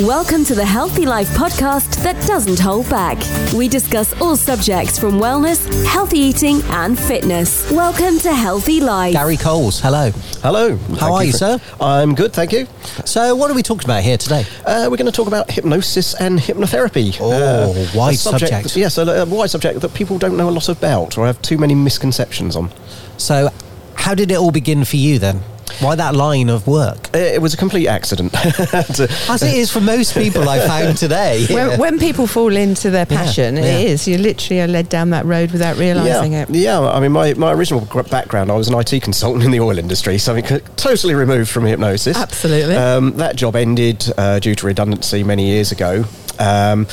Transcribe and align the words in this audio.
Welcome 0.00 0.44
to 0.44 0.54
the 0.54 0.64
Healthy 0.64 1.04
Life 1.04 1.28
podcast 1.30 2.02
that 2.04 2.14
doesn't 2.26 2.58
hold 2.58 2.88
back. 2.88 3.18
We 3.52 3.68
discuss 3.68 4.18
all 4.20 4.34
subjects 4.34 4.98
from 4.98 5.14
wellness, 5.20 5.60
healthy 5.84 6.18
eating, 6.20 6.62
and 6.68 6.98
fitness. 6.98 7.70
Welcome 7.70 8.18
to 8.20 8.32
Healthy 8.34 8.80
Life. 8.80 9.12
Gary 9.12 9.36
Coles, 9.36 9.78
hello. 9.80 10.10
Hello. 10.42 10.76
How 10.98 11.12
are 11.14 11.24
you, 11.24 11.32
for- 11.32 11.38
sir? 11.38 11.60
I'm 11.80 12.14
good, 12.14 12.32
thank 12.32 12.52
you. 12.52 12.66
So, 13.04 13.34
what 13.36 13.50
are 13.50 13.54
we 13.54 13.62
talking 13.62 13.84
about 13.84 14.02
here 14.02 14.16
today? 14.16 14.46
Uh, 14.64 14.88
we're 14.90 14.96
going 14.96 15.04
to 15.04 15.12
talk 15.12 15.26
about 15.26 15.50
hypnosis 15.50 16.14
and 16.14 16.38
hypnotherapy. 16.38 17.16
Oh, 17.20 17.32
Uh, 17.32 17.86
wide 17.94 18.14
a 18.14 18.16
subject. 18.16 18.76
Yes, 18.76 18.96
a, 18.96 19.02
a 19.02 19.26
wide 19.26 19.50
subject 19.50 19.80
that 19.80 19.92
people 19.92 20.18
don't 20.18 20.36
know 20.36 20.48
a 20.48 20.50
lot 20.50 20.68
about 20.70 21.18
or 21.18 21.26
have 21.26 21.42
too 21.42 21.58
many 21.58 21.74
misconceptions 21.74 22.56
on. 22.56 22.70
So, 23.18 23.50
how 23.96 24.14
did 24.14 24.30
it 24.30 24.36
all 24.38 24.52
begin 24.52 24.84
for 24.84 24.96
you 24.96 25.18
then? 25.18 25.42
Why 25.80 25.94
that 25.94 26.14
line 26.14 26.48
of 26.48 26.66
work? 26.66 27.14
It 27.14 27.40
was 27.40 27.54
a 27.54 27.56
complete 27.56 27.88
accident. 27.88 28.34
As 28.74 29.42
it 29.42 29.54
is 29.54 29.70
for 29.70 29.80
most 29.80 30.14
people 30.14 30.48
I 30.48 30.66
found 30.66 30.96
today. 30.96 31.46
When, 31.60 31.78
when 31.78 31.98
people 31.98 32.26
fall 32.26 32.56
into 32.56 32.90
their 32.90 33.06
passion, 33.06 33.56
yeah. 33.56 33.62
it 33.62 33.90
is. 33.90 34.08
You 34.08 34.18
literally 34.18 34.62
are 34.62 34.68
led 34.68 34.88
down 34.88 35.10
that 35.10 35.24
road 35.24 35.50
without 35.50 35.76
realising 35.76 36.32
yeah, 36.32 36.42
it. 36.42 36.50
yeah. 36.50 36.80
I 36.80 37.00
mean, 37.00 37.12
my, 37.12 37.34
my 37.34 37.52
original 37.52 37.84
background, 38.04 38.50
I 38.50 38.54
was 38.54 38.68
an 38.68 38.78
IT 38.78 39.02
consultant 39.02 39.44
in 39.44 39.50
the 39.50 39.60
oil 39.60 39.78
industry, 39.78 40.16
something 40.18 40.46
c- 40.46 40.64
totally 40.76 41.14
removed 41.14 41.50
from 41.50 41.64
hypnosis. 41.64 42.16
Absolutely. 42.16 42.76
Um, 42.76 43.12
that 43.16 43.36
job 43.36 43.56
ended 43.56 44.06
uh, 44.16 44.38
due 44.38 44.54
to 44.54 44.66
redundancy 44.66 45.24
many 45.24 45.46
years 45.46 45.72
ago. 45.72 46.04
Um, 46.38 46.86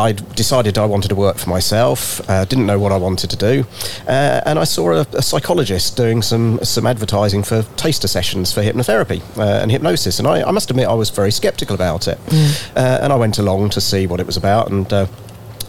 I 0.00 0.12
decided 0.12 0.78
I 0.78 0.86
wanted 0.86 1.08
to 1.08 1.14
work 1.14 1.36
for 1.36 1.50
myself. 1.50 2.28
Uh, 2.28 2.44
didn't 2.46 2.66
know 2.66 2.78
what 2.78 2.90
I 2.90 2.96
wanted 2.96 3.28
to 3.30 3.36
do, 3.36 3.66
uh, 4.08 4.40
and 4.46 4.58
I 4.58 4.64
saw 4.64 4.92
a, 4.92 5.06
a 5.12 5.22
psychologist 5.22 5.96
doing 5.96 6.22
some 6.22 6.58
some 6.62 6.86
advertising 6.86 7.42
for 7.42 7.62
taster 7.76 8.08
sessions 8.08 8.52
for 8.52 8.62
hypnotherapy 8.62 9.20
uh, 9.36 9.60
and 9.62 9.70
hypnosis. 9.70 10.18
And 10.18 10.26
I, 10.26 10.42
I 10.42 10.50
must 10.52 10.70
admit, 10.70 10.88
I 10.88 10.94
was 10.94 11.10
very 11.10 11.30
sceptical 11.30 11.74
about 11.74 12.08
it. 12.08 12.18
Uh, 12.74 12.98
and 13.02 13.12
I 13.12 13.16
went 13.16 13.38
along 13.38 13.70
to 13.70 13.80
see 13.80 14.06
what 14.06 14.20
it 14.20 14.26
was 14.26 14.36
about, 14.36 14.70
and. 14.70 14.92
Uh, 14.92 15.06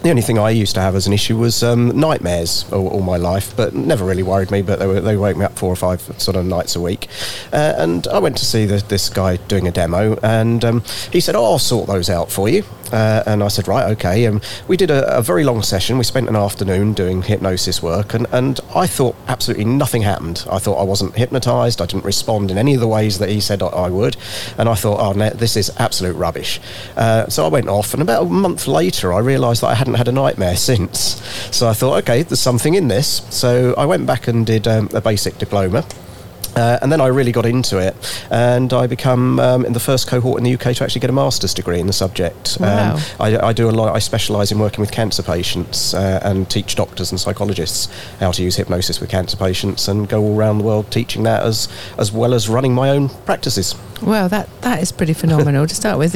the 0.03 0.09
only 0.09 0.23
thing 0.23 0.39
I 0.39 0.49
used 0.49 0.73
to 0.73 0.81
have 0.81 0.95
as 0.95 1.05
an 1.05 1.13
issue 1.13 1.37
was 1.37 1.61
um, 1.61 1.89
nightmares 1.99 2.65
all, 2.71 2.87
all 2.87 3.01
my 3.03 3.17
life, 3.17 3.55
but 3.55 3.75
never 3.75 4.03
really 4.03 4.23
worried 4.23 4.49
me. 4.49 4.63
But 4.63 4.79
they, 4.79 4.87
were, 4.87 4.99
they 4.99 5.15
woke 5.15 5.37
me 5.37 5.45
up 5.45 5.59
four 5.59 5.71
or 5.71 5.75
five 5.75 6.01
sort 6.17 6.35
of 6.35 6.43
nights 6.43 6.75
a 6.75 6.81
week. 6.81 7.07
Uh, 7.53 7.75
and 7.77 8.07
I 8.07 8.17
went 8.17 8.35
to 8.37 8.45
see 8.45 8.65
the, 8.65 8.77
this 8.77 9.09
guy 9.09 9.37
doing 9.47 9.67
a 9.67 9.71
demo, 9.71 10.17
and 10.23 10.65
um, 10.65 10.83
he 11.11 11.19
said, 11.19 11.35
"Oh, 11.35 11.43
I'll 11.43 11.59
sort 11.59 11.85
those 11.85 12.09
out 12.09 12.31
for 12.31 12.49
you." 12.49 12.63
Uh, 12.91 13.23
and 13.25 13.43
I 13.43 13.47
said, 13.47 13.67
"Right, 13.67 13.89
okay." 13.91 14.25
And 14.25 14.43
we 14.67 14.77
did 14.77 14.91
a, 14.91 15.17
a 15.17 15.21
very 15.21 15.43
long 15.43 15.63
session. 15.63 15.97
We 15.97 16.03
spent 16.03 16.29
an 16.29 16.35
afternoon 16.35 16.93
doing 16.93 17.21
hypnosis 17.21 17.81
work, 17.81 18.13
and, 18.13 18.27
and 18.31 18.59
I 18.75 18.87
thought 18.87 19.15
absolutely 19.27 19.65
nothing 19.65 20.01
happened. 20.01 20.45
I 20.51 20.59
thought 20.59 20.75
I 20.75 20.83
wasn't 20.83 21.15
hypnotised. 21.15 21.81
I 21.81 21.85
didn't 21.85 22.05
respond 22.05 22.51
in 22.51 22.57
any 22.57 22.73
of 22.73 22.79
the 22.79 22.87
ways 22.87 23.19
that 23.19 23.29
he 23.29 23.39
said 23.39 23.61
I, 23.61 23.89
would, 23.89 24.17
and 24.57 24.67
I 24.67 24.75
thought, 24.75 24.99
"Oh, 24.99 25.13
no, 25.13 25.29
this 25.29 25.55
is 25.55 25.71
absolute 25.77 26.15
rubbish." 26.15 26.59
Uh, 26.95 27.27
so 27.27 27.45
I 27.45 27.47
went 27.47 27.67
off, 27.67 27.93
and 27.93 28.01
about 28.01 28.23
a 28.23 28.29
month 28.29 28.67
later, 28.67 29.13
I 29.13 29.19
realised 29.19 29.61
that 29.61 29.67
I 29.67 29.75
hadn't 29.75 29.95
had 29.95 30.07
a 30.07 30.11
nightmare 30.11 30.55
since. 30.71 31.21
So 31.55 31.67
I 31.67 31.73
thought, 31.73 31.97
okay, 32.03 32.23
there's 32.23 32.39
something 32.39 32.73
in 32.73 32.87
this. 32.87 33.21
So 33.29 33.73
I 33.77 33.85
went 33.85 34.05
back 34.05 34.27
and 34.27 34.45
did 34.45 34.67
um, 34.67 34.89
a 34.93 35.01
basic 35.01 35.37
diploma. 35.37 35.85
Uh, 36.55 36.79
and 36.81 36.91
then 36.91 36.99
I 36.99 37.07
really 37.07 37.31
got 37.31 37.45
into 37.45 37.77
it, 37.77 37.95
and 38.29 38.73
I 38.73 38.87
become 38.87 39.39
um, 39.39 39.65
in 39.65 39.73
the 39.73 39.79
first 39.79 40.07
cohort 40.07 40.37
in 40.37 40.43
the 40.43 40.53
UK 40.53 40.75
to 40.75 40.83
actually 40.83 41.01
get 41.01 41.09
a 41.09 41.13
master's 41.13 41.53
degree 41.53 41.79
in 41.79 41.87
the 41.87 41.93
subject. 41.93 42.57
Wow. 42.59 42.95
Um, 42.95 43.01
I, 43.19 43.37
I 43.47 43.53
do 43.53 43.69
a 43.69 43.71
lot. 43.71 43.95
I 43.95 43.99
specialise 43.99 44.51
in 44.51 44.59
working 44.59 44.81
with 44.81 44.91
cancer 44.91 45.23
patients 45.23 45.93
uh, 45.93 46.19
and 46.23 46.49
teach 46.49 46.75
doctors 46.75 47.11
and 47.11 47.19
psychologists 47.19 47.89
how 48.19 48.31
to 48.31 48.43
use 48.43 48.55
hypnosis 48.55 48.99
with 48.99 49.09
cancer 49.09 49.37
patients, 49.37 49.87
and 49.87 50.07
go 50.09 50.21
all 50.21 50.37
around 50.37 50.57
the 50.57 50.63
world 50.63 50.91
teaching 50.91 51.23
that 51.23 51.43
as 51.43 51.67
as 51.97 52.11
well 52.11 52.33
as 52.33 52.49
running 52.49 52.73
my 52.73 52.89
own 52.89 53.09
practices. 53.25 53.75
Well, 54.01 54.29
that, 54.29 54.49
that 54.61 54.81
is 54.81 54.91
pretty 54.91 55.13
phenomenal 55.13 55.67
to 55.67 55.75
start 55.75 55.99
with. 55.99 56.15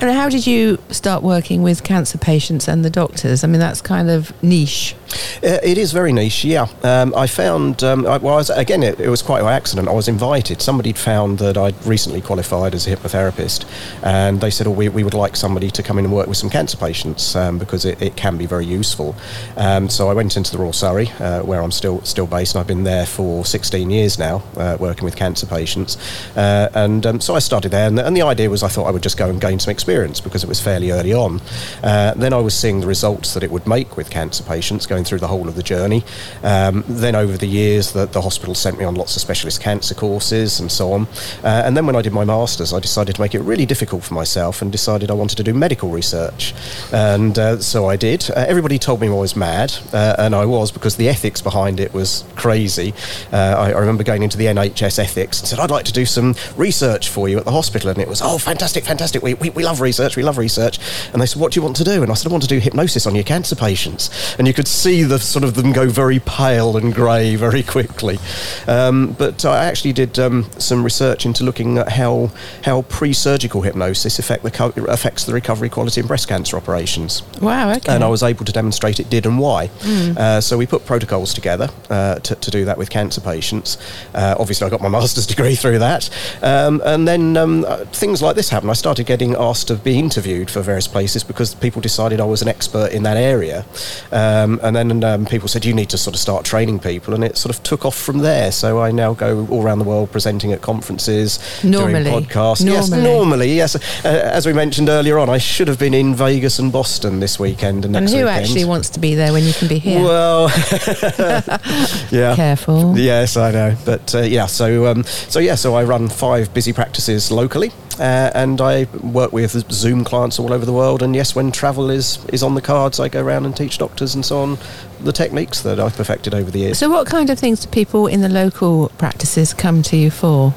And 0.00 0.10
how 0.10 0.28
did 0.28 0.46
you 0.46 0.78
start 0.90 1.22
working 1.22 1.62
with 1.62 1.84
cancer 1.84 2.18
patients 2.18 2.68
and 2.68 2.84
the 2.84 2.90
doctors? 2.90 3.44
I 3.44 3.46
mean, 3.48 3.60
that's 3.60 3.80
kind 3.80 4.08
of 4.08 4.32
niche. 4.42 4.94
Uh, 5.42 5.58
It 5.62 5.78
is 5.78 5.92
very 5.92 6.12
niche, 6.12 6.44
yeah. 6.44 6.66
Um, 6.82 7.14
I 7.14 7.26
found, 7.26 7.82
um, 7.82 8.06
I, 8.06 8.18
well, 8.18 8.34
I 8.34 8.36
was, 8.36 8.50
again, 8.50 8.82
it, 8.82 9.00
it 9.00 9.08
was 9.08 9.22
quite 9.22 9.42
by 9.42 9.54
accident. 9.54 9.88
I 9.88 9.92
was 9.92 10.08
invited. 10.08 10.60
Somebody'd 10.60 10.98
found 10.98 11.38
that 11.38 11.56
I'd 11.56 11.74
recently 11.86 12.20
qualified 12.20 12.74
as 12.74 12.86
a 12.86 12.94
hypnotherapist, 12.94 13.64
and 14.02 14.40
they 14.40 14.50
said, 14.50 14.66
oh, 14.66 14.70
we, 14.70 14.88
we 14.88 15.04
would 15.04 15.14
like 15.14 15.36
somebody 15.36 15.70
to 15.70 15.82
come 15.82 15.98
in 15.98 16.04
and 16.04 16.14
work 16.14 16.26
with 16.26 16.36
some 16.36 16.50
cancer 16.50 16.76
patients 16.76 17.34
um, 17.36 17.58
because 17.58 17.84
it, 17.84 18.00
it 18.02 18.16
can 18.16 18.36
be 18.36 18.46
very 18.46 18.66
useful. 18.66 19.14
Um, 19.56 19.88
so 19.88 20.08
I 20.08 20.14
went 20.14 20.36
into 20.36 20.52
the 20.52 20.58
Royal 20.58 20.72
Surrey, 20.72 21.08
uh, 21.20 21.40
where 21.42 21.62
I'm 21.62 21.70
still 21.70 22.02
still 22.02 22.26
based, 22.26 22.54
and 22.54 22.60
I've 22.60 22.66
been 22.66 22.84
there 22.84 23.06
for 23.06 23.44
16 23.44 23.90
years 23.90 24.18
now, 24.18 24.42
uh, 24.56 24.76
working 24.78 25.04
with 25.04 25.16
cancer 25.16 25.46
patients. 25.46 25.96
Uh, 26.36 26.68
and 26.74 27.06
um, 27.06 27.20
so 27.20 27.34
I 27.34 27.38
started 27.38 27.70
there, 27.70 27.86
and 27.86 27.96
the, 27.96 28.06
and 28.06 28.16
the 28.16 28.22
idea 28.22 28.50
was 28.50 28.62
I 28.62 28.68
thought 28.68 28.86
I 28.86 28.90
would 28.90 29.02
just 29.02 29.16
go 29.16 29.28
and 29.28 29.40
gain 29.40 29.58
some 29.58 29.70
experience 29.70 30.20
because 30.20 30.42
it 30.44 30.48
was 30.48 30.60
fairly 30.60 30.90
early 30.90 31.12
on. 31.14 31.40
Uh, 31.82 32.14
then 32.14 32.32
I 32.32 32.38
was 32.38 32.54
seeing 32.54 32.80
the 32.80 32.86
results 32.86 33.34
that 33.34 33.42
it 33.42 33.50
would 33.50 33.66
make 33.66 33.96
with 33.96 34.10
cancer 34.10 34.42
patients 34.44 34.86
going 34.86 34.97
through 35.04 35.18
the 35.18 35.28
whole 35.28 35.48
of 35.48 35.54
the 35.54 35.62
journey. 35.62 36.04
Um, 36.42 36.84
then 36.88 37.14
over 37.14 37.36
the 37.36 37.46
years, 37.46 37.92
the, 37.92 38.06
the 38.06 38.20
hospital 38.20 38.54
sent 38.54 38.78
me 38.78 38.84
on 38.84 38.94
lots 38.94 39.16
of 39.16 39.22
specialist 39.22 39.60
cancer 39.60 39.94
courses 39.94 40.60
and 40.60 40.70
so 40.70 40.92
on. 40.92 41.06
Uh, 41.42 41.62
and 41.64 41.76
then 41.76 41.86
when 41.86 41.96
I 41.96 42.02
did 42.02 42.12
my 42.12 42.24
masters, 42.24 42.72
I 42.72 42.80
decided 42.80 43.16
to 43.16 43.20
make 43.20 43.34
it 43.34 43.40
really 43.40 43.66
difficult 43.66 44.04
for 44.04 44.14
myself 44.14 44.62
and 44.62 44.70
decided 44.70 45.10
I 45.10 45.14
wanted 45.14 45.36
to 45.36 45.42
do 45.42 45.54
medical 45.54 45.90
research. 45.90 46.54
And 46.92 47.38
uh, 47.38 47.60
so 47.60 47.88
I 47.88 47.96
did. 47.96 48.30
Uh, 48.30 48.44
everybody 48.48 48.78
told 48.78 49.00
me 49.00 49.08
I 49.08 49.12
was 49.12 49.36
mad, 49.36 49.74
uh, 49.92 50.16
and 50.18 50.34
I 50.34 50.44
was 50.44 50.72
because 50.72 50.96
the 50.96 51.08
ethics 51.08 51.40
behind 51.40 51.80
it 51.80 51.92
was 51.92 52.24
crazy. 52.36 52.94
Uh, 53.32 53.54
I, 53.58 53.72
I 53.72 53.78
remember 53.78 54.04
going 54.04 54.22
into 54.22 54.36
the 54.36 54.46
NHS 54.46 54.98
ethics 54.98 55.40
and 55.40 55.48
said, 55.48 55.58
I'd 55.58 55.70
like 55.70 55.84
to 55.84 55.92
do 55.92 56.06
some 56.06 56.34
research 56.56 57.08
for 57.08 57.28
you 57.28 57.38
at 57.38 57.44
the 57.44 57.52
hospital. 57.52 57.90
And 57.90 57.98
it 57.98 58.08
was, 58.08 58.22
oh, 58.22 58.38
fantastic, 58.38 58.84
fantastic. 58.84 59.22
We, 59.22 59.34
we, 59.34 59.50
we 59.50 59.64
love 59.64 59.80
research, 59.80 60.16
we 60.16 60.22
love 60.22 60.38
research. 60.38 60.78
And 61.12 61.20
they 61.20 61.26
said, 61.26 61.40
what 61.40 61.52
do 61.52 61.60
you 61.60 61.64
want 61.64 61.76
to 61.76 61.84
do? 61.84 62.02
And 62.02 62.10
I 62.10 62.14
said, 62.14 62.30
I 62.30 62.32
want 62.32 62.42
to 62.44 62.48
do 62.48 62.58
hypnosis 62.58 63.06
on 63.06 63.14
your 63.14 63.24
cancer 63.24 63.56
patients. 63.56 64.36
And 64.38 64.46
you 64.46 64.54
could 64.54 64.68
see 64.68 64.87
the 64.88 65.18
sort 65.18 65.44
of 65.44 65.54
them 65.54 65.72
go 65.72 65.88
very 65.88 66.18
pale 66.20 66.76
and 66.76 66.94
grey 66.94 67.36
very 67.36 67.62
quickly. 67.62 68.18
Um, 68.66 69.12
but 69.18 69.44
I 69.44 69.66
actually 69.66 69.92
did 69.92 70.18
um, 70.18 70.46
some 70.58 70.82
research 70.82 71.26
into 71.26 71.44
looking 71.44 71.78
at 71.78 71.90
how, 71.90 72.30
how 72.64 72.82
pre-surgical 72.82 73.62
hypnosis 73.62 74.18
affect 74.18 74.42
the 74.42 74.50
co- 74.50 74.72
affects 74.88 75.24
the 75.24 75.32
recovery 75.32 75.68
quality 75.68 76.00
in 76.00 76.06
breast 76.06 76.28
cancer 76.28 76.56
operations 76.56 77.22
Wow, 77.40 77.70
okay. 77.72 77.94
and 77.94 78.02
I 78.02 78.08
was 78.08 78.22
able 78.22 78.44
to 78.44 78.52
demonstrate 78.52 78.98
it 79.00 79.10
did 79.10 79.26
and 79.26 79.38
why. 79.38 79.70
Uh, 80.16 80.40
so 80.40 80.56
we 80.56 80.66
put 80.66 80.84
protocols 80.86 81.34
together 81.34 81.68
uh, 81.90 82.16
to, 82.20 82.34
to 82.34 82.50
do 82.50 82.64
that 82.64 82.78
with 82.78 82.90
cancer 82.90 83.20
patients. 83.20 83.76
Uh, 84.14 84.34
obviously, 84.38 84.66
I 84.66 84.70
got 84.70 84.80
my 84.80 84.88
master's 84.98 85.26
degree 85.26 85.54
through 85.54 85.78
that, 85.80 86.08
um, 86.42 86.80
and 86.84 87.06
then 87.06 87.36
um, 87.36 87.64
uh, 87.66 87.84
things 87.86 88.22
like 88.22 88.36
this 88.36 88.48
happened. 88.48 88.70
I 88.70 88.74
started 88.74 89.06
getting 89.06 89.34
asked 89.36 89.68
to 89.68 89.76
be 89.76 89.98
interviewed 89.98 90.50
for 90.50 90.60
various 90.62 90.88
places 90.88 91.24
because 91.24 91.54
people 91.54 91.80
decided 91.82 92.20
I 92.20 92.24
was 92.24 92.42
an 92.42 92.48
expert 92.48 92.92
in 92.92 93.02
that 93.04 93.16
area, 93.16 93.64
um, 94.12 94.60
and 94.62 94.74
then 94.78 95.04
um, 95.04 95.26
people 95.26 95.48
said 95.48 95.64
you 95.64 95.74
need 95.74 95.90
to 95.90 95.98
sort 95.98 96.14
of 96.14 96.20
start 96.20 96.44
training 96.44 96.78
people, 96.78 97.14
and 97.14 97.22
it 97.24 97.36
sort 97.36 97.54
of 97.54 97.62
took 97.62 97.84
off 97.84 97.96
from 97.96 98.18
there. 98.18 98.50
So 98.52 98.80
I 98.80 98.90
now 98.90 99.14
go 99.14 99.46
all 99.50 99.62
around 99.62 99.78
the 99.78 99.84
world 99.84 100.10
presenting 100.12 100.52
at 100.52 100.62
conferences, 100.62 101.38
Normally. 101.64 102.04
doing 102.04 102.24
podcasts. 102.24 102.64
Yes, 102.64 102.90
Normally. 102.90 103.10
normally, 103.10 103.54
yes. 103.54 103.76
Uh, 104.04 104.08
as 104.08 104.46
we 104.46 104.52
mentioned 104.52 104.88
earlier 104.88 105.18
on, 105.18 105.28
I 105.28 105.38
should 105.38 105.68
have 105.68 105.78
been 105.78 105.94
in 105.94 106.14
Vegas 106.14 106.58
and 106.58 106.72
Boston 106.72 107.20
this 107.20 107.38
weekend 107.38 107.84
and 107.84 107.96
and 107.96 108.04
next 108.04 108.12
who 108.12 108.24
weekend. 108.24 108.44
actually 108.44 108.64
wants 108.64 108.90
to 108.90 109.00
be 109.00 109.14
there 109.14 109.32
when 109.32 109.44
you 109.44 109.52
can 109.52 109.68
be 109.68 109.78
here? 109.78 110.02
Well, 110.02 110.48
yeah. 112.10 112.34
Careful. 112.36 112.96
Yes, 112.98 113.36
I 113.36 113.50
know, 113.50 113.76
but 113.84 114.14
uh, 114.14 114.20
yeah. 114.22 114.46
So, 114.46 114.86
um, 114.86 115.04
so 115.04 115.38
yeah. 115.40 115.54
So 115.54 115.74
I 115.74 115.84
run 115.84 116.08
five 116.08 116.52
busy 116.54 116.72
practices 116.72 117.30
locally, 117.30 117.70
uh, 117.98 118.30
and 118.34 118.60
I 118.60 118.86
work 119.02 119.32
with 119.32 119.70
Zoom 119.72 120.04
clients 120.04 120.38
all 120.38 120.52
over 120.52 120.64
the 120.64 120.72
world. 120.72 121.02
And 121.02 121.14
yes, 121.14 121.34
when 121.34 121.52
travel 121.52 121.90
is 121.90 122.24
is 122.32 122.42
on 122.42 122.54
the 122.54 122.62
cards, 122.62 123.00
I 123.00 123.08
go 123.08 123.22
around 123.22 123.46
and 123.46 123.56
teach 123.56 123.78
doctors 123.78 124.14
and 124.14 124.24
so 124.24 124.40
on 124.40 124.58
the 125.02 125.12
techniques 125.12 125.62
that 125.62 125.80
I've 125.80 125.96
perfected 125.96 126.34
over 126.34 126.50
the 126.50 126.60
years. 126.60 126.78
So, 126.78 126.88
what 126.90 127.06
kind 127.06 127.30
of 127.30 127.38
things 127.38 127.60
do 127.60 127.68
people 127.70 128.06
in 128.06 128.20
the 128.20 128.28
local 128.28 128.90
practices 128.98 129.54
come 129.54 129.82
to 129.82 129.96
you 129.96 130.10
for? 130.10 130.54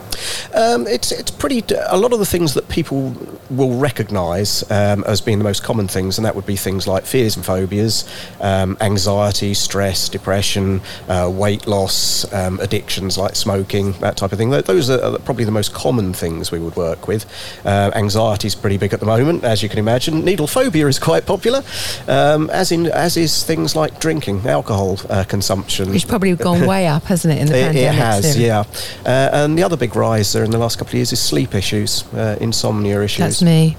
Um, 0.54 0.88
it's 0.88 1.12
it's 1.12 1.32
pretty. 1.32 1.64
A 1.88 1.98
lot 1.98 2.14
of 2.14 2.20
the 2.20 2.26
things 2.26 2.54
that 2.54 2.68
people 2.70 3.16
will 3.50 3.78
recognise 3.78 4.70
um, 4.72 5.04
as 5.06 5.22
being 5.22 5.38
the 5.38 5.44
most 5.44 5.64
common 5.64 5.88
things, 5.88 6.18
and 6.18 6.26
that 6.26 6.36
would 6.36 6.46
be 6.46 6.56
things 6.56 6.88
like 6.88 7.06
fears 7.06 7.36
and 7.36 7.46
phobias, 7.46 8.08
um, 8.40 8.78
anxiety, 8.82 9.54
stress, 9.54 10.10
depression, 10.10 10.82
uh, 11.08 11.30
weight 11.32 11.68
loss, 11.68 12.32
um, 12.34 12.60
addictions 12.60 13.18
like 13.18 13.36
smoking, 13.36 13.94
that 13.94 14.18
type 14.18 14.32
of 14.32 14.38
thing. 14.38 14.50
Those 14.50 14.90
are 14.90 15.18
probably 15.20 15.46
the 15.46 15.52
most 15.52 15.74
common 15.74 16.14
things 16.14 16.52
we 16.52 16.60
would 16.60 16.76
work 16.76 17.08
with. 17.08 17.26
Uh, 17.66 17.92
anxiety 17.96 18.48
is 18.48 18.56
pretty 18.56 18.78
big 18.78 18.94
at 18.94 19.00
the 19.00 19.06
moment, 19.06 19.44
as 19.44 19.64
you 19.64 19.70
can 19.70 19.80
imagine. 19.80 20.24
Needle 20.24 20.48
phobia 20.48 20.88
is 20.88 21.00
quite 21.00 21.26
popular, 21.26 21.64
um, 22.08 22.50
as 22.50 22.72
in 22.72 22.88
as 22.88 23.18
is 23.18 23.44
things 23.44 23.76
like 23.76 24.00
drinking, 24.00 24.31
alcohol 24.40 24.98
uh, 25.10 25.24
consumption. 25.26 25.94
It's 25.94 26.06
probably 26.06 26.36
gone 26.36 26.66
way 26.66 26.88
up, 26.88 27.04
hasn't 27.04 27.34
it, 27.34 27.42
in 27.42 27.48
the 27.48 27.58
It, 27.58 27.64
pandemic? 27.66 27.94
it 27.94 27.96
has, 27.96 28.38
yeah. 28.38 28.64
Uh, 29.06 29.30
and 29.34 29.58
the 29.58 29.64
other 29.64 29.78
big 29.78 29.96
rise 29.96 30.32
there 30.34 30.44
in 30.44 30.52
the 30.52 30.58
last 30.58 30.78
couple 30.78 30.92
of 30.92 30.96
years 30.96 31.12
is 31.14 31.22
sleep 31.22 31.54
issues, 31.56 32.04
uh, 32.14 32.38
insomnia 32.42 33.02
issues. 33.02 33.20
That's 33.20 33.42
me. 33.42 33.76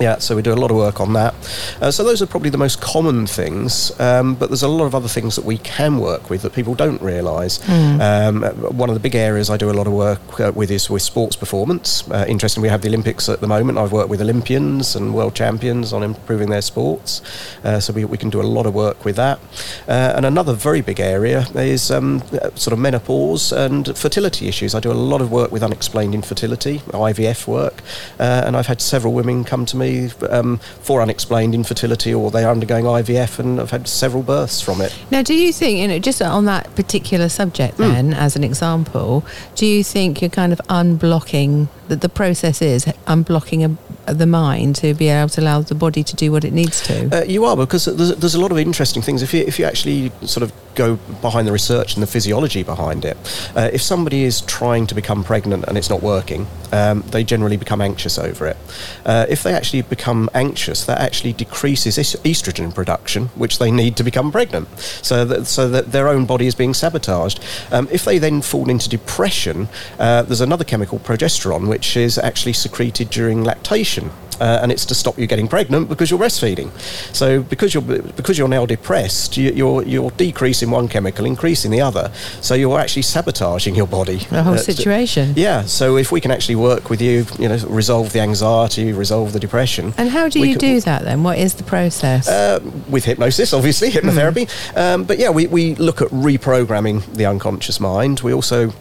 Yeah, 0.00 0.18
so 0.18 0.34
we 0.34 0.42
do 0.42 0.52
a 0.52 0.56
lot 0.56 0.72
of 0.72 0.76
work 0.76 1.00
on 1.00 1.12
that. 1.12 1.34
Uh, 1.80 1.90
so 1.90 2.02
those 2.02 2.20
are 2.20 2.26
probably 2.26 2.50
the 2.50 2.58
most 2.58 2.80
common 2.80 3.28
things, 3.28 3.98
um, 4.00 4.34
but 4.34 4.50
there's 4.50 4.64
a 4.64 4.68
lot 4.68 4.86
of 4.86 4.94
other 4.94 5.06
things 5.06 5.36
that 5.36 5.44
we 5.44 5.58
can 5.58 5.98
work 5.98 6.30
with 6.30 6.42
that 6.42 6.52
people 6.52 6.74
don't 6.74 7.00
realise. 7.00 7.60
Um, 7.68 8.42
one 8.76 8.88
of 8.90 8.94
the 8.94 9.00
big 9.00 9.14
areas 9.14 9.50
I 9.50 9.56
do 9.56 9.70
a 9.70 9.72
lot 9.72 9.86
of 9.86 9.92
work 9.92 10.40
uh, 10.40 10.50
with 10.52 10.72
is 10.72 10.90
with 10.90 11.02
sports 11.02 11.36
performance. 11.36 12.08
Uh, 12.10 12.24
interesting, 12.28 12.60
we 12.60 12.68
have 12.68 12.82
the 12.82 12.88
Olympics 12.88 13.28
at 13.28 13.40
the 13.40 13.46
moment. 13.46 13.78
I've 13.78 13.92
worked 13.92 14.10
with 14.10 14.20
Olympians 14.20 14.96
and 14.96 15.14
world 15.14 15.36
champions 15.36 15.92
on 15.92 16.02
improving 16.02 16.50
their 16.50 16.62
sports, 16.62 17.22
uh, 17.62 17.78
so 17.78 17.92
we, 17.92 18.04
we 18.04 18.18
can 18.18 18.30
do 18.30 18.40
a 18.40 18.42
lot 18.42 18.66
of 18.66 18.74
work 18.74 19.04
with 19.04 19.14
that. 19.16 19.38
Uh, 19.86 20.14
and 20.16 20.26
another 20.26 20.54
very 20.54 20.80
big 20.80 20.98
area 20.98 21.46
is 21.54 21.92
um, 21.92 22.20
uh, 22.32 22.50
sort 22.56 22.72
of 22.72 22.80
menopause 22.80 23.52
and 23.52 23.96
fertility 23.96 24.48
issues. 24.48 24.74
I 24.74 24.80
do 24.80 24.90
a 24.90 25.00
lot 25.12 25.20
of 25.20 25.30
work 25.30 25.52
with 25.52 25.62
unexplained 25.62 26.14
infertility, 26.14 26.80
IVF 26.88 27.46
work, 27.46 27.80
uh, 28.18 28.42
and 28.44 28.56
I've 28.56 28.66
had 28.66 28.80
several 28.80 29.14
women 29.14 29.44
come 29.44 29.64
to 29.66 29.76
me 29.76 29.83
um, 30.30 30.58
for 30.80 31.02
unexplained 31.02 31.54
infertility 31.54 32.12
or 32.12 32.30
they're 32.30 32.50
undergoing 32.50 32.84
IVF 32.84 33.38
and 33.38 33.58
have 33.58 33.70
had 33.70 33.88
several 33.88 34.22
births 34.22 34.60
from 34.60 34.80
it. 34.80 34.96
Now, 35.10 35.22
do 35.22 35.34
you 35.34 35.52
think, 35.52 35.78
you 35.78 35.88
know, 35.88 35.98
just 35.98 36.20
on 36.22 36.44
that 36.46 36.74
particular 36.74 37.28
subject, 37.28 37.76
then, 37.78 38.14
as 38.14 38.36
an 38.36 38.44
example, 38.44 39.24
do 39.54 39.66
you 39.66 39.84
think 39.84 40.20
you're 40.20 40.30
kind 40.30 40.52
of 40.52 40.60
unblocking 40.68 41.68
that 41.88 42.00
the 42.00 42.08
process 42.08 42.62
is 42.62 42.86
unblocking 43.06 43.78
a, 44.06 44.14
the 44.14 44.26
mind 44.26 44.76
to 44.76 44.94
be 44.94 45.08
able 45.08 45.28
to 45.28 45.40
allow 45.40 45.60
the 45.60 45.74
body 45.74 46.02
to 46.02 46.16
do 46.16 46.32
what 46.32 46.44
it 46.44 46.52
needs 46.52 46.80
to? 46.82 47.20
Uh, 47.20 47.24
you 47.24 47.44
are 47.44 47.56
because 47.56 47.84
there's, 47.84 48.14
there's 48.16 48.34
a 48.34 48.40
lot 48.40 48.50
of 48.50 48.58
interesting 48.58 49.02
things. 49.02 49.22
If 49.22 49.34
you 49.34 49.44
if 49.46 49.58
you 49.58 49.64
actually 49.64 50.10
sort 50.22 50.42
of 50.42 50.52
go 50.74 50.96
behind 51.20 51.46
the 51.46 51.52
research 51.52 51.94
and 51.94 52.02
the 52.02 52.06
physiology 52.06 52.62
behind 52.62 53.04
it, 53.04 53.16
uh, 53.54 53.70
if 53.72 53.82
somebody 53.82 54.24
is 54.24 54.40
trying 54.42 54.86
to 54.86 54.94
become 54.94 55.22
pregnant 55.22 55.64
and 55.68 55.78
it's 55.78 55.90
not 55.90 56.02
working, 56.02 56.46
um, 56.72 57.02
they 57.08 57.22
generally 57.22 57.56
become 57.56 57.80
anxious 57.80 58.18
over 58.18 58.46
it. 58.46 58.56
Uh, 59.04 59.26
if 59.28 59.42
they 59.42 59.52
actually 59.52 59.73
become 59.82 60.28
anxious, 60.34 60.84
that 60.84 60.98
actually 61.00 61.32
decreases 61.32 61.98
estrogen 61.98 62.74
production, 62.74 63.26
which 63.36 63.58
they 63.58 63.70
need 63.70 63.96
to 63.96 64.04
become 64.04 64.30
pregnant. 64.32 64.68
So 65.02 65.24
that 65.24 65.46
so 65.46 65.68
that 65.68 65.92
their 65.92 66.08
own 66.08 66.24
body 66.26 66.46
is 66.46 66.54
being 66.54 66.74
sabotaged. 66.74 67.40
Um, 67.72 67.88
if 67.90 68.04
they 68.04 68.18
then 68.18 68.42
fall 68.42 68.68
into 68.70 68.88
depression, 68.88 69.68
uh, 69.98 70.22
there's 70.22 70.40
another 70.40 70.64
chemical, 70.64 70.98
progesterone, 70.98 71.68
which 71.68 71.96
is 71.96 72.18
actually 72.18 72.54
secreted 72.54 73.10
during 73.10 73.44
lactation. 73.44 74.10
Uh, 74.40 74.58
and 74.62 74.72
it's 74.72 74.84
to 74.84 74.94
stop 74.96 75.16
you 75.16 75.28
getting 75.28 75.46
pregnant 75.46 75.88
because 75.88 76.10
you're 76.10 76.18
breastfeeding. 76.18 76.68
So 77.14 77.40
because 77.44 77.72
you're 77.72 77.84
because 78.16 78.36
you're 78.36 78.48
now 78.48 78.66
depressed, 78.66 79.36
you, 79.36 79.52
you're 79.52 79.84
you're 79.84 80.10
decreasing 80.10 80.70
one 80.72 80.88
chemical, 80.88 81.24
increasing 81.24 81.70
the 81.70 81.80
other. 81.80 82.10
So 82.40 82.54
you're 82.56 82.80
actually 82.80 83.02
sabotaging 83.02 83.76
your 83.76 83.86
body. 83.86 84.16
the 84.16 84.42
whole 84.42 84.54
Uh, 84.54 84.56
situation. 84.56 85.34
yeah. 85.36 85.62
So 85.66 85.96
if 85.96 86.10
we 86.10 86.20
can 86.20 86.32
actually 86.32 86.56
work 86.56 86.90
with 86.90 87.00
you, 87.00 87.26
you 87.38 87.48
know, 87.48 87.58
resolve 87.68 88.12
the 88.12 88.20
anxiety, 88.22 88.92
resolve 88.92 89.32
the 89.32 89.38
depression. 89.38 89.63
And 89.98 90.08
how 90.10 90.28
do 90.28 90.38
you 90.40 90.54
can- 90.56 90.58
do 90.58 90.80
that 90.82 91.04
then? 91.04 91.22
What 91.22 91.38
is 91.38 91.54
the 91.54 91.64
process? 91.64 92.28
uh, 92.28 92.60
with 92.88 93.04
hypnosis, 93.04 93.52
obviously, 93.52 93.90
hypnotherapy. 93.90 94.48
Um, 94.76 95.04
but 95.04 95.18
yeah, 95.18 95.30
we, 95.30 95.46
we 95.46 95.74
look 95.76 96.00
at 96.02 96.08
reprogramming 96.08 97.02
the 97.14 97.26
unconscious 97.26 97.80
mind. 97.80 98.20
We 98.20 98.32
also 98.32 98.72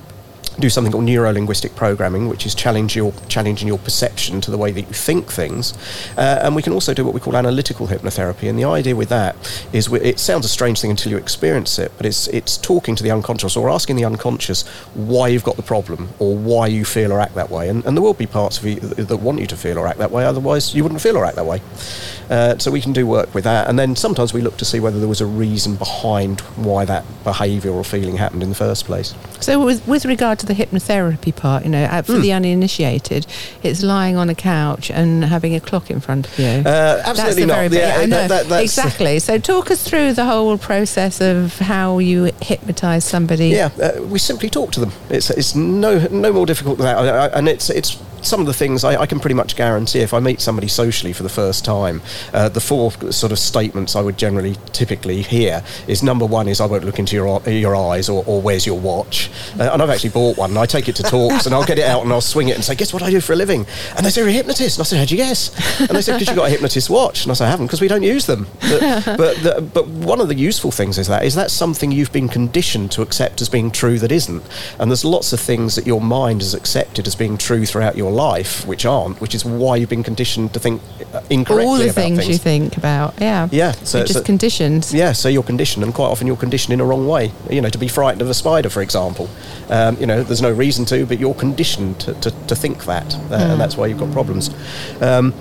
do 0.59 0.69
something 0.69 0.91
called 0.91 1.05
neuro-linguistic 1.05 1.75
programming, 1.75 2.27
which 2.27 2.45
is 2.45 2.53
challenge 2.55 2.95
your 2.95 3.13
challenging 3.27 3.67
your 3.67 3.77
perception 3.79 4.41
to 4.41 4.51
the 4.51 4.57
way 4.57 4.71
that 4.71 4.81
you 4.81 4.93
think 4.93 5.31
things. 5.31 5.73
Uh, 6.17 6.39
and 6.43 6.55
we 6.55 6.61
can 6.61 6.73
also 6.73 6.93
do 6.93 7.03
what 7.03 7.13
we 7.13 7.19
call 7.19 7.35
analytical 7.35 7.87
hypnotherapy. 7.87 8.49
And 8.49 8.57
the 8.57 8.65
idea 8.65 8.95
with 8.95 9.09
that 9.09 9.35
is, 9.73 9.89
we, 9.89 9.99
it 10.01 10.19
sounds 10.19 10.45
a 10.45 10.49
strange 10.49 10.81
thing 10.81 10.91
until 10.91 11.11
you 11.11 11.17
experience 11.17 11.79
it, 11.79 11.91
but 11.97 12.05
it's 12.05 12.27
it's 12.27 12.57
talking 12.57 12.95
to 12.95 13.03
the 13.03 13.11
unconscious 13.11 13.57
or 13.57 13.69
asking 13.69 13.95
the 13.95 14.05
unconscious 14.05 14.67
why 14.93 15.27
you've 15.27 15.43
got 15.43 15.55
the 15.55 15.63
problem 15.63 16.09
or 16.19 16.35
why 16.35 16.67
you 16.67 16.85
feel 16.85 17.11
or 17.11 17.19
act 17.19 17.35
that 17.35 17.49
way. 17.49 17.69
And, 17.69 17.85
and 17.85 17.97
there 17.97 18.01
will 18.01 18.13
be 18.13 18.27
parts 18.27 18.57
of 18.57 18.65
you 18.65 18.79
that 18.79 19.17
want 19.17 19.39
you 19.39 19.47
to 19.47 19.57
feel 19.57 19.77
or 19.77 19.87
act 19.87 19.99
that 19.99 20.11
way. 20.11 20.25
Otherwise, 20.25 20.75
you 20.75 20.83
wouldn't 20.83 21.01
feel 21.01 21.17
or 21.17 21.25
act 21.25 21.35
that 21.35 21.45
way. 21.45 21.61
Uh, 22.29 22.57
so 22.57 22.71
we 22.71 22.81
can 22.81 22.93
do 22.93 23.05
work 23.05 23.33
with 23.35 23.43
that, 23.43 23.67
and 23.67 23.77
then 23.77 23.95
sometimes 23.95 24.33
we 24.33 24.41
look 24.41 24.57
to 24.57 24.65
see 24.65 24.79
whether 24.79 24.97
there 24.97 25.09
was 25.09 25.21
a 25.21 25.25
reason 25.25 25.75
behind 25.75 26.41
why 26.55 26.85
that 26.85 27.03
behaviour 27.23 27.71
or 27.71 27.83
feeling 27.83 28.17
happened 28.17 28.41
in 28.41 28.49
the 28.49 28.55
first 28.55 28.85
place. 28.85 29.13
So, 29.39 29.63
with, 29.63 29.85
with 29.87 30.05
regard 30.05 30.39
to 30.45 30.53
the 30.53 30.53
hypnotherapy 30.65 31.35
part, 31.35 31.63
you 31.63 31.69
know, 31.69 31.87
for 32.03 32.13
the 32.13 32.29
Hmm. 32.29 32.35
uninitiated, 32.35 33.25
it's 33.63 33.81
lying 33.81 34.15
on 34.17 34.29
a 34.29 34.35
couch 34.35 34.91
and 34.91 35.23
having 35.25 35.55
a 35.55 35.59
clock 35.59 35.89
in 35.89 35.99
front 35.99 36.27
of 36.27 36.37
you. 36.39 36.45
Uh, 36.65 37.01
absolutely 37.05 37.45
not. 37.45 37.69
very. 37.69 37.77
Yeah, 37.77 37.97
I 37.99 38.05
know 38.05 38.27
that- 38.27 38.49
that- 38.49 38.61
exactly. 38.63 39.19
So, 39.19 39.37
talk 39.37 39.71
us 39.71 39.81
through 39.83 40.13
the 40.13 40.25
whole 40.25 40.57
process 40.57 41.21
of 41.21 41.57
how 41.59 41.99
you 41.99 42.31
hypnotise 42.41 43.05
somebody. 43.05 43.49
Yeah, 43.49 43.69
uh, 43.81 44.01
we 44.03 44.19
simply 44.19 44.49
talk 44.49 44.71
to 44.73 44.79
them. 44.79 44.91
It's 45.09 45.29
it's 45.29 45.55
no 45.55 46.07
no 46.11 46.31
more 46.33 46.45
difficult 46.45 46.77
than 46.77 46.87
that, 46.87 47.31
and 47.33 47.47
it's 47.47 47.69
it's. 47.69 47.97
Some 48.23 48.39
of 48.39 48.45
the 48.45 48.53
things 48.53 48.83
I, 48.83 49.01
I 49.01 49.05
can 49.05 49.19
pretty 49.19 49.35
much 49.35 49.55
guarantee 49.55 49.99
if 49.99 50.13
I 50.13 50.19
meet 50.19 50.41
somebody 50.41 50.67
socially 50.67 51.13
for 51.13 51.23
the 51.23 51.29
first 51.29 51.65
time, 51.65 52.01
uh, 52.33 52.49
the 52.49 52.61
four 52.61 52.91
sort 53.11 53.31
of 53.31 53.39
statements 53.39 53.95
I 53.95 54.01
would 54.01 54.17
generally 54.17 54.55
typically 54.71 55.21
hear 55.21 55.63
is 55.87 56.03
number 56.03 56.25
one 56.25 56.47
is 56.47 56.59
I 56.61 56.65
won't 56.65 56.83
look 56.83 56.99
into 56.99 57.15
your 57.15 57.41
your 57.49 57.75
eyes 57.75 58.09
or, 58.09 58.23
or 58.25 58.41
where's 58.41 58.65
your 58.65 58.79
watch, 58.79 59.29
uh, 59.59 59.69
and 59.71 59.81
I've 59.81 59.89
actually 59.89 60.11
bought 60.11 60.37
one. 60.37 60.51
and 60.51 60.59
I 60.59 60.65
take 60.65 60.87
it 60.87 60.95
to 60.97 61.03
talks 61.03 61.45
and 61.45 61.53
I'll 61.53 61.65
get 61.65 61.79
it 61.79 61.85
out 61.85 62.03
and 62.03 62.11
I'll 62.11 62.21
swing 62.21 62.49
it 62.49 62.55
and 62.55 62.63
say 62.63 62.75
guess 62.75 62.93
what 62.93 63.03
I 63.03 63.09
do 63.09 63.21
for 63.21 63.33
a 63.33 63.35
living, 63.35 63.65
and 63.95 64.05
they 64.05 64.09
say 64.09 64.21
you're 64.21 64.29
a 64.29 64.33
hypnotist, 64.33 64.77
and 64.77 64.83
I 64.83 64.85
said 64.85 64.99
how'd 64.99 65.11
you 65.11 65.17
guess? 65.17 65.51
And 65.79 65.89
they 65.89 66.01
said 66.01 66.13
because 66.19 66.29
you 66.29 66.35
got 66.35 66.47
a 66.47 66.51
hypnotist 66.51 66.89
watch, 66.89 67.23
and 67.23 67.31
I 67.31 67.35
said 67.35 67.45
I 67.47 67.51
haven't 67.51 67.67
because 67.67 67.81
we 67.81 67.87
don't 67.87 68.03
use 68.03 68.25
them. 68.25 68.47
But 68.61 69.03
but, 69.17 69.35
the, 69.43 69.69
but 69.73 69.87
one 69.87 70.21
of 70.21 70.27
the 70.27 70.35
useful 70.35 70.71
things 70.71 70.97
is 70.97 71.07
that 71.07 71.23
is 71.23 71.35
that 71.35 71.51
something 71.51 71.91
you've 71.91 72.11
been 72.11 72.29
conditioned 72.29 72.91
to 72.93 73.01
accept 73.01 73.41
as 73.41 73.49
being 73.49 73.71
true 73.71 73.99
that 73.99 74.11
isn't, 74.11 74.43
and 74.79 74.89
there's 74.91 75.05
lots 75.05 75.33
of 75.33 75.39
things 75.39 75.75
that 75.75 75.85
your 75.85 76.01
mind 76.01 76.41
has 76.41 76.53
accepted 76.53 77.07
as 77.07 77.15
being 77.15 77.37
true 77.37 77.65
throughout 77.65 77.97
your 77.97 78.11
life 78.13 78.65
which 78.67 78.85
aren't, 78.85 79.19
which 79.21 79.35
is 79.35 79.43
why 79.45 79.75
you've 79.75 79.89
been 79.89 80.03
conditioned 80.03 80.53
to 80.53 80.59
think 80.59 80.81
uh, 81.13 81.21
incorrectly 81.29 81.65
All 81.65 81.77
the 81.77 81.85
about 81.85 81.95
things, 81.95 82.17
things. 82.19 82.29
you 82.29 82.37
think 82.37 82.77
about. 82.77 83.13
Yeah. 83.19 83.47
Yeah, 83.51 83.71
so- 83.73 83.97
You're 83.99 84.07
just 84.07 84.19
so- 84.19 84.25
conditioned. 84.25 84.89
Yeah, 84.93 85.11
so 85.13 85.27
you're 85.29 85.43
conditioned, 85.43 85.83
and 85.83 85.93
quite 85.93 86.07
often 86.07 86.27
you're 86.27 86.37
conditioned 86.37 86.73
in 86.73 86.79
a 86.79 86.85
wrong 86.85 87.07
way. 87.07 87.31
You 87.49 87.61
know, 87.61 87.69
to 87.69 87.77
be 87.77 87.87
frightened 87.87 88.21
of 88.21 88.29
a 88.29 88.33
spider, 88.33 88.69
for 88.69 88.81
example. 88.81 89.29
Um, 89.69 89.97
you 89.99 90.05
know, 90.05 90.23
there's 90.23 90.41
no 90.41 90.51
reason 90.51 90.85
to, 90.85 91.05
but 91.05 91.19
you're 91.19 91.33
conditioned 91.33 91.99
to, 92.01 92.13
to, 92.21 92.31
to 92.47 92.55
think 92.55 92.85
that, 92.85 93.15
uh, 93.31 93.35
and 93.51 93.59
that's 93.61 93.75
why 93.77 93.87
you've 93.87 93.99
got 93.99 94.11
problems. 94.11 94.49
Um, 95.01 95.33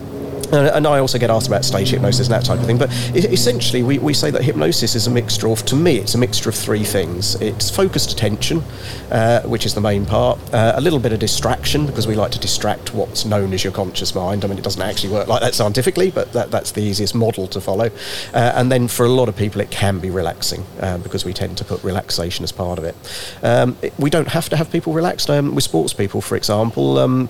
and, 0.52 0.86
I 0.86 0.98
also 0.98 1.18
get 1.18 1.30
asked 1.30 1.46
about 1.46 1.64
stage 1.64 1.90
hypnosis 1.90 2.26
and 2.26 2.34
that 2.34 2.44
type 2.44 2.58
of 2.58 2.66
thing. 2.66 2.78
But 2.78 2.90
essentially, 3.14 3.82
we, 3.82 3.98
we 3.98 4.14
say 4.14 4.30
that 4.30 4.42
hypnosis 4.42 4.94
is 4.94 5.06
a 5.06 5.10
mixture 5.10 5.48
of, 5.48 5.64
to 5.66 5.76
me, 5.76 5.96
it's 5.98 6.14
a 6.14 6.18
mixture 6.18 6.48
of 6.48 6.54
three 6.54 6.84
things. 6.84 7.34
It's 7.40 7.70
focused 7.70 8.12
attention, 8.12 8.62
uh, 9.10 9.42
which 9.42 9.66
is 9.66 9.74
the 9.74 9.80
main 9.80 10.04
part, 10.04 10.38
uh, 10.52 10.72
a 10.74 10.80
little 10.80 10.98
bit 10.98 11.12
of 11.12 11.18
distraction, 11.18 11.86
because 11.86 12.06
we 12.06 12.14
like 12.14 12.32
to 12.32 12.38
distract 12.38 12.94
what's 12.94 13.24
known 13.24 13.52
as 13.52 13.64
your 13.64 13.72
conscious 13.72 14.14
mind. 14.14 14.44
I 14.44 14.48
mean, 14.48 14.58
it 14.58 14.64
doesn't 14.64 14.82
actually 14.82 15.12
work 15.12 15.28
like 15.28 15.40
that 15.40 15.54
scientifically, 15.54 16.10
but 16.10 16.32
that, 16.32 16.50
that's 16.50 16.72
the 16.72 16.82
easiest 16.82 17.14
model 17.14 17.46
to 17.48 17.60
follow. 17.60 17.90
Uh, 18.34 18.52
and 18.54 18.70
then 18.70 18.88
for 18.88 19.06
a 19.06 19.10
lot 19.10 19.28
of 19.28 19.36
people, 19.36 19.60
it 19.60 19.70
can 19.70 19.98
be 19.98 20.10
relaxing, 20.10 20.64
uh, 20.80 20.98
because 20.98 21.24
we 21.24 21.32
tend 21.32 21.56
to 21.58 21.64
put 21.64 21.82
relaxation 21.82 22.42
as 22.44 22.52
part 22.52 22.78
of 22.78 22.84
it. 22.84 22.94
Um, 23.42 23.76
it- 23.82 23.92
we 23.98 24.10
don't 24.10 24.28
have 24.28 24.48
to 24.48 24.56
have 24.56 24.70
people 24.70 24.92
relaxed. 24.92 25.30
Um, 25.30 25.54
with 25.54 25.64
sports 25.64 25.92
people, 25.92 26.20
for 26.20 26.36
example, 26.36 26.98
um, 26.98 27.28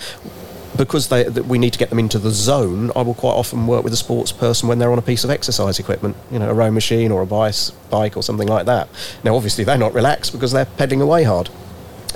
because 0.76 1.08
they, 1.08 1.24
that 1.24 1.46
we 1.46 1.58
need 1.58 1.72
to 1.72 1.78
get 1.78 1.90
them 1.90 1.98
into 1.98 2.18
the 2.18 2.30
zone, 2.30 2.90
I 2.96 3.02
will 3.02 3.14
quite 3.14 3.32
often 3.32 3.66
work 3.66 3.84
with 3.84 3.92
a 3.92 3.96
sports 3.96 4.32
person 4.32 4.68
when 4.68 4.78
they're 4.78 4.92
on 4.92 4.98
a 4.98 5.02
piece 5.02 5.24
of 5.24 5.30
exercise 5.30 5.78
equipment, 5.78 6.16
you 6.30 6.38
know, 6.38 6.50
a 6.50 6.54
row 6.54 6.70
machine 6.70 7.10
or 7.12 7.22
a 7.22 7.26
bice, 7.26 7.70
bike 7.90 8.16
or 8.16 8.22
something 8.22 8.48
like 8.48 8.66
that. 8.66 8.88
Now, 9.22 9.36
obviously, 9.36 9.64
they're 9.64 9.78
not 9.78 9.94
relaxed 9.94 10.32
because 10.32 10.52
they're 10.52 10.64
pedaling 10.64 11.02
away 11.02 11.24
hard, 11.24 11.50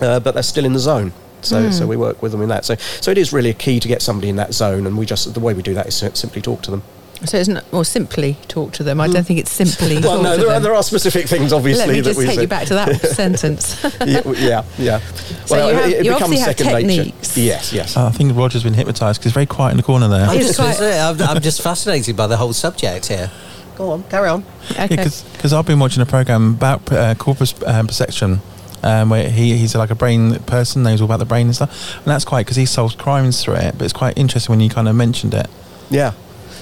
uh, 0.01 0.21
but 0.21 0.33
they're 0.35 0.43
still 0.43 0.65
in 0.65 0.73
the 0.73 0.79
zone. 0.79 1.13
So, 1.43 1.71
so 1.71 1.87
we 1.87 1.97
work 1.97 2.23
with 2.23 2.33
them 2.33 2.43
in 2.43 2.49
that. 2.49 2.65
So, 2.65 2.75
so 2.77 3.11
it 3.13 3.19
is 3.19 3.33
really 3.33 3.51
a 3.51 3.55
key 3.55 3.79
to 3.79 3.87
get 3.87 4.03
somebody 4.03 4.29
in 4.29 4.37
that 4.37 4.53
zone, 4.53 4.87
and 4.87 4.99
we 4.99 5.07
just 5.07 5.33
the 5.33 5.39
way 5.39 5.55
we 5.55 5.63
do 5.63 5.75
that 5.75 5.87
is 5.87 5.95
simply 5.95 6.43
talk 6.43 6.63
to 6.63 6.71
them. 6.73 6.83
So 7.25 7.39
it's 7.39 7.49
not, 7.49 7.65
or 7.73 7.85
simply 7.85 8.37
talk 8.47 8.73
to 8.75 8.83
them. 8.83 9.01
I 9.01 9.09
don't 9.09 9.25
think 9.25 9.41
it's 9.41 9.51
simply. 9.51 9.97
Hmm. 9.97 10.03
Well, 10.07 10.17
talk 10.17 10.23
no, 10.25 10.37
to 10.37 10.41
there 10.43 10.49
are, 10.51 10.53
them. 10.55 10.63
there 10.65 10.75
are 10.75 10.83
specific 10.83 11.27
things, 11.27 11.53
obviously. 11.53 11.87
Let 11.87 11.93
me 11.95 12.01
that 12.01 12.09
just 12.11 12.19
we 12.19 12.27
take 12.27 12.37
say. 12.37 12.43
you 12.43 12.49
back 12.49 12.67
to 12.69 12.75
that 12.75 13.01
sentence. 13.01 13.83
yeah, 14.05 14.21
yeah, 14.37 14.65
yeah. 14.79 14.99
So 15.47 15.69
you 15.69 15.75
have- 15.75 16.05
you 16.05 16.13
obviously 16.13 16.39
have 16.39 16.57
techniques. 16.57 17.37
Yes, 17.39 17.73
yes. 17.73 17.97
Uh, 17.97 18.07
I 18.09 18.11
think 18.11 18.37
Roger's 18.37 18.63
been 18.63 18.75
hypnotised 18.75 19.19
because 19.19 19.31
he's 19.31 19.33
very 19.33 19.47
quiet 19.47 19.71
in 19.71 19.77
the 19.79 19.83
corner 19.83 20.09
there. 20.09 20.27
I'm 20.27 20.39
just, 20.39 20.59
quite- 20.59 20.79
I'm, 20.81 21.21
I'm 21.23 21.41
just 21.43 21.63
fascinated 21.63 22.17
by 22.17 22.27
the 22.27 22.37
whole 22.37 22.53
subject 22.53 23.07
here. 23.07 23.31
Go 23.77 23.91
on, 23.91 24.03
carry 24.05 24.29
on. 24.29 24.45
okay. 24.73 24.97
because 24.97 25.53
I've 25.53 25.67
been 25.67 25.79
watching 25.79 26.03
a 26.03 26.07
program 26.07 26.55
about 26.55 26.93
uh, 26.93 27.15
corpus 27.15 27.55
um, 27.67 27.87
perception. 27.87 28.41
Um, 28.83 29.09
where 29.09 29.29
he, 29.29 29.57
he's 29.57 29.75
like 29.75 29.91
a 29.91 29.95
brain 29.97 30.39
person, 30.41 30.83
knows 30.85 31.01
all 31.01 31.07
about 31.07 31.19
the 31.19 31.25
brain 31.25 31.47
and 31.47 31.55
stuff, 31.57 31.97
and 31.97 32.05
that's 32.05 32.25
quite 32.25 32.45
because 32.47 32.57
he 32.57 32.67
solves 32.67 32.95
crimes 32.95 33.43
through 33.43 33.55
it. 33.57 33.77
But 33.77 33.85
it's 33.85 33.93
quite 33.95 34.17
interesting 34.17 34.53
when 34.53 34.61
you 34.61 34.69
kind 34.71 34.87
of 34.87 34.95
mentioned 34.95 35.35
it 35.35 35.49
Yeah. 35.91 36.13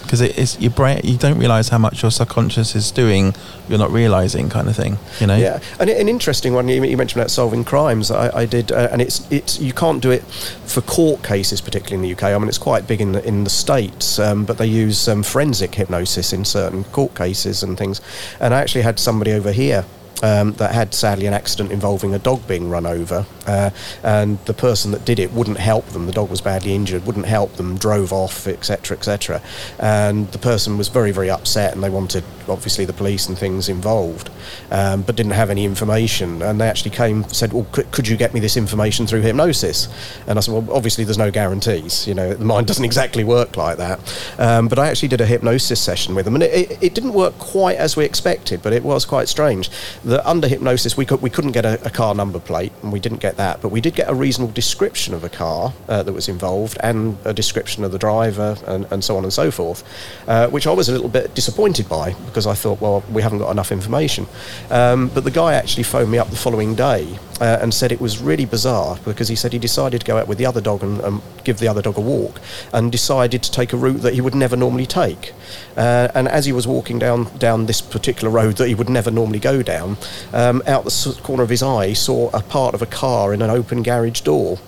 Because 0.05 0.21
it 0.21 0.39
is 0.39 0.59
your 0.61 0.71
brain. 0.71 1.01
You 1.03 1.17
don't 1.17 1.39
realize 1.39 1.69
how 1.69 1.79
much 1.79 2.03
your 2.03 2.11
subconscious 2.11 2.75
is 2.75 2.91
doing. 2.91 3.35
You're 3.69 3.79
not 3.79 3.91
realizing, 3.91 4.49
kind 4.49 4.69
of 4.69 4.77
thing. 4.77 4.99
You 5.21 5.27
know. 5.27 5.37
Yeah, 5.37 5.61
and 5.81 5.91
an 5.91 6.09
interesting 6.09 6.55
one 6.55 6.69
you, 6.69 6.81
mentioned 6.81 7.21
about 7.21 7.31
solving 7.31 7.65
crimes. 7.65 8.11
I, 8.11 8.39
I 8.39 8.47
did, 8.47 8.71
uh, 8.71 8.89
and 8.93 9.03
it's 9.03 9.31
it's 9.31 9.59
you 9.59 9.73
can't 9.73 10.03
do 10.03 10.11
it 10.11 10.23
for 10.67 10.81
court 10.83 11.23
cases, 11.23 11.61
particularly 11.61 11.97
in 11.97 12.03
the 12.03 12.17
UK. 12.17 12.35
I 12.35 12.39
mean, 12.39 12.49
it's 12.49 12.59
quite 12.59 12.87
big 12.87 13.01
in 13.01 13.13
the 13.13 13.27
in 13.27 13.45
the 13.45 13.51
states, 13.51 14.19
um, 14.19 14.45
but 14.45 14.59
they 14.59 14.67
use 14.67 15.09
um, 15.09 15.23
forensic 15.23 15.75
hypnosis 15.75 16.33
in 16.33 16.45
certain 16.45 16.85
court 16.85 17.15
cases 17.15 17.63
and 17.63 17.77
things. 17.77 18.01
And 18.41 18.55
I 18.55 18.61
actually 18.61 18.83
had 18.83 18.99
somebody 18.99 19.33
over 19.33 19.53
here. 19.53 19.85
Um, 20.23 20.53
that 20.55 20.73
had 20.73 20.95
sadly 20.95 21.27
an 21.27 21.35
accident 21.35 21.71
involving 21.71 22.15
a 22.15 22.19
dog 22.19 22.47
being 22.47 22.71
run 22.71 22.87
over, 22.87 23.27
uh, 23.47 23.71
and 24.03 24.39
the 24.47 24.55
person 24.55 24.93
that 24.93 25.05
did 25.05 25.19
it 25.19 25.33
wouldn't 25.33 25.59
help 25.59 25.87
them. 25.89 26.07
The 26.07 26.13
dog 26.13 26.31
was 26.31 26.41
badly 26.41 26.75
injured, 26.75 27.05
wouldn't 27.05 27.27
help 27.27 27.55
them, 27.57 27.77
drove 27.77 28.13
off, 28.13 28.47
etc., 28.47 28.97
etc. 28.97 29.43
And 29.79 30.31
the 30.33 30.39
person 30.39 30.79
was 30.79 30.89
very, 30.89 31.11
very 31.11 31.29
upset, 31.31 31.75
and 31.75 31.83
they 31.83 31.91
wanted 31.91 32.25
obviously 32.49 32.85
the 32.85 32.93
police 32.93 33.29
and 33.29 33.39
things 33.39 33.69
involved, 33.69 34.31
um, 34.71 35.03
but 35.03 35.17
didn't 35.17 35.33
have 35.33 35.51
any 35.51 35.65
information. 35.65 36.43
And 36.43 36.61
they 36.61 36.69
actually 36.69 36.93
came, 36.93 37.25
said, 37.25 37.53
"Well, 37.53 37.67
could, 37.73 37.91
could 37.91 38.09
you 38.09 38.17
get 38.17 38.35
me 38.35 38.41
this 38.41 38.57
information 38.57 39.07
through 39.07 39.23
hypnosis?" 39.23 39.89
And 40.27 40.39
I 40.39 40.41
said, 40.41 40.55
"Well, 40.55 40.67
obviously 40.75 41.05
there's 41.05 41.19
no 41.19 41.31
guarantees. 41.31 42.07
You 42.07 42.15
know, 42.15 42.35
the 42.35 42.45
mind 42.45 42.67
doesn't 42.69 42.85
exactly 42.85 43.25
work 43.25 43.57
like 43.57 43.79
that." 43.79 43.99
Um, 44.39 44.69
but 44.69 44.79
I 44.79 44.89
actually 44.89 45.09
did 45.09 45.21
a 45.21 45.27
hypnosis 45.27 45.81
session 45.81 46.15
with 46.15 46.25
them, 46.25 46.35
and 46.35 46.45
it, 46.45 46.71
it, 46.71 46.83
it 46.83 46.95
didn't 46.95 47.13
work 47.13 47.39
quite 47.39 47.77
as 47.77 47.97
we 47.97 48.05
expected, 48.05 48.63
but 48.63 48.73
it 48.73 48.83
was 48.83 49.05
quite 49.05 49.29
strange. 49.29 49.71
That 50.05 50.27
under 50.29 50.49
hypnosis 50.49 50.97
we 50.97 51.07
could 51.07 51.23
we 51.23 51.31
couldn't 51.31 51.53
get 51.53 51.65
a, 51.65 51.83
a 51.87 51.91
car 51.91 52.15
number 52.15 52.39
plate, 52.39 52.73
and 52.83 52.93
we 52.93 53.01
didn't 53.01 53.21
get 53.21 53.37
that, 53.39 53.63
but 53.63 53.71
we 53.71 53.81
did 53.81 53.95
get 53.95 54.11
a 54.11 54.15
reasonable 54.15 54.53
description 54.53 55.15
of 55.15 55.25
a 55.25 55.31
car 55.31 55.73
uh, 55.89 56.03
that 56.03 56.13
was 56.13 56.29
involved 56.29 56.77
and 56.81 57.17
a 57.25 57.33
description 57.33 57.85
of 57.85 57.93
the 57.93 57.99
driver 57.99 58.57
and, 58.67 58.87
and 58.91 59.03
so 59.03 59.17
on 59.17 59.25
and 59.25 59.33
so 59.33 59.51
forth, 59.51 59.83
uh, 60.29 60.49
which 60.49 60.67
I 60.67 60.73
was 60.73 60.89
a 60.89 60.93
little 60.93 61.09
bit 61.09 61.35
disappointed 61.35 61.89
by 61.89 62.13
because 62.27 62.47
I 62.47 62.55
thought, 62.55 62.81
well, 62.81 63.03
we 63.11 63.23
haven't 63.23 63.39
got 63.39 63.51
enough 63.51 63.73
information. 63.73 64.27
Um, 64.71 65.09
but 65.09 65.25
the 65.25 65.31
guy 65.31 65.55
actually 65.55 65.85
phoned 65.85 66.11
me 66.11 66.19
up 66.19 66.29
the 66.29 66.37
following 66.37 66.75
day 66.75 67.19
uh, 67.41 67.59
and 67.61 67.73
said 67.73 67.91
it 67.91 68.01
was 68.01 68.21
really 68.21 68.45
bizarre 68.45 68.99
because 69.05 69.29
he 69.29 69.37
said 69.37 69.53
he 69.53 69.59
decided 69.59 70.01
to 70.01 70.07
go 70.07 70.19
out 70.19 70.29
with 70.29 70.39
the 70.39 70.47
other 70.47 70.61
dog 70.61 70.83
and, 70.83 71.01
and 71.01 71.21
give 71.45 71.59
the 71.59 71.69
other 71.69 71.83
dog 71.83 71.97
a 71.97 72.01
walk 72.01 72.41
and 72.73 72.93
decided 72.93 73.43
to 73.43 73.51
take 73.51 73.73
a 73.73 73.77
route 73.77 74.03
that 74.03 74.15
he 74.15 74.21
would 74.21 74.35
never 74.35 74.57
normally 74.57 74.87
take. 74.87 75.33
Uh, 75.77 76.09
and 76.15 76.29
as 76.29 76.47
he 76.47 76.53
was 76.53 76.67
walking 76.67 76.99
down 76.99 77.25
down 77.39 77.67
this 77.67 77.81
particular 77.81 78.31
road 78.31 78.57
that 78.57 78.69
he 78.69 78.75
would 78.75 78.89
never 78.89 79.11
normally 79.11 79.39
go 79.39 79.63
down, 79.63 79.94
um, 80.33 80.63
out 80.67 80.85
the 80.85 81.19
corner 81.23 81.43
of 81.43 81.51
his 81.51 81.63
eye, 81.63 81.89
he 81.89 81.95
saw 81.95 82.31
a 82.33 82.41
part 82.43 82.75
of 82.75 82.83
a 82.83 82.87
car 82.87 83.33
in 83.35 83.43
an 83.43 83.51
open 83.51 83.83
garage 83.83 84.21
door. 84.23 84.59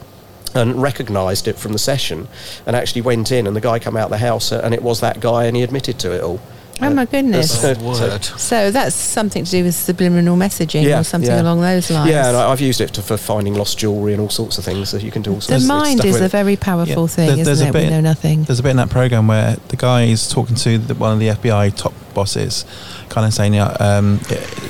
And 0.55 0.81
recognised 0.81 1.49
it 1.49 1.59
from 1.59 1.73
the 1.75 1.79
session, 1.79 2.29
and 2.65 2.75
actually 2.75 3.03
went 3.03 3.31
in, 3.31 3.47
and 3.47 3.55
the 3.55 3.61
guy 3.61 3.79
come 3.79 3.95
out 3.95 4.09
the 4.09 4.17
house, 4.17 4.53
uh, 4.53 4.63
and 4.65 4.73
it 4.73 4.81
was 4.83 5.01
that 5.01 5.21
guy, 5.21 5.45
and 5.45 5.55
he 5.55 5.63
admitted 5.63 5.99
to 5.99 6.13
it 6.13 6.23
all. 6.23 6.41
Oh 6.81 6.89
my 6.91 7.05
goodness. 7.05 7.63
Uh, 7.65 7.75
Oh, 7.79 7.99
word. 8.01 8.25
So 8.25 8.71
that's 8.71 8.95
something 8.95 9.45
to 9.45 9.51
do 9.51 9.65
with 9.65 9.75
subliminal 9.75 10.35
messaging 10.37 10.85
Yeah, 10.85 11.01
or 11.01 11.05
something 11.05 11.31
yeah. 11.31 11.43
along 11.43 11.61
those 11.61 11.91
lines. 11.91 12.09
Yeah, 12.11 12.29
and 12.29 12.37
I, 12.39 12.51
I've 12.51 12.61
used 12.63 12.81
it 12.81 12.95
to, 12.95 13.03
for 13.03 13.19
finding 13.19 13.53
lost 13.55 13.79
jewellery 13.79 14.13
and 14.13 14.21
all 14.23 14.31
sorts 14.31 14.57
of 14.57 14.65
things. 14.65 14.91
So 14.91 14.97
you 14.99 15.11
can 15.11 15.21
do 15.23 15.31
all 15.31 15.37
the 15.37 15.43
sorts 15.43 15.65
of 15.65 15.69
mind 15.69 15.99
stuff 16.01 16.07
is 16.07 16.21
a 16.23 16.25
it. 16.27 16.31
very 16.31 16.57
powerful 16.57 17.03
Yeah. 17.03 17.07
thing, 17.09 17.27
There- 17.29 17.37
there's 17.45 17.49
isn't 17.61 17.67
a 17.67 17.71
it? 17.71 17.75
we 17.75 17.81
bit- 17.87 17.91
know 17.91 18.01
nothing. 18.01 18.45
There's 18.45 18.61
a 18.61 18.63
bit 18.63 18.71
in 18.71 18.77
that 18.79 18.91
program 18.91 19.27
where 19.27 19.57
the 19.69 19.77
guy 19.77 20.05
is 20.05 20.27
talking 20.29 20.57
to 20.57 20.79
the, 20.79 20.95
one 20.95 21.13
of 21.13 21.19
the 21.19 21.29
FBI 21.29 21.77
top 21.77 21.93
bosses, 22.15 22.65
kind 23.09 23.27
of 23.27 23.35
saying, 23.35 23.55
"Yeah, 23.55 23.69
um, 23.81 24.21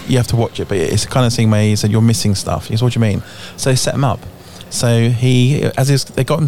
you 0.07 0.17
have 0.17 0.27
to 0.29 0.37
watch 0.37 0.61
it," 0.61 0.69
but 0.69 0.79
it's 0.79 1.07
kind 1.07 1.27
of 1.27 1.33
thing 1.33 1.51
where 1.51 1.63
he 1.63 1.77
said, 1.77 1.91
"You're 1.91 2.03
missing 2.03 2.35
stuff." 2.35 2.69
He 2.69 2.77
said, 2.77 2.85
"What 2.85 2.93
do 2.93 2.99
you 2.99 3.03
mean?" 3.03 3.23
So 3.57 3.75
set 3.75 3.95
him 3.95 4.05
up. 4.05 4.21
So 4.71 5.09
he, 5.11 5.63
as 5.77 5.89
he's, 5.89 6.05
they 6.05 6.25
got 6.25 6.41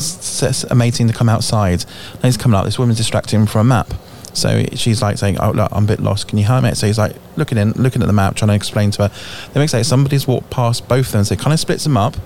a 0.71 0.75
mating 0.75 1.07
to 1.07 1.14
come 1.14 1.28
outside, 1.28 1.85
and 2.14 2.25
he's 2.25 2.37
coming 2.37 2.59
up. 2.59 2.64
This 2.64 2.78
woman's 2.78 2.99
distracting 2.99 3.40
him 3.40 3.47
for 3.47 3.61
a 3.61 3.64
map. 3.64 3.95
So 4.35 4.64
she's 4.75 5.02
like 5.02 5.18
saying, 5.18 5.38
"Oh, 5.38 5.50
look, 5.50 5.68
I'm 5.73 5.85
a 5.85 5.87
bit 5.87 6.00
lost. 6.00 6.28
Can 6.28 6.38
you 6.38 6.45
help 6.45 6.64
me?" 6.64 6.75
So 6.75 6.87
he's 6.87 6.99
like 6.99 7.16
looking 7.37 7.59
in, 7.59 7.73
looking 7.73 8.02
at 8.02 8.07
the 8.07 8.12
map, 8.12 8.37
trying 8.37 8.49
to 8.49 8.54
explain 8.54 8.90
to 8.92 9.09
her. 9.09 9.14
They 9.52 9.61
make 9.61 9.68
say 9.68 9.83
somebody's 9.83 10.26
walked 10.26 10.50
past 10.50 10.88
both 10.88 11.07
of 11.07 11.12
them. 11.12 11.25
So 11.25 11.35
it 11.35 11.40
kind 11.40 11.52
of 11.52 11.61
splits 11.61 11.85
them 11.85 11.97
up. 11.97 12.16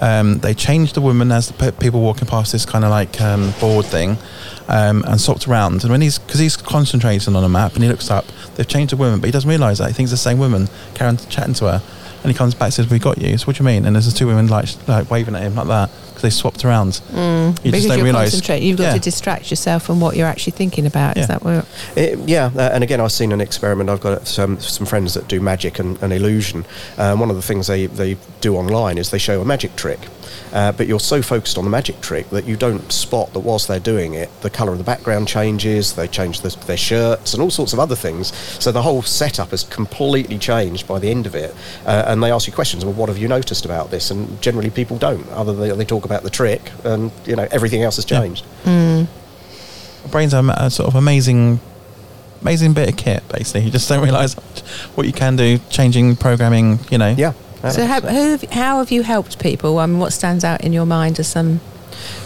Um, 0.00 0.38
they 0.38 0.54
changed 0.54 0.94
the 0.94 1.00
woman 1.00 1.32
as 1.32 1.48
the 1.48 1.54
pe- 1.54 1.72
people 1.72 2.00
walking 2.00 2.28
past 2.28 2.52
this 2.52 2.66
kind 2.66 2.84
of 2.84 2.90
like 2.90 3.20
um, 3.20 3.52
board 3.60 3.86
thing, 3.86 4.18
um, 4.68 5.04
and 5.06 5.20
swapped 5.20 5.46
around. 5.48 5.82
And 5.82 5.90
when 5.90 6.00
he's 6.00 6.18
because 6.18 6.40
he's 6.40 6.56
concentrating 6.56 7.36
on 7.36 7.44
a 7.44 7.48
map 7.48 7.74
and 7.74 7.82
he 7.82 7.88
looks 7.88 8.10
up, 8.10 8.26
they've 8.54 8.68
changed 8.68 8.92
the 8.92 8.96
woman, 8.96 9.20
but 9.20 9.26
he 9.26 9.32
doesn't 9.32 9.48
realise 9.48 9.78
that. 9.78 9.88
He 9.88 9.94
thinks 9.94 10.10
the 10.10 10.16
same 10.16 10.38
woman. 10.38 10.68
Karen 10.94 11.16
chatting 11.16 11.54
to 11.54 11.66
her, 11.66 11.82
and 12.22 12.32
he 12.32 12.36
comes 12.36 12.54
back 12.54 12.66
and 12.66 12.74
says, 12.74 12.90
"We 12.90 12.98
got 12.98 13.18
you." 13.18 13.36
So 13.38 13.46
what 13.46 13.56
do 13.56 13.62
you 13.62 13.66
mean? 13.66 13.84
And 13.84 13.94
there's 13.94 14.10
the 14.10 14.16
two 14.16 14.26
women 14.26 14.48
like 14.48 14.68
like 14.88 15.10
waving 15.10 15.34
at 15.34 15.42
him 15.42 15.54
like 15.54 15.68
that 15.68 15.90
because 16.16 16.22
they 16.22 16.30
swapped 16.30 16.64
around. 16.64 17.00
You 17.12 17.16
Mm. 17.18 17.54
because 17.62 17.72
just 17.72 17.88
don't 17.88 17.98
you're 17.98 18.04
realise. 18.06 18.30
concentrating, 18.30 18.66
you've 18.68 18.78
got 18.78 18.84
Yeah. 18.84 18.92
to 18.94 18.98
distract 19.00 19.50
yourself 19.50 19.82
from 19.82 20.00
what 20.00 20.16
you're 20.16 20.26
actually 20.26 20.52
thinking 20.52 20.86
about. 20.86 21.16
Yeah. 21.16 21.22
Is 21.22 21.28
that 21.28 21.44
what? 21.44 21.66
It, 21.94 22.18
yeah, 22.26 22.50
uh, 22.56 22.70
and 22.72 22.82
again, 22.82 23.00
I've 23.00 23.12
seen 23.12 23.32
an 23.32 23.40
experiment. 23.40 23.90
I've 23.90 24.00
got 24.00 24.26
some 24.26 24.58
some 24.60 24.86
friends 24.86 25.12
that 25.14 25.28
do 25.28 25.40
magic 25.40 25.78
and, 25.78 25.98
and 26.02 26.12
illusion. 26.12 26.64
Um, 26.98 27.20
one 27.20 27.28
of 27.30 27.36
the 27.36 27.42
things 27.42 27.66
they, 27.66 27.86
they 27.86 28.16
do 28.40 28.56
online 28.56 28.96
is 28.98 29.10
they 29.10 29.18
show 29.18 29.40
a 29.40 29.44
magic 29.44 29.76
trick, 29.76 30.00
uh, 30.52 30.72
but 30.72 30.86
you're 30.86 31.00
so 31.00 31.20
focused 31.22 31.58
on 31.58 31.64
the 31.64 31.70
magic 31.70 32.00
trick 32.00 32.30
that 32.30 32.46
you 32.46 32.56
don't 32.56 32.90
spot 32.90 33.32
that 33.34 33.40
whilst 33.40 33.68
they're 33.68 33.78
doing 33.94 34.14
it, 34.14 34.30
the 34.40 34.50
colour 34.50 34.72
of 34.72 34.78
the 34.78 34.84
background 34.84 35.28
changes. 35.28 35.92
They 35.92 36.08
change 36.08 36.40
the, 36.40 36.48
their 36.66 36.76
shirts 36.76 37.34
and 37.34 37.42
all 37.42 37.50
sorts 37.50 37.72
of 37.74 37.78
other 37.78 37.96
things. 37.96 38.32
So 38.58 38.72
the 38.72 38.82
whole 38.82 39.02
setup 39.02 39.50
has 39.50 39.64
completely 39.64 40.38
changed 40.38 40.86
by 40.88 40.98
the 40.98 41.10
end 41.10 41.26
of 41.26 41.34
it. 41.34 41.54
Uh, 41.84 42.04
and 42.06 42.22
they 42.22 42.30
ask 42.32 42.46
you 42.46 42.52
questions. 42.54 42.84
Well, 42.84 42.94
what 42.94 43.08
have 43.08 43.18
you 43.18 43.28
noticed 43.28 43.64
about 43.64 43.90
this? 43.90 44.10
And 44.10 44.40
generally, 44.40 44.70
people 44.70 44.96
don't. 44.96 45.28
Other 45.32 45.52
than 45.52 45.76
they 45.78 45.84
talk 45.84 46.04
about 46.06 46.22
the 46.22 46.30
trick, 46.30 46.70
and 46.84 47.10
you 47.26 47.36
know 47.36 47.46
everything 47.50 47.82
else 47.82 47.96
has 47.96 48.06
Yeah. 48.10 48.20
changed. 48.20 48.44
Mm. 48.64 49.06
brain's 50.10 50.32
are 50.32 50.44
a 50.56 50.70
sort 50.70 50.88
of 50.88 50.94
amazing 50.94 51.60
amazing 52.40 52.72
bit 52.72 52.88
of 52.88 52.96
kit 52.96 53.22
basically 53.28 53.62
you 53.62 53.70
just 53.72 53.88
don't 53.88 54.02
realize 54.04 54.34
what 54.94 55.04
you 55.06 55.12
can 55.12 55.34
do 55.36 55.58
changing 55.68 56.14
programming 56.14 56.78
you 56.90 56.98
know 56.98 57.14
Yeah. 57.18 57.32
So 57.72 57.84
how, 57.86 58.00
who 58.00 58.30
have, 58.30 58.42
how 58.52 58.78
have 58.78 58.92
you 58.92 59.02
helped 59.02 59.40
people? 59.40 59.78
I 59.80 59.86
mean, 59.86 59.98
what 59.98 60.12
stands 60.12 60.44
out 60.44 60.60
in 60.62 60.72
your 60.72 60.86
mind 60.86 61.18
as 61.18 61.26
some? 61.26 61.60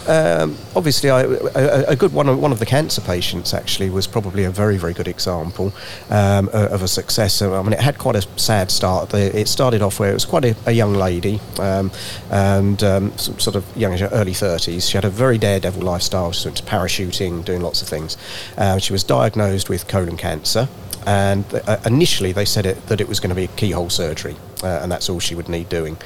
Um, 0.07 0.57
obviously, 0.75 1.09
I, 1.09 1.21
a, 1.21 1.85
a 1.89 1.95
good 1.95 2.13
one. 2.13 2.27
Of, 2.29 2.39
one 2.39 2.51
of 2.51 2.59
the 2.59 2.65
cancer 2.65 3.01
patients 3.01 3.53
actually 3.53 3.89
was 3.89 4.07
probably 4.07 4.43
a 4.43 4.51
very, 4.51 4.77
very 4.77 4.93
good 4.93 5.07
example 5.07 5.73
um, 6.09 6.49
of 6.53 6.81
a 6.81 6.87
success. 6.87 7.41
I 7.41 7.61
mean, 7.61 7.73
it 7.73 7.79
had 7.79 7.97
quite 7.97 8.15
a 8.15 8.21
sad 8.39 8.71
start. 8.71 9.13
It 9.13 9.47
started 9.47 9.81
off 9.81 9.99
where 9.99 10.09
it 10.09 10.13
was 10.13 10.25
quite 10.25 10.45
a, 10.45 10.55
a 10.65 10.71
young 10.71 10.93
lady, 10.93 11.39
um, 11.59 11.91
and 12.29 12.83
um, 12.83 13.17
sort 13.17 13.55
of 13.55 13.65
young, 13.77 14.01
early 14.01 14.33
thirties. 14.33 14.89
She 14.89 14.97
had 14.97 15.05
a 15.05 15.09
very 15.09 15.37
daredevil 15.37 15.81
lifestyle. 15.81 16.31
She 16.31 16.47
went 16.47 16.57
to 16.57 16.63
parachuting, 16.63 17.45
doing 17.45 17.61
lots 17.61 17.81
of 17.81 17.87
things. 17.87 18.17
Uh, 18.57 18.79
she 18.79 18.93
was 18.93 19.03
diagnosed 19.03 19.69
with 19.69 19.87
colon 19.87 20.17
cancer. 20.17 20.67
And 21.03 21.45
uh, 21.67 21.77
initially, 21.83 22.31
they 22.31 22.45
said 22.45 22.67
it, 22.67 22.85
that 22.85 23.01
it 23.01 23.07
was 23.07 23.19
going 23.19 23.29
to 23.29 23.35
be 23.35 23.47
keyhole 23.55 23.89
surgery, 23.89 24.35
uh, 24.63 24.79
and 24.81 24.91
that's 24.91 25.09
all 25.09 25.19
she 25.19 25.35
would 25.35 25.49
need 25.49 25.69
doing. 25.69 25.97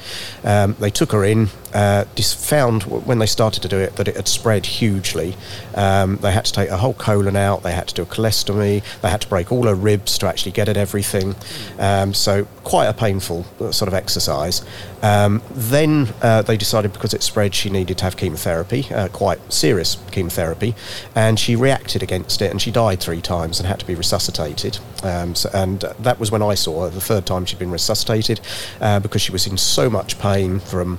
Um, 0.44 0.76
they 0.78 0.90
took 0.90 1.12
her 1.12 1.24
in, 1.24 1.48
uh, 1.74 2.04
found 2.22 2.84
when 2.84 3.18
they 3.18 3.26
started 3.26 3.62
to 3.62 3.68
do 3.68 3.78
it 3.78 3.96
that 3.96 4.08
it 4.08 4.16
had 4.16 4.28
spread 4.28 4.66
hugely. 4.66 5.36
Um, 5.74 6.16
they 6.16 6.32
had 6.32 6.44
to 6.46 6.52
take 6.52 6.70
her 6.70 6.76
whole 6.76 6.94
colon 6.94 7.36
out, 7.36 7.62
they 7.62 7.72
had 7.72 7.88
to 7.88 7.94
do 7.94 8.02
a 8.02 8.06
colostomy, 8.06 8.82
they 9.00 9.10
had 9.10 9.20
to 9.22 9.28
break 9.28 9.52
all 9.52 9.64
her 9.64 9.74
ribs 9.74 10.18
to 10.18 10.26
actually 10.26 10.52
get 10.52 10.68
at 10.68 10.76
everything. 10.76 11.34
Um, 11.78 12.14
so, 12.14 12.46
quite 12.64 12.86
a 12.86 12.92
painful 12.92 13.44
uh, 13.60 13.70
sort 13.72 13.88
of 13.88 13.94
exercise. 13.94 14.64
Um, 15.02 15.42
then 15.50 16.08
uh, 16.22 16.42
they 16.42 16.56
decided 16.56 16.92
because 16.92 17.14
it 17.14 17.22
spread, 17.22 17.54
she 17.54 17.70
needed 17.70 17.98
to 17.98 18.04
have 18.04 18.16
chemotherapy, 18.16 18.86
uh, 18.92 19.08
quite 19.08 19.52
serious 19.52 19.98
chemotherapy, 20.10 20.74
and 21.14 21.38
she 21.38 21.54
reacted 21.54 22.02
against 22.02 22.42
it 22.42 22.50
and 22.50 22.60
she 22.60 22.70
died 22.70 23.00
three 23.00 23.20
times 23.20 23.60
and 23.60 23.68
had 23.68 23.78
to 23.80 23.86
be 23.86 23.94
resuscitated. 23.94 24.78
Um, 25.02 25.34
so, 25.34 25.50
and 25.54 25.84
uh, 25.84 25.92
that 26.00 26.18
was 26.18 26.30
when 26.30 26.42
I 26.42 26.54
saw 26.54 26.84
her, 26.84 26.90
the 26.90 27.00
third 27.00 27.26
time 27.26 27.44
she'd 27.44 27.58
been 27.58 27.70
resuscitated, 27.70 28.40
uh, 28.80 29.00
because 29.00 29.22
she 29.22 29.32
was 29.32 29.46
in 29.46 29.56
so 29.56 29.88
much 29.90 30.18
pain 30.18 30.60
from 30.60 30.98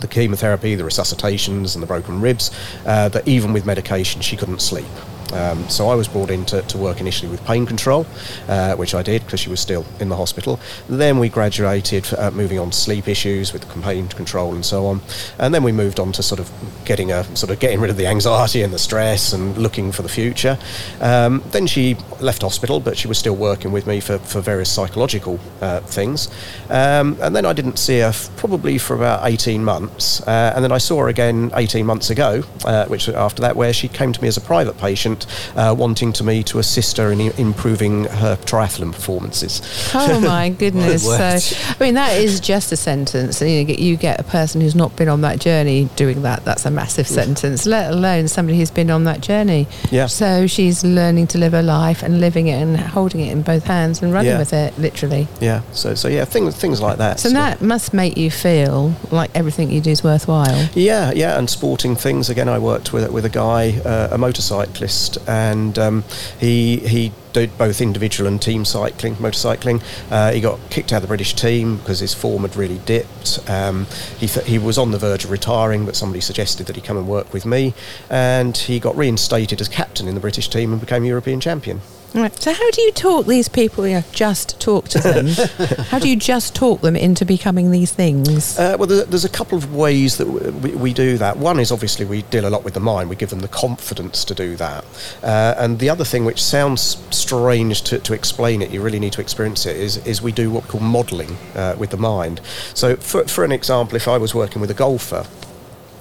the 0.00 0.08
chemotherapy, 0.08 0.74
the 0.74 0.82
resuscitations, 0.82 1.74
and 1.74 1.82
the 1.82 1.86
broken 1.86 2.20
ribs, 2.20 2.50
uh, 2.84 3.08
that 3.08 3.26
even 3.26 3.52
with 3.52 3.64
medication, 3.64 4.20
she 4.20 4.36
couldn't 4.36 4.60
sleep. 4.60 4.86
Um, 5.34 5.68
so 5.68 5.88
I 5.88 5.94
was 5.94 6.08
brought 6.08 6.30
in 6.30 6.44
to, 6.46 6.62
to 6.62 6.78
work 6.78 7.00
initially 7.00 7.30
with 7.30 7.44
pain 7.44 7.66
control, 7.66 8.06
uh, 8.48 8.74
which 8.76 8.94
I 8.94 9.02
did 9.02 9.24
because 9.24 9.40
she 9.40 9.50
was 9.50 9.60
still 9.60 9.84
in 10.00 10.08
the 10.08 10.16
hospital. 10.16 10.60
Then 10.88 11.18
we 11.18 11.28
graduated, 11.28 12.12
uh, 12.14 12.30
moving 12.30 12.58
on 12.58 12.70
to 12.70 12.76
sleep 12.76 13.08
issues 13.08 13.52
with 13.52 13.68
pain 13.82 14.08
control 14.08 14.54
and 14.54 14.64
so 14.64 14.86
on. 14.86 15.00
And 15.38 15.54
then 15.54 15.62
we 15.62 15.72
moved 15.72 15.98
on 16.00 16.12
to 16.12 16.22
sort 16.22 16.40
of 16.40 16.50
getting 16.84 17.12
a 17.12 17.24
sort 17.36 17.50
of 17.50 17.58
getting 17.58 17.80
rid 17.80 17.90
of 17.90 17.96
the 17.96 18.06
anxiety 18.06 18.62
and 18.62 18.72
the 18.72 18.78
stress 18.78 19.32
and 19.32 19.56
looking 19.58 19.92
for 19.92 20.02
the 20.02 20.08
future. 20.08 20.58
Um, 21.00 21.42
then 21.50 21.66
she 21.66 21.96
left 22.20 22.42
hospital, 22.42 22.80
but 22.80 22.96
she 22.96 23.08
was 23.08 23.18
still 23.18 23.36
working 23.36 23.72
with 23.72 23.86
me 23.86 24.00
for, 24.00 24.18
for 24.18 24.40
various 24.40 24.70
psychological 24.70 25.40
uh, 25.60 25.80
things. 25.80 26.28
Um, 26.70 27.16
and 27.20 27.34
then 27.34 27.44
I 27.44 27.52
didn't 27.52 27.78
see 27.78 27.98
her 27.98 28.08
f- 28.08 28.30
probably 28.36 28.78
for 28.78 28.94
about 28.94 29.26
18 29.26 29.64
months. 29.64 30.20
Uh, 30.22 30.52
and 30.54 30.64
then 30.64 30.72
I 30.72 30.78
saw 30.78 31.00
her 31.00 31.08
again 31.08 31.50
18 31.54 31.84
months 31.86 32.10
ago, 32.10 32.42
uh, 32.64 32.86
which 32.86 33.06
was 33.06 33.16
after 33.16 33.42
that, 33.42 33.56
where 33.56 33.72
she 33.72 33.88
came 33.88 34.12
to 34.12 34.22
me 34.22 34.28
as 34.28 34.36
a 34.36 34.40
private 34.40 34.78
patient, 34.78 35.23
uh, 35.56 35.74
wanting 35.76 36.12
to 36.14 36.24
me 36.24 36.42
to 36.44 36.58
assist 36.58 36.96
her 36.96 37.10
in 37.12 37.20
i- 37.20 37.32
improving 37.38 38.04
her 38.04 38.36
triathlon 38.36 38.92
performances. 38.92 39.62
Oh 39.94 40.20
my 40.24 40.48
goodness! 40.50 41.04
So, 41.14 41.38
I 41.80 41.84
mean, 41.84 41.94
that 41.94 42.16
is 42.16 42.40
just 42.40 42.72
a 42.72 42.76
sentence. 42.76 43.40
You, 43.40 43.64
know, 43.64 43.74
you 43.74 43.96
get 43.96 44.18
a 44.20 44.24
person 44.24 44.60
who's 44.60 44.74
not 44.74 44.94
been 44.96 45.08
on 45.08 45.20
that 45.22 45.38
journey 45.40 45.88
doing 45.96 46.22
that. 46.22 46.44
That's 46.44 46.64
a 46.66 46.70
massive 46.70 47.06
sentence. 47.06 47.66
Let 47.66 47.92
alone 47.92 48.28
somebody 48.28 48.58
who's 48.58 48.70
been 48.70 48.90
on 48.90 49.04
that 49.04 49.20
journey. 49.20 49.66
Yeah. 49.90 50.06
So 50.06 50.46
she's 50.46 50.84
learning 50.84 51.28
to 51.28 51.38
live 51.38 51.52
her 51.52 51.62
life 51.62 52.02
and 52.02 52.20
living 52.20 52.48
it 52.48 52.60
and 52.60 52.76
holding 52.78 53.20
it 53.20 53.30
in 53.32 53.42
both 53.42 53.64
hands 53.64 54.02
and 54.02 54.12
running 54.12 54.32
Yeah. 54.32 54.38
with 54.38 54.52
it, 54.52 54.76
literally. 54.78 55.28
Yeah, 55.40 55.62
so 55.72 55.94
so 55.94 56.08
yeah, 56.08 56.24
things 56.24 56.56
things 56.56 56.80
like 56.80 56.98
that. 56.98 57.20
So 57.20 57.28
that 57.30 57.60
must 57.62 57.92
make 57.94 58.16
you 58.16 58.30
feel 58.30 58.94
like 59.10 59.30
everything 59.34 59.70
you 59.70 59.80
do 59.80 59.90
is 59.90 60.02
worthwhile. 60.04 60.68
Yeah, 60.74 61.12
yeah, 61.14 61.38
and 61.38 61.48
sporting 61.48 61.96
things. 61.96 62.28
Again, 62.30 62.48
I 62.48 62.58
worked 62.58 62.92
with 62.92 63.10
with 63.10 63.24
a 63.24 63.30
guy, 63.30 63.80
uh, 63.84 64.08
a 64.12 64.18
motorcyclist, 64.18 65.13
and 65.26 65.78
um, 65.78 66.04
he 66.38 66.76
he 66.78 67.12
did 67.34 67.58
both 67.58 67.82
individual 67.82 68.26
and 68.26 68.40
team 68.40 68.64
cycling, 68.64 69.16
motorcycling. 69.16 69.82
Uh, 70.10 70.32
he 70.32 70.40
got 70.40 70.58
kicked 70.70 70.92
out 70.92 70.96
of 70.96 71.02
the 71.02 71.08
British 71.08 71.34
team 71.34 71.76
because 71.76 71.98
his 72.00 72.14
form 72.14 72.42
had 72.42 72.56
really 72.56 72.78
dipped. 72.86 73.38
Um, 73.50 73.86
he, 74.18 74.26
th- 74.26 74.46
he 74.46 74.58
was 74.58 74.78
on 74.78 74.92
the 74.92 74.98
verge 74.98 75.24
of 75.24 75.30
retiring, 75.30 75.84
but 75.84 75.96
somebody 75.96 76.20
suggested 76.22 76.66
that 76.68 76.76
he 76.76 76.80
come 76.80 76.96
and 76.96 77.06
work 77.06 77.32
with 77.34 77.44
me, 77.44 77.74
and 78.08 78.56
he 78.56 78.80
got 78.80 78.96
reinstated 78.96 79.60
as 79.60 79.68
captain 79.68 80.08
in 80.08 80.14
the 80.14 80.20
British 80.20 80.48
team 80.48 80.72
and 80.72 80.80
became 80.80 81.04
European 81.04 81.40
champion. 81.40 81.80
Right. 82.14 82.32
So 82.40 82.52
how 82.52 82.70
do 82.70 82.80
you 82.80 82.92
talk 82.92 83.26
these 83.26 83.48
people? 83.48 83.88
Yeah, 83.88 84.02
just 84.12 84.60
talk 84.60 84.86
to 84.90 85.00
them. 85.00 85.26
how 85.88 85.98
do 85.98 86.08
you 86.08 86.14
just 86.14 86.54
talk 86.54 86.80
them 86.80 86.94
into 86.94 87.24
becoming 87.26 87.72
these 87.72 87.90
things? 87.90 88.56
Uh, 88.56 88.76
well, 88.78 88.86
there- 88.86 89.04
there's 89.04 89.24
a 89.24 89.28
couple 89.28 89.58
of 89.58 89.74
ways 89.74 90.16
that 90.18 90.26
we, 90.28 90.70
we 90.76 90.92
do 90.92 91.18
that. 91.18 91.38
One 91.38 91.58
is 91.58 91.72
obviously 91.72 92.04
we 92.06 92.22
deal 92.22 92.46
a 92.46 92.50
lot 92.50 92.62
with 92.62 92.74
the 92.74 92.80
mind. 92.80 93.10
We 93.10 93.16
give 93.16 93.30
them 93.30 93.40
the 93.40 93.48
confidence 93.48 94.24
to 94.26 94.34
do 94.34 94.54
that. 94.54 94.84
Uh, 95.24 95.54
and 95.58 95.80
the 95.80 95.90
other 95.90 96.04
thing, 96.04 96.24
which 96.24 96.40
sounds 96.40 96.98
strange 97.24 97.82
to, 97.82 97.98
to 97.98 98.12
explain 98.12 98.62
it, 98.62 98.70
you 98.70 98.82
really 98.82 99.00
need 99.00 99.12
to 99.14 99.20
experience 99.20 99.66
it, 99.66 99.76
is, 99.76 99.96
is 100.06 100.20
we 100.20 100.32
do 100.32 100.50
what 100.50 100.64
we 100.64 100.70
call 100.70 100.80
modelling 100.80 101.36
uh, 101.54 101.74
with 101.78 101.90
the 101.90 101.96
mind. 101.96 102.40
So, 102.74 102.96
for, 102.96 103.24
for 103.24 103.44
an 103.44 103.52
example, 103.52 103.96
if 103.96 104.06
I 104.08 104.18
was 104.18 104.34
working 104.34 104.60
with 104.60 104.70
a 104.70 104.74
golfer, 104.74 105.26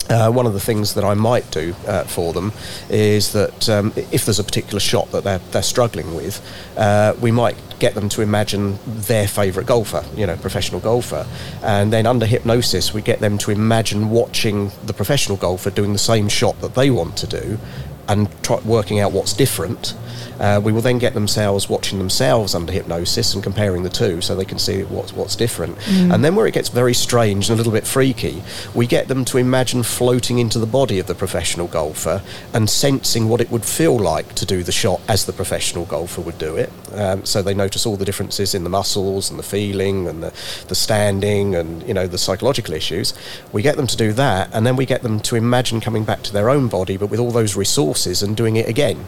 uh, 0.09 0.29
one 0.29 0.45
of 0.45 0.53
the 0.53 0.59
things 0.59 0.93
that 0.95 1.03
I 1.03 1.13
might 1.13 1.49
do 1.49 1.73
uh, 1.87 2.03
for 2.03 2.33
them 2.33 2.51
is 2.89 3.31
that 3.31 3.69
um, 3.69 3.93
if 3.95 4.25
there's 4.25 4.39
a 4.39 4.43
particular 4.43 4.79
shot 4.79 5.09
that 5.11 5.23
they're, 5.23 5.39
they're 5.51 5.63
struggling 5.63 6.13
with, 6.13 6.41
uh, 6.77 7.13
we 7.21 7.31
might 7.31 7.55
get 7.79 7.95
them 7.95 8.09
to 8.09 8.21
imagine 8.21 8.77
their 8.85 9.27
favourite 9.27 9.65
golfer, 9.65 10.03
you 10.15 10.27
know, 10.27 10.35
professional 10.35 10.81
golfer. 10.81 11.25
And 11.63 11.91
then 11.93 12.05
under 12.05 12.25
hypnosis, 12.25 12.93
we 12.93 13.01
get 13.01 13.19
them 13.19 13.37
to 13.39 13.51
imagine 13.51 14.09
watching 14.09 14.71
the 14.85 14.93
professional 14.93 15.37
golfer 15.37 15.71
doing 15.71 15.93
the 15.93 15.99
same 15.99 16.27
shot 16.27 16.59
that 16.61 16.75
they 16.75 16.89
want 16.89 17.15
to 17.17 17.27
do 17.27 17.57
and 18.07 18.27
try 18.43 18.59
working 18.65 18.99
out 18.99 19.11
what's 19.11 19.33
different. 19.33 19.95
Uh, 20.39 20.59
we 20.63 20.71
will 20.71 20.81
then 20.81 20.97
get 20.97 21.13
themselves 21.13 21.69
watching 21.69 21.99
themselves 21.99 22.55
under 22.55 22.71
hypnosis 22.73 23.33
and 23.33 23.43
comparing 23.43 23.83
the 23.83 23.89
two 23.89 24.19
so 24.19 24.35
they 24.35 24.43
can 24.43 24.57
see 24.59 24.81
what's, 24.83 25.13
what's 25.13 25.35
different. 25.35 25.77
And 25.87 26.23
then 26.23 26.35
where 26.35 26.47
it 26.47 26.53
gets 26.53 26.69
very 26.69 26.93
strange 26.93 27.49
and 27.49 27.53
a 27.53 27.57
little 27.57 27.71
bit 27.71 27.85
freaky, 27.85 28.41
we 28.73 28.87
get 28.87 29.07
them 29.07 29.25
to 29.25 29.37
imagine 29.37 29.83
floating 29.83 30.39
into 30.39 30.59
the 30.59 30.65
body 30.65 30.99
of 30.99 31.07
the 31.07 31.15
professional 31.15 31.67
golfer 31.67 32.21
and 32.53 32.69
sensing 32.69 33.29
what 33.29 33.41
it 33.41 33.51
would 33.51 33.63
feel 33.63 33.97
like 33.97 34.33
to 34.35 34.45
do 34.45 34.63
the 34.63 34.71
shot 34.71 34.99
as 35.07 35.25
the 35.25 35.33
professional 35.33 35.85
golfer 35.85 36.21
would 36.21 36.37
do 36.39 36.55
it. 36.55 36.71
Um, 36.93 37.25
so 37.25 37.41
they 37.41 37.53
notice 37.53 37.85
all 37.85 37.97
the 37.97 38.05
differences 38.05 38.53
in 38.53 38.63
the 38.63 38.69
muscles 38.69 39.29
and 39.29 39.39
the 39.39 39.43
feeling 39.43 40.07
and 40.07 40.23
the, 40.23 40.33
the 40.67 40.75
standing 40.75 41.55
and 41.55 41.85
you 41.87 41.93
know 41.93 42.07
the 42.07 42.17
psychological 42.17 42.73
issues. 42.73 43.13
We 43.51 43.61
get 43.61 43.77
them 43.77 43.87
to 43.87 43.97
do 43.97 44.13
that, 44.13 44.49
and 44.53 44.65
then 44.65 44.75
we 44.75 44.85
get 44.85 45.01
them 45.01 45.19
to 45.21 45.35
imagine 45.35 45.81
coming 45.81 46.03
back 46.03 46.23
to 46.23 46.33
their 46.33 46.49
own 46.49 46.67
body, 46.67 46.97
but 46.97 47.07
with 47.07 47.19
all 47.19 47.31
those 47.31 47.55
resources 47.55 48.23
and 48.23 48.37
doing 48.37 48.55
it 48.55 48.67
again. 48.67 49.05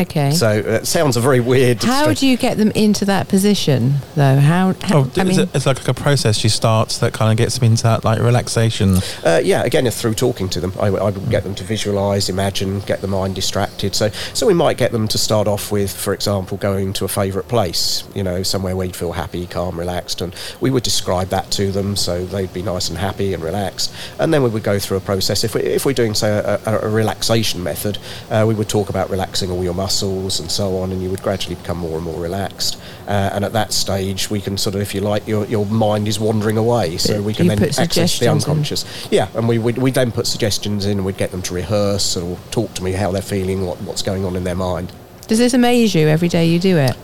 Okay. 0.00 0.30
So 0.32 0.48
uh, 0.48 0.80
it 0.80 0.86
sounds 0.86 1.16
a 1.16 1.20
very 1.20 1.40
weird. 1.40 1.82
how 1.82 2.02
strange- 2.02 2.20
do 2.20 2.26
you 2.26 2.36
get 2.36 2.56
them 2.58 2.70
into 2.72 3.04
that 3.06 3.28
position, 3.28 3.94
though? 4.14 4.36
How? 4.36 4.74
how 4.82 4.98
Oh, 4.98 5.10
I 5.16 5.22
is 5.22 5.28
mean, 5.28 5.40
it, 5.40 5.54
it's 5.54 5.66
like 5.66 5.86
a 5.88 5.94
process 5.94 6.42
you 6.44 6.50
start 6.50 6.90
that 7.00 7.12
kind 7.12 7.30
of 7.30 7.36
gets 7.36 7.58
them 7.58 7.70
into 7.70 7.82
that 7.84 8.04
like 8.04 8.20
relaxation. 8.20 8.96
Uh, 9.24 9.40
yeah, 9.42 9.62
again, 9.64 9.86
it's 9.86 10.00
through 10.00 10.14
talking 10.14 10.48
to 10.50 10.60
them, 10.60 10.72
I, 10.78 10.86
I 10.88 11.10
would 11.10 11.30
get 11.30 11.42
them 11.44 11.54
to 11.56 11.64
visualise, 11.64 12.28
imagine, 12.28 12.80
get 12.80 13.00
the 13.00 13.08
mind 13.08 13.34
distracted. 13.34 13.94
So, 13.94 14.10
so 14.34 14.46
we 14.46 14.54
might 14.54 14.76
get 14.76 14.92
them 14.92 15.08
to 15.08 15.18
start 15.18 15.48
off 15.48 15.72
with, 15.72 15.92
for 15.94 16.12
example, 16.12 16.58
going 16.58 16.92
to 16.94 17.04
a 17.04 17.08
favourite 17.08 17.48
place, 17.48 18.04
you 18.14 18.22
know, 18.22 18.42
somewhere 18.42 18.76
where 18.76 18.86
you'd 18.86 18.96
feel 18.96 19.12
happy, 19.12 19.46
calm, 19.46 19.78
relaxed, 19.78 20.20
and 20.20 20.34
we 20.60 20.70
would 20.70 20.82
describe 20.82 21.28
that 21.28 21.50
to 21.52 21.72
them 21.72 21.96
so 21.96 22.24
they'd 22.26 22.52
be 22.52 22.62
nice 22.62 22.88
and 22.88 22.98
happy 22.98 23.32
and 23.34 23.42
relaxed. 23.42 23.92
And 24.18 24.32
then 24.32 24.42
we 24.42 24.50
would 24.50 24.62
go 24.62 24.78
through 24.78 24.98
a 24.98 25.00
process. 25.00 25.42
If, 25.44 25.54
we, 25.54 25.62
if 25.62 25.86
we're 25.86 25.92
doing, 25.94 26.14
say, 26.14 26.28
a, 26.30 26.60
a, 26.66 26.78
a 26.80 26.88
relaxation 26.88 27.62
method, 27.62 27.98
uh, 28.30 28.44
we 28.46 28.54
would 28.54 28.68
talk 28.68 28.88
about 28.88 29.08
relaxing 29.10 29.50
all 29.50 29.64
your 29.64 29.74
muscles 29.74 29.85
and 29.90 30.50
so 30.50 30.78
on, 30.78 30.92
and 30.92 31.02
you 31.02 31.10
would 31.10 31.22
gradually 31.22 31.54
become 31.56 31.78
more 31.78 31.96
and 31.96 32.04
more 32.04 32.20
relaxed. 32.20 32.78
Uh, 33.06 33.30
and 33.32 33.44
at 33.44 33.52
that 33.52 33.72
stage, 33.72 34.30
we 34.30 34.40
can 34.40 34.56
sort 34.58 34.74
of, 34.74 34.80
if 34.80 34.94
you 34.94 35.00
like, 35.00 35.26
your, 35.26 35.44
your 35.46 35.64
mind 35.66 36.08
is 36.08 36.18
wandering 36.18 36.56
away, 36.58 36.96
so 36.96 37.22
we 37.22 37.32
can 37.34 37.46
You 37.46 37.50
then 37.56 37.58
access 37.62 37.76
the 37.76 37.82
suggestions 37.84 38.44
in. 38.44 38.50
unconscious. 38.50 39.08
Yeah, 39.10 39.28
and 39.34 39.48
we 39.48 39.58
we 39.58 39.90
then 39.90 40.12
put 40.12 40.26
suggestions 40.26 40.86
in, 40.86 40.98
and 40.98 41.04
we'd 41.06 41.16
get 41.16 41.30
them 41.30 41.42
to 41.42 41.54
rehearse 41.54 42.16
or 42.16 42.36
talk 42.50 42.74
to 42.74 42.82
me 42.84 42.92
how 42.92 43.10
they're 43.12 43.22
feeling, 43.22 43.66
what, 43.66 43.80
what's 43.82 44.02
going 44.02 44.24
on 44.24 44.36
in 44.36 44.44
their 44.44 44.54
mind. 44.56 44.92
does 45.28 45.38
this 45.38 45.54
amaze 45.54 45.94
you 45.94 46.08
every 46.08 46.28
day 46.28 46.46
you 46.46 46.58
do 46.58 46.76
it? 46.76 46.96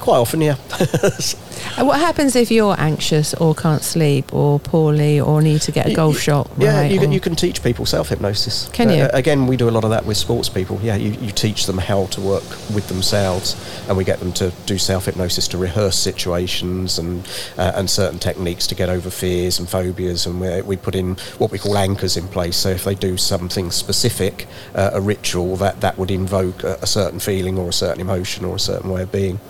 Quite 0.00 0.18
often, 0.18 0.40
yeah. 0.40 0.56
And 1.76 1.86
what 1.86 1.98
happens 1.98 2.36
if 2.36 2.50
you're 2.50 2.78
anxious 2.78 3.34
or 3.34 3.54
can't 3.54 3.82
sleep 3.82 4.32
or 4.32 4.60
poorly 4.60 5.20
or 5.20 5.42
need 5.42 5.60
to 5.62 5.72
get 5.72 5.86
a 5.86 5.94
golf 5.94 6.18
shot? 6.18 6.50
Yeah, 6.58 6.80
right, 6.80 6.90
you, 6.90 7.00
can, 7.00 7.12
you 7.12 7.20
can 7.20 7.34
teach 7.34 7.62
people 7.62 7.86
self 7.86 8.08
hypnosis. 8.08 8.68
Can 8.72 8.90
you? 8.90 9.08
again, 9.12 9.46
we 9.46 9.56
do 9.56 9.68
a 9.68 9.70
lot 9.72 9.84
of 9.84 9.90
that 9.90 10.04
with 10.04 10.16
sports 10.16 10.48
people. 10.48 10.78
Yeah, 10.82 10.96
you, 10.96 11.12
you 11.12 11.32
teach 11.32 11.66
them 11.66 11.78
how 11.78 12.06
to 12.06 12.20
work 12.20 12.44
with 12.74 12.88
themselves, 12.88 13.56
and 13.88 13.96
we 13.96 14.04
get 14.04 14.20
them 14.20 14.32
to 14.34 14.52
do 14.66 14.78
self 14.78 15.06
hypnosis 15.06 15.48
to 15.48 15.58
rehearse 15.58 15.98
situations 15.98 16.98
and 16.98 17.28
uh, 17.58 17.72
and 17.74 17.88
certain 17.90 18.18
techniques 18.18 18.66
to 18.68 18.74
get 18.74 18.88
over 18.88 19.10
fears 19.10 19.58
and 19.58 19.68
phobias. 19.68 20.26
And 20.26 20.40
we, 20.40 20.62
we 20.62 20.76
put 20.76 20.94
in 20.94 21.16
what 21.38 21.50
we 21.50 21.58
call 21.58 21.76
anchors 21.76 22.16
in 22.16 22.28
place. 22.28 22.56
So 22.56 22.70
if 22.70 22.84
they 22.84 22.94
do 22.94 23.16
something 23.16 23.70
specific, 23.70 24.46
uh, 24.74 24.90
a 24.92 25.00
ritual 25.00 25.56
that 25.56 25.80
that 25.80 25.98
would 25.98 26.10
invoke 26.10 26.62
a, 26.62 26.78
a 26.82 26.86
certain 26.86 27.18
feeling 27.18 27.58
or 27.58 27.68
a 27.68 27.72
certain 27.72 28.00
emotion 28.00 28.44
or 28.44 28.56
a 28.56 28.60
certain 28.60 28.90
way 28.90 29.02
of 29.02 29.12
being. 29.12 29.40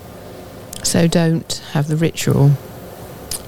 So 0.85 1.07
don't 1.07 1.51
have 1.71 1.87
the 1.87 1.97
ritual. 1.97 2.51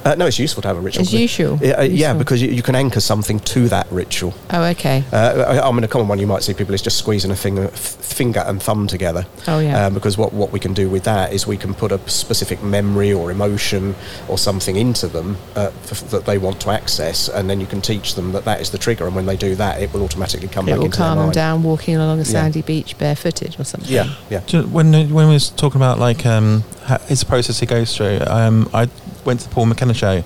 Uh, 0.07 0.15
no, 0.15 0.25
it's 0.25 0.39
useful 0.39 0.61
to 0.61 0.67
have 0.69 0.77
a 0.77 0.79
ritual. 0.79 1.01
It's 1.01 1.11
usual. 1.11 1.59
Yeah, 1.61 1.79
uh, 1.79 1.81
yeah 1.81 2.13
because 2.13 2.41
you, 2.41 2.47
you 2.49 2.63
can 2.63 2.75
anchor 2.75 3.01
something 3.01 3.39
to 3.41 3.67
that 3.67 3.87
ritual. 3.91 4.33
Oh, 4.51 4.63
okay. 4.63 5.03
Uh, 5.11 5.43
I, 5.61 5.67
I 5.67 5.71
mean, 5.73 5.83
a 5.83 5.87
common 5.89 6.07
one 6.07 6.17
you 6.17 6.27
might 6.27 6.43
see 6.43 6.53
people 6.53 6.73
is 6.73 6.81
just 6.81 6.97
squeezing 6.97 7.29
a 7.29 7.35
finger, 7.35 7.65
f- 7.65 7.73
finger 7.73 8.39
and 8.47 8.63
thumb 8.63 8.87
together. 8.87 9.25
Oh, 9.49 9.59
yeah. 9.59 9.85
Um, 9.87 9.93
because 9.93 10.17
what, 10.17 10.31
what 10.31 10.53
we 10.53 10.61
can 10.61 10.73
do 10.73 10.89
with 10.89 11.03
that 11.03 11.33
is 11.33 11.45
we 11.45 11.57
can 11.57 11.73
put 11.73 11.91
a 11.91 11.99
specific 12.09 12.63
memory 12.63 13.11
or 13.11 13.31
emotion 13.31 13.95
or 14.29 14.37
something 14.37 14.77
into 14.77 15.07
them 15.09 15.35
uh, 15.57 15.71
f- 15.91 16.09
that 16.11 16.25
they 16.25 16.37
want 16.37 16.61
to 16.61 16.69
access, 16.69 17.27
and 17.27 17.49
then 17.49 17.59
you 17.59 17.67
can 17.67 17.81
teach 17.81 18.15
them 18.15 18.31
that 18.31 18.45
that 18.45 18.61
is 18.61 18.69
the 18.71 18.77
trigger, 18.77 19.07
and 19.07 19.15
when 19.15 19.25
they 19.25 19.35
do 19.35 19.55
that, 19.55 19.81
it 19.81 19.91
will 19.91 20.03
automatically 20.03 20.47
come 20.47 20.69
It 20.69 20.71
back 20.71 20.77
will 20.79 20.85
into 20.85 20.97
their 20.99 21.07
calm 21.07 21.17
them 21.17 21.31
down 21.31 21.63
walking 21.63 21.97
along 21.97 22.19
a 22.19 22.23
Yeah. 22.23 22.31
sandy 22.31 22.61
beach 22.61 22.97
barefooted 22.97 23.59
or 23.59 23.65
something. 23.65 23.91
Yeah, 23.91 24.13
yeah. 24.29 24.39
When 24.61 24.93
when 24.93 25.27
we 25.27 25.33
was 25.33 25.49
talking 25.49 25.81
about 25.81 25.99
like 25.99 26.25
um, 26.25 26.63
how, 26.85 26.97
it's 27.09 27.23
a 27.23 27.25
process 27.25 27.59
he 27.59 27.65
goes 27.65 27.93
through, 27.95 28.19
um, 28.27 28.69
I 28.73 28.87
went 29.27 29.41
to 29.41 29.47
the 29.47 29.53
Paul 29.53 29.67
McKenna 29.67 29.93
show, 29.93 30.23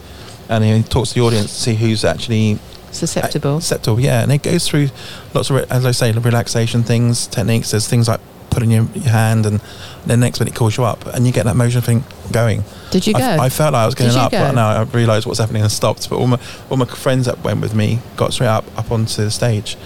and 0.48 0.64
he 0.64 0.82
talks 0.84 1.10
to 1.10 1.16
the 1.16 1.22
audience 1.22 1.54
to 1.54 1.60
see 1.60 1.76
who's 1.76 2.06
actually 2.06 2.60
Susceptible. 2.92 3.58
Acceptable, 3.58 4.00
yeah. 4.00 4.22
And 4.22 4.32
it 4.32 4.44
goes 4.44 4.68
through 4.68 4.90
lots 5.34 5.50
of, 5.50 5.58
as 5.72 5.86
I 5.86 5.92
say, 5.92 6.12
relaxation 6.12 6.84
things, 6.84 7.28
techniques. 7.28 7.72
There's 7.72 7.88
things 7.88 8.08
like 8.08 8.20
putting 8.50 8.70
your, 8.70 8.84
your 8.94 9.10
hand, 9.10 9.46
and 9.46 9.62
then 10.06 10.20
next 10.20 10.40
minute 10.40 10.54
it 10.54 10.58
calls 10.58 10.78
you 10.78 10.84
up, 10.84 11.06
and 11.08 11.26
you 11.26 11.32
get 11.32 11.46
that 11.46 11.56
motion 11.56 11.82
thing 11.82 12.04
going. 12.32 12.64
Did 12.92 13.08
you 13.08 13.14
I, 13.16 13.20
go? 13.20 13.44
I 13.44 13.50
felt 13.50 13.74
like 13.74 13.84
I 13.84 13.86
was 13.86 13.96
getting 13.96 14.18
up, 14.18 14.32
go? 14.32 14.40
but 14.40 14.52
now 14.54 14.70
I 14.70 14.84
realised 14.84 15.26
what's 15.26 15.40
happening 15.40 15.62
and 15.62 15.72
stopped. 15.72 16.10
But 16.10 16.18
all 16.18 16.28
my 16.28 16.40
all 16.70 16.78
my 16.78 16.86
friends 16.86 17.26
that 17.26 17.44
went 17.44 17.62
with 17.62 17.74
me 17.74 18.00
got 18.18 18.34
straight 18.34 18.48
up 18.48 18.66
up 18.78 18.92
onto 18.92 19.24
the 19.24 19.32
stage, 19.32 19.78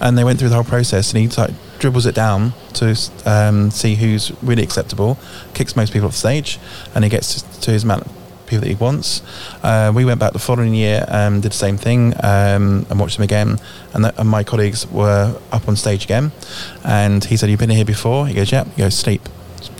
and 0.00 0.16
they 0.16 0.24
went 0.24 0.38
through 0.38 0.48
the 0.48 0.54
whole 0.54 0.64
process. 0.64 1.12
And 1.12 1.20
he 1.20 1.28
like 1.36 1.50
dribbles 1.78 2.06
it 2.06 2.14
down 2.14 2.54
to 2.74 2.98
um, 3.26 3.70
see 3.70 3.94
who's 3.96 4.32
really 4.42 4.62
acceptable, 4.62 5.18
kicks 5.52 5.76
most 5.76 5.92
people 5.92 6.08
off 6.08 6.14
stage, 6.14 6.58
and 6.94 7.04
he 7.04 7.10
gets 7.10 7.42
to, 7.42 7.60
to 7.60 7.70
his 7.72 7.84
amount 7.84 8.06
of 8.06 8.23
people 8.46 8.60
that 8.60 8.68
he 8.68 8.74
wants. 8.74 9.22
Uh, 9.62 9.92
we 9.94 10.04
went 10.04 10.20
back 10.20 10.32
the 10.32 10.38
following 10.38 10.74
year, 10.74 11.04
um, 11.08 11.40
did 11.40 11.52
the 11.52 11.56
same 11.56 11.76
thing, 11.76 12.14
um, 12.22 12.86
and 12.90 12.98
watched 12.98 13.16
them 13.16 13.24
again. 13.24 13.58
And, 13.92 14.04
that, 14.04 14.18
and 14.18 14.28
my 14.28 14.44
colleagues 14.44 14.86
were 14.90 15.38
up 15.52 15.68
on 15.68 15.76
stage 15.76 16.04
again, 16.04 16.32
and 16.84 17.24
he 17.24 17.36
said, 17.36 17.50
"You've 17.50 17.60
been 17.60 17.70
here 17.70 17.84
before." 17.84 18.26
He 18.26 18.34
goes, 18.34 18.52
"Yep." 18.52 18.66
He 18.76 18.82
goes, 18.82 18.94
"Sleep." 18.94 19.28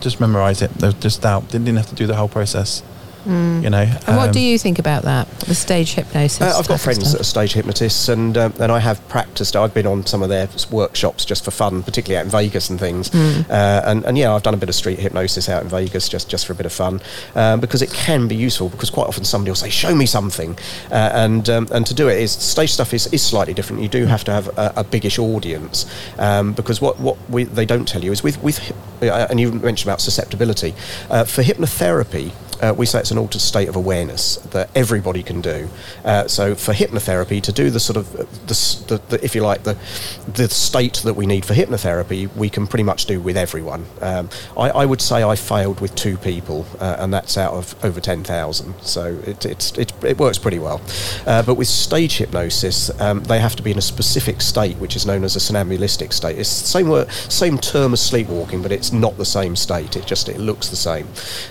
Just 0.00 0.20
memorize 0.20 0.62
it. 0.62 0.70
Just 1.00 1.24
out. 1.26 1.48
Didn't 1.48 1.76
have 1.76 1.88
to 1.88 1.94
do 1.94 2.06
the 2.06 2.16
whole 2.16 2.28
process. 2.28 2.82
You 3.26 3.70
know. 3.70 3.84
Mm. 3.84 4.08
And 4.08 4.16
what 4.16 4.28
um, 4.28 4.32
do 4.32 4.40
you 4.40 4.58
think 4.58 4.78
about 4.78 5.02
that? 5.04 5.28
The 5.40 5.54
stage 5.54 5.94
hypnosis. 5.94 6.40
Uh, 6.40 6.58
I've 6.58 6.68
got 6.68 6.80
friends 6.80 7.12
that 7.12 7.20
are 7.20 7.24
stage 7.24 7.52
hypnotists, 7.54 8.08
and 8.08 8.36
um, 8.36 8.52
and 8.60 8.70
I 8.70 8.80
have 8.80 9.06
practiced. 9.08 9.56
I've 9.56 9.72
been 9.72 9.86
on 9.86 10.06
some 10.06 10.22
of 10.22 10.28
their 10.28 10.48
workshops 10.70 11.24
just 11.24 11.44
for 11.44 11.50
fun, 11.50 11.82
particularly 11.82 12.18
out 12.18 12.26
in 12.26 12.30
Vegas 12.30 12.70
and 12.70 12.78
things. 12.78 13.08
Hmm. 13.08 13.50
Uh, 13.50 13.82
and 13.84 14.04
and 14.04 14.18
yeah, 14.18 14.32
I've 14.34 14.42
done 14.42 14.54
a 14.54 14.58
bit 14.58 14.68
of 14.68 14.74
street 14.74 14.98
hypnosis 14.98 15.48
out 15.48 15.62
in 15.62 15.68
Vegas 15.68 16.08
just 16.08 16.28
just 16.28 16.46
for 16.46 16.52
a 16.52 16.56
bit 16.56 16.66
of 16.66 16.72
fun, 16.72 17.00
um, 17.34 17.60
because 17.60 17.82
it 17.82 17.90
can 17.92 18.28
be 18.28 18.36
useful. 18.36 18.68
Because 18.68 18.90
quite 18.90 19.06
often 19.06 19.24
somebody 19.24 19.50
will 19.50 19.56
say, 19.56 19.70
"Show 19.70 19.94
me 19.94 20.06
something," 20.06 20.58
uh, 20.90 21.10
and 21.14 21.48
um, 21.48 21.68
and 21.72 21.86
to 21.86 21.94
do 21.94 22.08
it 22.08 22.18
is 22.18 22.32
stage 22.32 22.72
stuff 22.72 22.92
is, 22.92 23.06
is 23.12 23.22
slightly 23.22 23.54
different. 23.54 23.82
You 23.82 23.88
do 23.88 24.06
have 24.06 24.24
to 24.24 24.32
have 24.32 24.48
a, 24.58 24.72
a 24.76 24.84
biggish 24.84 25.18
audience, 25.18 25.86
um, 26.18 26.52
because 26.52 26.80
what 26.80 27.00
what 27.00 27.16
we, 27.30 27.44
they 27.44 27.66
don't 27.66 27.86
tell 27.88 28.04
you 28.04 28.12
is 28.12 28.22
with 28.22 28.42
with 28.42 28.72
uh, 29.02 29.26
and 29.30 29.40
you 29.40 29.52
mentioned 29.52 29.88
about 29.88 30.00
susceptibility 30.00 30.74
uh, 31.10 31.24
for 31.24 31.42
hypnotherapy. 31.42 32.32
uh, 32.62 32.74
we 32.74 32.86
say 32.86 33.00
it's 33.00 33.10
an 33.14 33.18
altered 33.18 33.40
state 33.40 33.68
of 33.68 33.76
awareness 33.76 34.36
that 34.50 34.68
everybody 34.74 35.22
can 35.22 35.40
do. 35.40 35.68
Uh, 36.04 36.26
so 36.26 36.54
for 36.54 36.72
hypnotherapy, 36.72 37.40
to 37.42 37.52
do 37.52 37.70
the 37.70 37.80
sort 37.80 37.96
of 37.96 38.12
the, 38.12 38.56
the, 38.88 39.00
the 39.08 39.24
if 39.24 39.34
you 39.34 39.42
like 39.42 39.62
the 39.62 39.76
the 40.34 40.48
state 40.48 40.96
that 41.04 41.14
we 41.14 41.26
need 41.26 41.44
for 41.44 41.54
hypnotherapy, 41.54 42.34
we 42.34 42.48
can 42.50 42.66
pretty 42.66 42.82
much 42.82 43.06
do 43.06 43.20
with 43.20 43.36
everyone. 43.36 43.86
Um, 44.00 44.28
I, 44.56 44.70
I 44.70 44.84
would 44.84 45.00
say 45.00 45.22
I 45.22 45.36
failed 45.36 45.80
with 45.80 45.94
two 45.94 46.16
people, 46.16 46.66
uh, 46.80 46.96
and 46.98 47.14
that's 47.14 47.38
out 47.38 47.54
of 47.54 47.74
over 47.84 48.00
ten 48.00 48.24
thousand. 48.24 48.74
So 48.82 49.20
it, 49.24 49.46
it's 49.46 49.78
it, 49.78 49.92
it 50.04 50.18
works 50.18 50.38
pretty 50.38 50.58
well. 50.58 50.80
Uh, 51.26 51.42
but 51.42 51.54
with 51.54 51.68
stage 51.68 52.18
hypnosis, 52.18 52.90
um, 53.00 53.22
they 53.24 53.38
have 53.38 53.54
to 53.56 53.62
be 53.62 53.70
in 53.70 53.78
a 53.78 53.82
specific 53.94 54.40
state, 54.40 54.76
which 54.78 54.96
is 54.96 55.06
known 55.06 55.24
as 55.24 55.36
a 55.36 55.40
somnambulistic 55.40 56.12
state. 56.12 56.38
It's 56.38 56.62
the 56.62 56.68
same 56.68 56.88
word, 56.88 57.10
same 57.12 57.58
term 57.58 57.92
as 57.92 58.00
sleepwalking, 58.00 58.62
but 58.62 58.72
it's 58.72 58.92
not 58.92 59.16
the 59.16 59.24
same 59.24 59.54
state. 59.54 59.96
It 59.96 60.06
just 60.06 60.28
it 60.28 60.38
looks 60.38 60.68
the 60.68 60.76
same, 60.76 61.06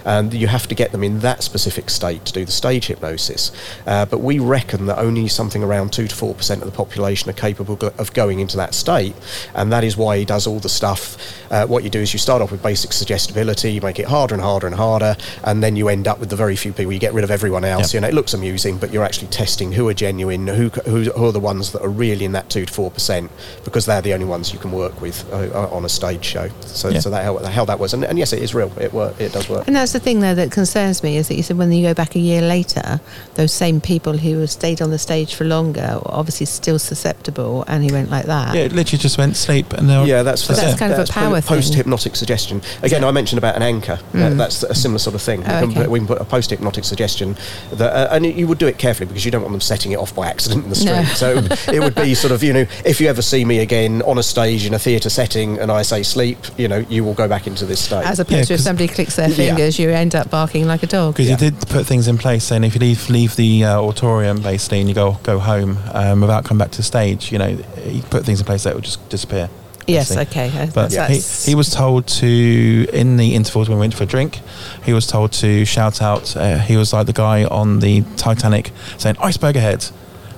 and 0.05 0.33
you 0.33 0.47
have 0.47 0.67
to 0.67 0.75
get 0.75 0.91
them 0.91 1.03
in 1.03 1.19
that 1.19 1.43
specific 1.53 1.91
state 1.91 2.25
to 2.25 2.33
do 2.33 2.43
the 2.45 2.51
stage 2.51 2.87
hypnosis. 2.87 3.51
Uh, 3.85 4.05
but 4.07 4.21
we 4.21 4.39
reckon 4.39 4.87
that 4.87 4.97
only 4.97 5.27
something 5.27 5.61
around 5.63 5.93
two 5.93 6.07
to 6.07 6.15
four 6.15 6.33
percent 6.33 6.63
of 6.63 6.65
the 6.65 6.75
population 6.75 7.29
are 7.29 7.33
capable 7.33 7.77
of 7.99 8.11
going 8.13 8.39
into 8.39 8.57
that 8.57 8.73
state, 8.73 9.13
and 9.53 9.71
that 9.71 9.83
is 9.83 9.95
why 9.95 10.17
he 10.17 10.25
does 10.25 10.47
all 10.47 10.59
the 10.59 10.69
stuff. 10.69 11.15
Uh, 11.51 11.67
what 11.67 11.83
you 11.83 11.91
do 11.91 11.99
is 11.99 12.11
you 12.11 12.17
start 12.17 12.41
off 12.41 12.51
with 12.51 12.63
basic 12.63 12.91
suggestibility, 12.91 13.71
you 13.71 13.81
make 13.81 13.99
it 13.99 14.07
harder 14.07 14.33
and 14.33 14.43
harder 14.43 14.65
and 14.65 14.75
harder, 14.75 15.15
and 15.43 15.61
then 15.61 15.75
you 15.75 15.89
end 15.89 16.07
up 16.07 16.19
with 16.19 16.29
the 16.29 16.35
very 16.35 16.55
few 16.55 16.73
people. 16.73 16.91
You 16.91 16.99
get 16.99 17.13
rid 17.13 17.23
of 17.23 17.29
everyone 17.29 17.63
else. 17.63 17.93
Yep. 17.93 17.93
You 17.93 18.01
know, 18.01 18.07
it 18.07 18.15
looks 18.15 18.33
amusing, 18.33 18.79
but 18.79 18.91
you're 18.91 19.05
actually 19.05 19.27
testing 19.27 19.71
who 19.73 19.87
are 19.89 19.93
genuine, 19.93 20.47
who, 20.47 20.69
who, 20.69 21.03
who 21.03 21.25
are 21.25 21.31
the 21.31 21.39
ones 21.39 21.71
that 21.73 21.83
are 21.83 21.89
really 21.89 22.25
in 22.25 22.31
that 22.31 22.49
two 22.49 22.65
to 22.65 22.73
four 22.73 22.89
percent, 22.89 23.31
because 23.63 23.85
they're 23.85 24.01
the 24.01 24.13
only 24.13 24.25
ones 24.25 24.51
you 24.51 24.59
can 24.59 24.71
work 24.71 24.99
with 25.01 25.23
uh, 25.31 25.49
uh, 25.53 25.69
on 25.77 25.85
a 25.85 25.89
stage 25.89 26.25
show. 26.25 26.49
So, 26.65 26.89
Yeah. 26.89 26.99
so 26.99 27.09
that 27.11 27.23
how, 27.23 27.37
how 27.45 27.65
that 27.65 27.77
was, 27.79 27.93
and, 27.93 28.03
and 28.03 28.17
yes, 28.17 28.33
it 28.33 28.41
is 28.41 28.55
real. 28.55 28.71
It 28.79 28.91
work, 28.91 29.19
it 29.21 29.33
does 29.33 29.47
work. 29.49 29.67
And 29.67 29.75
that's 29.75 29.93
the 29.93 29.99
thing, 29.99 30.19
though, 30.21 30.35
that 30.35 30.51
concerns 30.51 31.03
me 31.03 31.17
is 31.17 31.27
that 31.27 31.35
you 31.35 31.42
said 31.43 31.57
when 31.57 31.71
you 31.71 31.83
go 31.83 31.93
back 31.93 32.15
a 32.15 32.19
year 32.19 32.41
later, 32.41 32.99
those 33.35 33.53
same 33.53 33.79
people 33.79 34.17
who 34.17 34.39
have 34.39 34.49
stayed 34.49 34.81
on 34.81 34.89
the 34.89 34.97
stage 34.97 35.35
for 35.35 35.45
longer 35.45 35.99
are 36.03 36.11
obviously 36.13 36.45
still 36.47 36.79
susceptible, 36.79 37.63
and 37.67 37.83
he 37.83 37.91
went 37.91 38.09
like 38.09 38.25
that. 38.25 38.55
Yeah, 38.55 38.61
it 38.61 38.71
literally 38.73 38.99
just 39.01 39.17
went 39.17 39.35
sleep 39.35 39.73
and 39.73 39.89
they're 39.89 40.05
Yeah, 40.05 40.23
that's 40.23 40.47
But 40.47 40.57
that's 40.57 40.73
it. 40.73 40.79
kind 40.79 40.93
of 40.93 40.99
a 40.99 41.11
power. 41.11 41.41
Post 41.41 41.73
hypnotic 41.75 42.15
suggestion. 42.15 42.61
Again, 42.81 43.03
I 43.03 43.11
mentioned 43.11 43.37
about 43.37 43.55
an 43.55 43.61
anchor. 43.63 43.99
Uh, 44.13 44.29
that's 44.33 44.63
a 44.63 44.73
similar 44.75 44.99
sort 44.99 45.15
of 45.15 45.21
thing. 45.21 45.43
Oh, 45.45 45.61
we, 45.61 45.67
can 45.67 45.69
okay. 45.69 45.81
put, 45.81 45.89
we 45.91 45.99
can 45.99 46.07
put 46.07 46.21
a 46.21 46.25
post 46.25 46.49
hypnotic 46.49 46.85
suggestion, 46.85 47.35
that, 47.73 47.93
uh, 47.93 48.13
and 48.15 48.25
you 48.25 48.47
would 48.47 48.57
do 48.57 48.67
it 48.67 48.77
carefully 48.77 49.07
because 49.07 49.25
you 49.25 49.31
don't 49.31 49.41
want 49.41 49.51
them 49.53 49.61
setting 49.61 49.91
it 49.91 49.97
off 49.97 50.15
by 50.15 50.27
accident 50.27 50.63
in 50.63 50.69
the 50.69 50.75
street. 50.75 50.91
No. 50.93 51.03
So 51.03 51.37
it 51.71 51.79
would 51.79 51.95
be 51.95 52.15
sort 52.15 52.31
of 52.31 52.43
you 52.43 52.53
know, 52.53 52.65
if 52.85 52.99
you 53.01 53.07
ever 53.07 53.21
see 53.21 53.43
me 53.45 53.59
again 53.59 54.01
on 54.03 54.17
a 54.17 54.23
stage 54.23 54.65
in 54.65 54.73
a 54.73 54.79
theatre 54.79 55.09
setting 55.09 55.59
and 55.59 55.71
I 55.71 55.81
say 55.81 56.03
sleep, 56.03 56.37
you 56.57 56.67
know, 56.67 56.79
you 56.89 57.03
will 57.03 57.13
go 57.13 57.27
back 57.27 57.47
into 57.47 57.65
this 57.65 57.81
state. 57.81 58.05
As 58.05 58.19
opposed 58.19 58.31
Yeah, 58.31 58.37
to 58.45 58.53
if 58.53 58.57
'cause- 58.59 58.63
somebody 58.63 58.87
clicks 58.87 59.15
their 59.15 59.29
Yeah. 59.29 59.35
fingers, 59.35 59.79
you 59.79 59.89
end 59.89 60.15
up 60.15 60.29
barking 60.29 60.67
like 60.67 60.83
a 60.83 60.87
dog. 60.87 61.15
Because 61.15 61.29
Yeah. 61.41 61.49
did 61.49 61.69
put 61.69 61.85
things 61.85 62.07
in 62.07 62.17
place 62.17 62.43
saying 62.43 62.63
if 62.63 62.73
you 62.75 62.79
leave 62.79 63.09
leave 63.09 63.35
the 63.35 63.65
uh, 63.65 63.79
auditorium 63.81 64.41
basically 64.41 64.79
and 64.79 64.89
you 64.89 64.95
go 64.95 65.17
go 65.23 65.39
home 65.39 65.77
um, 65.93 66.21
without 66.21 66.45
coming 66.45 66.59
back 66.59 66.71
to 66.71 66.77
the 66.77 66.83
stage, 66.83 67.31
you 67.31 67.37
know, 67.37 67.57
you 67.87 68.01
put 68.03 68.25
things 68.25 68.39
in 68.39 68.45
place 68.45 68.63
that 68.63 68.75
would 68.75 68.83
just 68.83 69.07
disappear. 69.09 69.49
Yes, 69.85 70.15
okay. 70.15 70.49
But 70.73 70.91
that's- 70.93 71.45
he, 71.45 71.51
he 71.51 71.55
was 71.55 71.69
told 71.69 72.07
to, 72.07 72.87
in 72.93 73.17
the 73.17 73.35
intervals 73.35 73.67
when 73.67 73.77
we 73.77 73.81
went 73.81 73.93
for 73.93 74.03
a 74.03 74.07
drink, 74.07 74.39
he 74.85 74.93
was 74.93 75.05
told 75.07 75.33
to 75.33 75.65
shout 75.65 76.01
out. 76.01 76.37
Uh, 76.37 76.57
he 76.59 76.77
was 76.77 76.93
like 76.93 77.05
the 77.05 77.11
guy 77.13 77.43
on 77.43 77.79
the 77.79 78.01
Titanic 78.15 78.71
saying, 78.97 79.17
iceberg 79.19 79.57
ahead. 79.57 79.85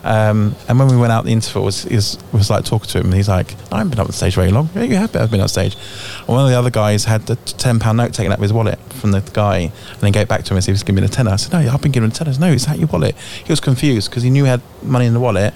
Um, 0.05 0.55
and 0.67 0.77
when 0.77 0.87
we 0.87 0.95
went 0.95 1.11
out 1.11 1.25
the 1.25 1.31
intervals, 1.31 1.83
he 1.83 1.95
was, 1.95 2.19
was 2.31 2.51
like 2.51 2.63
talking 2.63 2.87
to 2.89 2.99
him, 2.99 3.05
and 3.05 3.15
he's 3.15 3.27
like, 3.27 3.55
I 3.71 3.79
haven't 3.79 3.89
been 3.89 3.99
up 3.99 4.05
on 4.05 4.11
stage 4.11 4.35
very 4.35 4.51
long. 4.51 4.69
Yeah, 4.75 4.83
you 4.83 4.95
have 4.97 5.11
been, 5.11 5.27
been 5.27 5.41
on 5.41 5.47
stage. 5.47 5.75
And 6.19 6.27
one 6.27 6.45
of 6.45 6.49
the 6.49 6.57
other 6.57 6.69
guys 6.69 7.05
had 7.05 7.25
the 7.25 7.35
£10 7.35 7.95
note 7.95 8.13
taken 8.13 8.31
out 8.31 8.37
of 8.37 8.41
his 8.43 8.53
wallet 8.53 8.77
from 8.93 9.11
the 9.11 9.21
guy, 9.33 9.57
and 9.57 10.01
then 10.01 10.11
gave 10.11 10.23
it 10.23 10.29
back 10.29 10.43
to 10.43 10.53
him 10.53 10.57
and 10.57 10.63
said, 10.63 10.71
he 10.71 10.73
was 10.73 10.83
giving 10.83 11.01
me 11.01 11.07
the 11.07 11.13
tenner. 11.13 11.31
I 11.31 11.37
said, 11.37 11.53
No, 11.53 11.71
I've 11.73 11.81
been 11.81 11.91
given 11.91 12.11
a 12.11 12.13
tenner. 12.13 12.31
No, 12.39 12.51
it's 12.51 12.67
out 12.67 12.77
your 12.77 12.87
wallet. 12.87 13.15
He 13.15 13.51
was 13.51 13.59
confused 13.59 14.11
because 14.11 14.21
he 14.21 14.29
knew 14.29 14.43
he 14.43 14.49
had 14.49 14.61
money 14.83 15.07
in 15.07 15.13
the 15.13 15.19
wallet, 15.19 15.55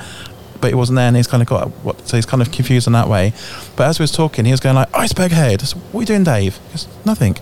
but 0.60 0.72
it 0.72 0.76
wasn't 0.76 0.96
there, 0.96 1.08
and 1.08 1.16
he's 1.16 1.28
kind 1.28 1.44
of 1.44 1.48
got 1.48 1.68
what, 1.84 2.08
so 2.08 2.18
he's 2.18 2.26
kind 2.26 2.42
of 2.42 2.52
confused 2.52 2.88
in 2.88 2.94
that 2.94 3.08
way. 3.08 3.34
But 3.76 3.88
as 3.88 4.00
we 4.00 4.04
was 4.04 4.12
talking, 4.12 4.46
he 4.46 4.52
was 4.52 4.60
going 4.60 4.76
like, 4.76 4.90
"Iceberg 4.96 5.32
head." 5.32 5.62
I 5.62 5.66
said, 5.66 5.82
"What 5.92 6.00
are 6.00 6.02
you 6.02 6.08
doing, 6.08 6.24
Dave?" 6.24 6.58
He 6.58 6.72
goes, 6.72 6.88
"Nothing." 7.06 7.38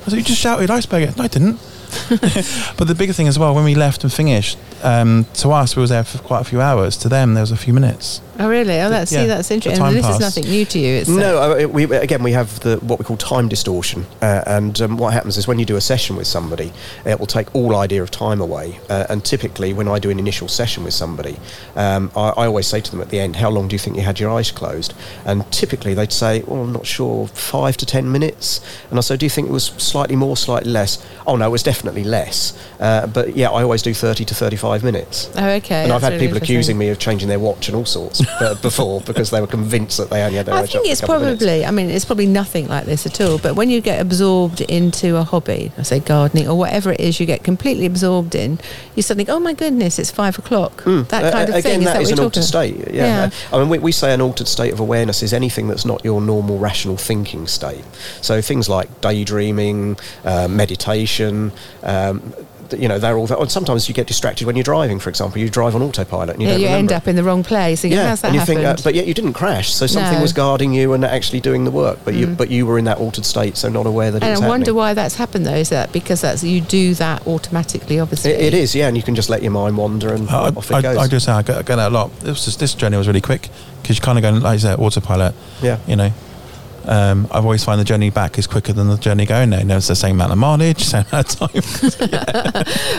I 0.00 0.10
said, 0.10 0.18
"You 0.18 0.24
just 0.24 0.40
shouted 0.40 0.70
iceberg 0.70 1.06
head." 1.06 1.16
No, 1.16 1.24
I 1.24 1.28
didn't. 1.28 1.58
but 2.76 2.86
the 2.86 2.94
bigger 2.94 3.12
thing 3.12 3.28
as 3.28 3.38
well, 3.38 3.54
when 3.54 3.64
we 3.64 3.74
left 3.74 4.04
and 4.04 4.12
finished, 4.12 4.58
um, 4.82 5.26
to 5.34 5.50
us 5.50 5.76
we 5.76 5.80
was 5.80 5.90
there 5.90 6.04
for 6.04 6.18
quite 6.18 6.40
a 6.40 6.44
few 6.44 6.60
hours. 6.60 6.96
To 6.98 7.08
them, 7.08 7.34
there 7.34 7.42
was 7.42 7.50
a 7.50 7.56
few 7.56 7.72
minutes. 7.72 8.20
Oh, 8.40 8.48
really? 8.48 8.80
Oh, 8.80 8.88
that's, 8.88 9.10
Yeah, 9.10 9.22
see, 9.22 9.26
that's 9.26 9.50
interesting. 9.50 9.80
time 9.82 9.94
This 9.94 10.08
is 10.08 10.20
nothing 10.20 10.44
new 10.44 10.64
to 10.66 10.78
you. 10.78 10.94
It's, 10.98 11.08
No, 11.08 11.38
uh, 11.38 11.66
we, 11.66 11.84
again, 11.84 12.22
we 12.22 12.30
have 12.32 12.60
the 12.60 12.76
what 12.76 13.00
we 13.00 13.04
call 13.04 13.16
time 13.16 13.48
distortion, 13.48 14.06
uh, 14.22 14.42
and 14.46 14.80
um, 14.80 14.96
what 14.96 15.12
happens 15.12 15.36
is 15.36 15.48
when 15.48 15.58
you 15.58 15.64
do 15.64 15.74
a 15.74 15.80
session 15.80 16.14
with 16.14 16.28
somebody, 16.28 16.72
it 17.04 17.18
will 17.18 17.26
take 17.26 17.52
all 17.52 17.74
idea 17.76 18.00
of 18.00 18.12
time 18.12 18.40
away. 18.40 18.78
Uh, 18.88 19.06
and 19.08 19.24
typically, 19.24 19.72
when 19.72 19.88
I 19.88 19.98
do 19.98 20.10
an 20.10 20.20
initial 20.20 20.46
session 20.46 20.84
with 20.84 20.94
somebody, 20.94 21.36
um, 21.74 22.12
I, 22.14 22.28
I 22.28 22.46
always 22.46 22.68
say 22.68 22.80
to 22.80 22.90
them 22.90 23.00
at 23.00 23.08
the 23.08 23.18
end, 23.18 23.34
"How 23.36 23.50
long 23.50 23.66
do 23.66 23.74
you 23.74 23.78
think 23.80 23.96
you 23.96 24.02
had 24.02 24.20
your 24.20 24.30
eyes 24.30 24.52
closed?" 24.52 24.94
And 25.24 25.50
typically, 25.50 25.94
they'd 25.94 26.12
say, 26.12 26.42
"Well, 26.46 26.62
I'm 26.62 26.72
not 26.72 26.86
sure, 26.86 27.26
five 27.26 27.76
to 27.78 27.86
ten 27.86 28.12
minutes." 28.12 28.60
And 28.90 29.00
I 29.00 29.02
say, 29.02 29.16
"Do 29.16 29.26
you 29.26 29.30
think 29.30 29.48
it 29.48 29.52
was 29.52 29.64
slightly 29.64 30.14
more, 30.14 30.36
slightly 30.36 30.70
less?" 30.70 31.04
Oh 31.26 31.34
no, 31.34 31.46
it 31.48 31.50
was 31.50 31.64
definitely 31.64 31.77
less. 31.84 32.52
Uh, 32.80 33.06
but 33.06 33.36
yeah, 33.36 33.50
I 33.50 33.62
always 33.62 33.82
do 33.82 33.92
thirty 33.94 34.24
to 34.24 34.34
thirty-five 34.34 34.84
minutes. 34.84 35.30
oh, 35.36 35.48
okay. 35.50 35.84
and 35.84 35.92
I've 35.92 36.02
had 36.02 36.12
really 36.14 36.26
people 36.26 36.38
accusing 36.38 36.78
me 36.78 36.88
of 36.90 36.98
changing 36.98 37.28
their 37.28 37.38
watch 37.38 37.68
and 37.68 37.76
all 37.76 37.84
sorts 37.84 38.22
uh, 38.40 38.54
before 38.62 39.00
because 39.02 39.30
they 39.30 39.40
were 39.40 39.46
convinced 39.46 39.96
that 39.98 40.10
they 40.10 40.22
only 40.22 40.36
had 40.36 40.46
their 40.46 40.54
I 40.54 40.60
eyes 40.60 40.70
shut 40.70 40.82
think 40.82 40.92
it's 40.92 41.00
probably, 41.00 41.64
I 41.64 41.70
mean, 41.70 41.90
it's 41.90 42.04
probably 42.04 42.26
nothing 42.26 42.68
like 42.68 42.84
this 42.86 43.06
at 43.06 43.20
all. 43.20 43.38
But 43.38 43.56
when 43.56 43.70
you 43.70 43.80
get 43.80 44.00
absorbed 44.00 44.60
into 44.62 45.16
a 45.16 45.24
hobby, 45.24 45.72
I 45.76 45.82
say 45.82 46.00
gardening 46.00 46.48
or 46.48 46.56
whatever 46.56 46.92
it 46.92 47.00
is, 47.00 47.18
you 47.20 47.26
get 47.26 47.42
completely 47.42 47.86
absorbed 47.86 48.34
in, 48.34 48.58
you 48.94 49.02
suddenly 49.02 49.24
go, 49.24 49.36
oh 49.36 49.40
my 49.40 49.54
goodness, 49.54 49.98
it's 49.98 50.10
five 50.10 50.38
o'clock. 50.38 50.84
That 50.84 51.24
Uh, 51.24 51.30
kind 51.32 51.48
of 51.48 51.54
again, 51.56 51.62
thing. 51.62 51.80
Is 51.80 51.86
that 51.86 51.92
that 51.94 52.02
is 52.02 52.10
an 52.12 52.18
altered 52.20 52.42
talking 52.42 52.42
state. 52.42 52.94
Yeah. 52.94 53.04
Yeah. 53.08 53.30
Uh, 53.52 53.56
I 53.56 53.60
mean, 53.60 53.68
we, 53.68 53.78
we 53.78 53.92
say 53.92 54.12
an 54.14 54.20
altered 54.20 54.48
state 54.48 54.72
of 54.72 54.80
awareness 54.80 55.22
is 55.22 55.32
anything 55.32 55.68
that's 55.68 55.84
not 55.84 56.04
your 56.04 56.20
normal 56.20 56.58
rational 56.58 56.96
thinking 56.96 57.46
state. 57.46 57.84
So 58.20 58.40
things 58.42 58.68
like 58.68 59.00
daydreaming, 59.00 59.96
uh, 60.24 60.48
meditation. 60.48 61.52
Um, 61.82 62.34
you 62.76 62.86
know, 62.86 62.98
they're 62.98 63.16
all. 63.16 63.32
And 63.32 63.50
sometimes 63.50 63.88
you 63.88 63.94
get 63.94 64.06
distracted 64.06 64.46
when 64.46 64.54
you're 64.54 64.62
driving. 64.62 64.98
For 64.98 65.08
example, 65.08 65.40
you 65.40 65.48
drive 65.48 65.74
on 65.74 65.80
autopilot 65.80 66.34
and 66.34 66.42
you 66.42 66.48
Yeah, 66.48 66.52
don't 66.54 66.60
you 66.60 66.66
remember. 66.66 66.92
end 66.92 67.02
up 67.02 67.08
in 67.08 67.16
the 67.16 67.24
wrong 67.24 67.42
place. 67.42 67.82
And 67.82 67.90
you 67.90 67.96
go, 67.96 68.02
yeah, 68.02 68.08
how's 68.10 68.20
that 68.20 68.26
and 68.28 68.34
you 68.34 68.40
happened? 68.40 68.58
think, 68.58 68.78
uh, 68.80 68.82
but 68.84 68.94
yet 68.94 69.06
you 69.06 69.14
didn't 69.14 69.32
crash, 69.32 69.72
so 69.72 69.86
something 69.86 70.12
No. 70.12 70.18
Mm. 70.18 70.22
was 70.22 70.34
guarding 70.34 70.74
you 70.74 70.92
and 70.92 71.02
actually 71.02 71.40
doing 71.40 71.64
the 71.64 71.70
work. 71.70 71.98
But 72.04 72.12
you, 72.12 72.26
but 72.26 72.50
you 72.50 72.66
were 72.66 72.76
in 72.78 72.84
that 72.84 72.98
altered 72.98 73.24
state, 73.24 73.56
so 73.56 73.70
not 73.70 73.86
aware 73.86 74.10
that 74.10 74.22
it 74.22 74.26
and 74.26 74.32
was 74.32 74.42
I 74.42 74.48
wonder 74.48 74.64
happening. 74.66 74.76
why 74.76 74.92
that's 74.92 75.14
happened 75.14 75.46
though. 75.46 75.54
Is 75.54 75.70
that 75.70 75.92
because 75.92 76.20
that's 76.20 76.44
you 76.44 76.60
do 76.60 76.92
that 76.96 77.26
automatically? 77.26 78.00
Obviously, 78.00 78.32
It, 78.32 78.52
it 78.52 78.54
is, 78.54 78.74
yeah, 78.74 78.86
and 78.88 78.98
you 78.98 79.02
can 79.02 79.14
just 79.14 79.30
let 79.30 79.40
your 79.42 79.52
mind 79.52 79.78
wander 79.78 80.12
and 80.12 80.28
I, 80.28 80.48
off 80.50 80.70
it 80.70 80.82
goes. 80.82 80.98
I 80.98 81.06
do 81.06 81.18
say 81.20 81.32
I 81.32 81.40
get, 81.40 81.56
I 81.56 81.62
get 81.62 81.76
that 81.76 81.88
a 81.90 81.94
lot. 81.94 82.14
This 82.20 82.44
was, 82.44 82.58
this 82.58 82.74
journey 82.74 82.98
was 82.98 83.06
really 83.06 83.22
quick 83.22 83.48
because 83.80 83.96
you're 83.96 84.04
kind 84.04 84.18
of 84.18 84.22
going 84.22 84.40
like 84.42 84.54
you 84.56 84.58
said, 84.60 84.78
autopilot. 84.78 85.34
Yeah. 85.62 85.78
You 85.86 85.96
know, 85.96 86.12
um, 86.88 87.26
I've 87.30 87.44
always 87.44 87.64
find 87.64 87.80
the 87.80 87.84
journey 87.84 88.10
back 88.10 88.38
is 88.38 88.46
quicker 88.46 88.72
than 88.72 88.88
the 88.88 88.96
journey 88.96 89.26
going 89.26 89.50
there. 89.50 89.60
You 89.60 89.66
know, 89.66 89.76
it's 89.76 89.88
the 89.88 89.96
same 89.96 90.16
amount 90.16 90.32
of 90.32 90.38
mileage, 90.38 90.82
same 90.84 91.04
amount 91.12 91.40
of 91.40 91.52
time. 91.52 92.02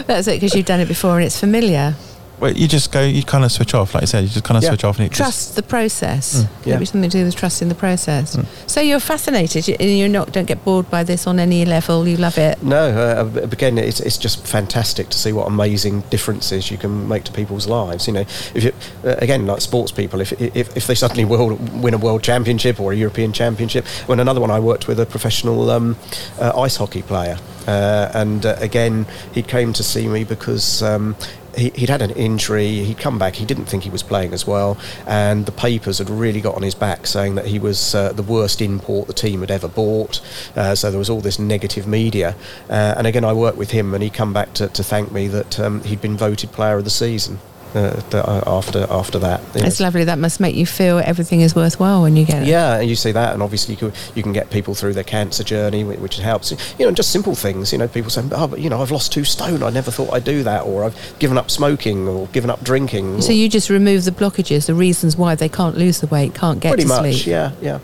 that's 0.06 0.28
it 0.28 0.36
because 0.36 0.54
you've 0.56 0.65
done 0.65 0.80
it 0.80 0.88
before 0.88 1.17
and 1.17 1.25
it's 1.25 1.39
familiar. 1.39 1.95
Well, 2.39 2.52
you 2.52 2.67
just 2.67 2.91
go, 2.91 3.02
you 3.04 3.23
kind 3.23 3.43
of 3.43 3.52
switch 3.52 3.73
off, 3.73 3.93
like 3.93 4.02
you 4.02 4.08
said, 4.08 4.23
you 4.23 4.30
just 4.30 4.45
kind 4.45 4.58
of 4.58 4.63
Yeah. 4.63 4.69
switch 4.69 4.84
off 4.84 4.97
and 4.97 5.06
it 5.06 5.10
just 5.10 5.17
Trust 5.17 5.56
the 5.56 5.63
process. 5.63 6.45
yeah. 6.65 6.73
Maybe 6.75 6.86
something 6.86 7.10
to 7.10 7.17
do 7.19 7.25
with 7.25 7.36
trusting 7.36 7.67
the 7.69 7.75
process. 7.75 8.36
Mm. 8.36 8.45
So 8.67 8.82
you're 8.82 8.99
fascinated, 8.99 9.67
you- 9.67 9.75
and 9.80 9.97
you're 9.97 10.08
not 10.08 10.32
don't 10.32 10.45
get 10.47 10.63
bored 10.63 10.89
by 10.89 11.04
this 11.04 11.28
on 11.28 11.39
any 11.39 11.65
level. 11.65 12.08
You 12.08 12.17
love 12.17 12.38
it. 12.38 12.63
No, 12.63 12.78
uh, 13.36 13.41
again, 13.52 13.78
it's, 13.78 13.99
it's 13.99 14.17
just 14.17 14.45
fantastic 14.47 15.10
to 15.10 15.17
see 15.17 15.34
what 15.34 15.47
amazing 15.47 16.04
differences 16.10 16.71
you 16.71 16.78
can 16.78 17.08
make 17.08 17.23
to 17.25 17.32
people's 17.32 17.67
lives. 17.67 18.08
You 18.08 18.13
know, 18.13 18.21
if 18.56 18.63
you, 18.63 18.71
uh, 19.06 19.15
again, 19.19 19.45
like 19.45 19.62
sports 19.62 19.91
people, 19.91 20.21
if, 20.21 20.32
if, 20.41 20.75
if 20.78 20.88
they 20.88 20.95
suddenly 20.95 21.25
world, 21.25 21.82
win 21.82 21.93
a 21.93 21.97
world 21.97 22.23
championship 22.23 22.80
or 22.80 22.93
a 22.93 22.95
European 22.95 23.34
championship, 23.34 23.86
when 24.08 24.19
another 24.19 24.39
one 24.41 24.52
I 24.52 24.60
worked 24.60 24.88
with 24.88 24.99
a 24.99 25.06
professional 25.06 25.69
um, 25.71 25.97
uh, 26.39 26.58
ice 26.60 26.78
hockey 26.78 27.02
player, 27.02 27.38
uh, 27.67 28.10
and 28.13 28.45
uh, 28.45 28.56
again, 28.60 29.06
he 29.34 29.41
came 29.43 29.73
to 29.73 29.84
see 29.84 30.08
me 30.08 30.23
because. 30.23 30.82
Um, 30.82 31.15
he, 31.60 31.69
he'd 31.72 31.89
had 31.89 32.02
an 32.02 32.12
injury. 32.12 32.84
He'd 32.84 32.98
come 32.98 33.19
back. 33.19 33.36
He 33.36 33.45
didn't 33.45 33.65
think 33.65 33.84
he 33.84 33.89
was 33.89 34.04
playing 34.04 34.34
as 34.34 34.48
well, 34.48 34.78
and 35.06 35.45
the 35.45 35.52
papers 35.52 35.98
had 36.00 36.10
really 36.10 36.41
got 36.41 36.56
on 36.56 36.62
his 36.62 36.76
back, 36.76 37.08
saying 37.08 37.36
that 37.36 37.48
he 37.48 37.60
was 37.60 37.95
uh, 37.95 38.13
the 38.13 38.24
worst 38.24 38.62
import 38.62 39.08
the 39.08 39.13
team 39.13 39.41
had 39.41 39.52
ever 39.52 39.67
bought. 39.67 40.22
Uh, 40.56 40.76
so 40.76 40.89
there 40.89 41.00
was 41.00 41.10
all 41.10 41.22
this 41.22 41.39
negative 41.39 41.88
media. 41.88 42.36
Uh, 42.69 42.95
and 42.98 43.08
again, 43.08 43.24
I 43.24 43.34
worked 43.34 43.58
with 43.58 43.72
him, 43.72 43.93
and 43.93 44.04
he 44.04 44.10
come 44.10 44.34
back 44.34 44.54
to, 44.56 44.67
to 44.69 44.84
thank 44.84 45.12
me 45.12 45.28
that 45.28 45.60
um, 45.60 45.84
he'd 45.84 46.02
been 46.02 46.17
voted 46.17 46.52
Player 46.52 46.78
of 46.78 46.84
the 46.84 46.89
Season. 46.89 47.39
Uh, 47.76 48.02
uh, 48.14 48.42
after 48.48 48.88
after 48.90 49.20
that, 49.20 49.42
know. 49.56 49.68
It's 49.68 49.80
lovely. 49.80 50.04
That 50.04 50.18
must 50.18 50.40
make 50.40 50.56
you 50.56 50.66
feel 50.66 50.98
everything 51.00 51.42
is 51.42 51.54
worthwhile 51.56 52.02
when 52.02 52.16
you 52.16 52.26
get 52.26 52.42
it. 52.42 52.48
Yeah, 52.48 52.80
and 52.80 52.90
you 52.90 52.96
see 52.96 53.12
that, 53.12 53.34
and 53.34 53.44
obviously 53.44 53.76
you 53.76 53.80
can, 53.80 53.94
you 54.16 54.24
can 54.24 54.34
get 54.34 54.50
people 54.50 54.74
through 54.74 54.94
their 54.94 55.04
cancer 55.04 55.44
journey, 55.44 55.84
whi- 55.84 55.98
which 56.02 56.18
helps. 56.18 56.52
You 56.80 56.86
know, 56.88 56.92
just 56.92 57.12
simple 57.12 57.36
things. 57.36 57.72
You 57.72 57.78
know, 57.78 57.88
people 57.88 58.10
say, 58.10 58.24
"Oh, 58.32 58.48
but 58.48 58.60
you 58.60 58.72
know, 58.72 58.82
I've 58.82 58.90
lost 58.90 59.12
two 59.12 59.24
stone. 59.24 59.62
I 59.62 59.70
never 59.70 59.92
thought 59.92 60.12
I'd 60.14 60.24
do 60.24 60.42
that," 60.44 60.62
or 60.66 60.84
"I've 60.84 61.16
given 61.20 61.38
up 61.38 61.52
smoking," 61.52 62.08
or 62.08 62.26
"given 62.28 62.50
up 62.50 62.64
drinking." 62.64 63.22
So 63.22 63.30
or- 63.30 63.34
you 63.34 63.48
just 63.48 63.70
remove 63.70 64.06
the 64.06 64.12
blockages, 64.12 64.66
the 64.66 64.74
reasons 64.74 65.16
why 65.16 65.36
they 65.36 65.50
can't 65.50 65.78
lose 65.78 66.00
the 66.02 66.08
weight, 66.08 66.34
can't 66.34 66.60
get 66.60 66.70
pretty 66.70 66.84
to 66.84 66.90
much, 66.90 67.02
sleep. 67.18 67.28
yeah, 67.28 67.52
yeah. 67.62 67.80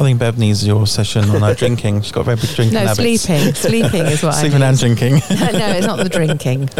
I 0.00 0.04
think 0.04 0.20
Bev 0.20 0.38
needs 0.38 0.64
your 0.64 0.86
session 0.86 1.28
on 1.28 1.40
her 1.40 1.54
drinking. 1.56 2.02
She's 2.02 2.12
got 2.12 2.24
very 2.24 2.36
big 2.36 2.50
drinking 2.50 2.74
No, 2.74 2.86
habits. 2.86 3.22
sleeping. 3.22 3.54
Sleeping 3.54 4.06
is 4.06 4.22
what 4.22 4.32
Sleeping 4.32 4.62
I 4.62 4.68
and 4.68 4.78
drinking. 4.78 5.12
no, 5.30 5.68
it's 5.72 5.86
not 5.86 5.98
the 5.98 6.08
drinking. 6.08 6.70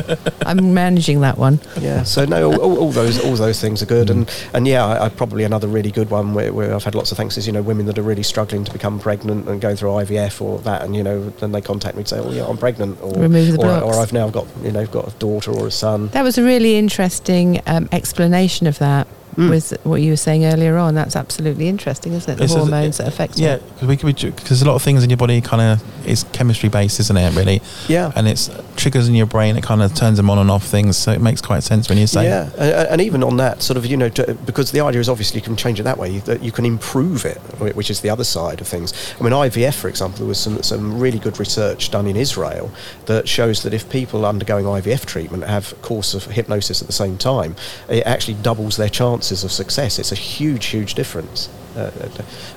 I'm 0.46 0.72
managing 0.72 1.20
that 1.22 1.36
one. 1.36 1.58
Yeah, 1.80 2.04
so 2.04 2.24
no, 2.24 2.52
all, 2.52 2.60
all, 2.60 2.78
all 2.78 2.90
those 2.92 3.18
all 3.24 3.34
those 3.34 3.60
things 3.60 3.82
are 3.82 3.86
good, 3.86 4.08
and 4.10 4.30
and 4.54 4.68
yeah, 4.68 4.86
I, 4.86 5.06
I 5.06 5.08
probably 5.08 5.42
another 5.42 5.66
really 5.66 5.90
good 5.90 6.10
one 6.10 6.32
where, 6.32 6.52
where 6.52 6.72
I've 6.74 6.84
had 6.84 6.94
lots 6.94 7.10
of 7.10 7.16
thanks 7.18 7.36
is 7.36 7.46
you 7.46 7.52
know 7.52 7.62
women 7.62 7.86
that 7.86 7.98
are 7.98 8.02
really 8.02 8.22
struggling 8.22 8.62
to 8.64 8.72
become 8.72 9.00
pregnant 9.00 9.48
and 9.48 9.60
go 9.60 9.74
through 9.74 9.90
IVF 9.90 10.40
or 10.40 10.60
that, 10.60 10.82
and 10.82 10.94
you 10.94 11.02
know 11.02 11.28
then 11.40 11.50
they 11.50 11.60
contact 11.60 11.96
me 11.96 12.02
and 12.02 12.08
say, 12.08 12.18
oh 12.20 12.30
yeah, 12.30 12.46
I'm 12.46 12.56
pregnant, 12.56 13.00
or 13.02 13.12
Remove 13.14 13.56
the 13.56 13.66
or, 13.66 13.82
or 13.82 13.94
I've 13.96 14.12
now 14.12 14.30
got 14.30 14.46
you 14.62 14.70
know 14.70 14.86
got 14.86 15.12
a 15.12 15.16
daughter 15.18 15.50
or 15.50 15.66
a 15.66 15.70
son. 15.72 16.08
That 16.08 16.22
was 16.22 16.38
a 16.38 16.44
really 16.44 16.76
interesting 16.76 17.60
um, 17.66 17.88
explanation 17.90 18.68
of 18.68 18.78
that. 18.78 19.08
Mm. 19.38 19.50
With 19.50 19.72
what 19.84 20.00
you 20.02 20.10
were 20.10 20.16
saying 20.16 20.44
earlier 20.44 20.76
on, 20.78 20.96
that's 20.96 21.14
absolutely 21.14 21.68
interesting, 21.68 22.12
isn't 22.12 22.28
it? 22.28 22.38
The 22.38 22.44
It's 22.44 22.54
a- 22.54 22.58
hormones 22.58 22.96
that 22.98 23.06
affect 23.06 23.38
Yeah, 23.38 23.58
because 23.74 23.86
we 23.86 23.96
could 23.96 24.06
be 24.16 24.30
because 24.30 24.62
a 24.62 24.64
lot 24.64 24.74
of 24.74 24.82
things 24.82 25.04
in 25.04 25.10
your 25.10 25.16
body 25.16 25.40
kind 25.40 25.62
of 25.62 26.08
is 26.08 26.24
chemistry 26.32 26.68
based, 26.68 26.98
isn't 26.98 27.16
it? 27.16 27.36
Really, 27.36 27.62
Yeah. 27.86 28.10
and 28.16 28.26
it's 28.26 28.50
triggers 28.74 29.06
in 29.06 29.14
your 29.14 29.26
brain. 29.26 29.56
It 29.56 29.62
kind 29.62 29.80
of 29.80 29.94
turns 29.94 30.16
them 30.16 30.28
on 30.28 30.38
and 30.38 30.50
off 30.50 30.64
things, 30.64 30.96
so 30.96 31.12
it 31.12 31.20
makes 31.20 31.40
quite 31.40 31.62
sense 31.62 31.88
when 31.88 31.98
you 31.98 32.08
say. 32.08 32.24
Yeah, 32.24 32.48
and, 32.58 32.88
and 32.88 33.00
even 33.00 33.22
on 33.22 33.36
that 33.36 33.62
sort 33.62 33.76
of, 33.76 33.86
you 33.86 33.96
know, 33.96 34.08
because 34.44 34.72
the 34.72 34.80
idea 34.80 35.00
is 35.00 35.08
obviously 35.08 35.38
you 35.38 35.44
can 35.44 35.54
change 35.54 35.78
it 35.78 35.84
that 35.84 35.98
way, 35.98 36.18
that 36.20 36.42
you 36.42 36.50
can 36.50 36.64
improve 36.64 37.24
it, 37.24 37.38
which 37.76 37.90
is 37.90 38.00
the 38.00 38.10
other 38.10 38.24
side 38.24 38.60
of 38.60 38.66
things. 38.66 38.92
I 39.20 39.22
mean, 39.22 39.32
IVF, 39.32 39.74
for 39.74 39.88
example, 39.88 40.18
there 40.18 40.26
was 40.26 40.38
some, 40.40 40.60
some 40.64 40.98
really 40.98 41.20
good 41.20 41.38
research 41.38 41.92
done 41.92 42.08
in 42.08 42.16
Israel 42.16 42.72
that 43.06 43.28
shows 43.28 43.62
that 43.62 43.72
if 43.72 43.88
people 43.88 44.26
undergoing 44.26 44.64
IVF 44.64 45.04
treatment 45.06 45.44
have 45.44 45.70
a 45.72 45.76
course 45.76 46.12
of 46.14 46.24
hypnosis 46.24 46.80
at 46.80 46.88
the 46.88 46.92
same 46.92 47.16
time, 47.18 47.54
it 47.88 48.04
actually 48.04 48.34
doubles 48.34 48.76
their 48.76 48.88
chances 48.88 49.27
of 49.30 49.52
success. 49.52 49.98
It's 49.98 50.12
a 50.12 50.16
huge, 50.16 50.66
huge 50.66 50.94
difference. 50.94 51.48
Uh, 51.76 51.90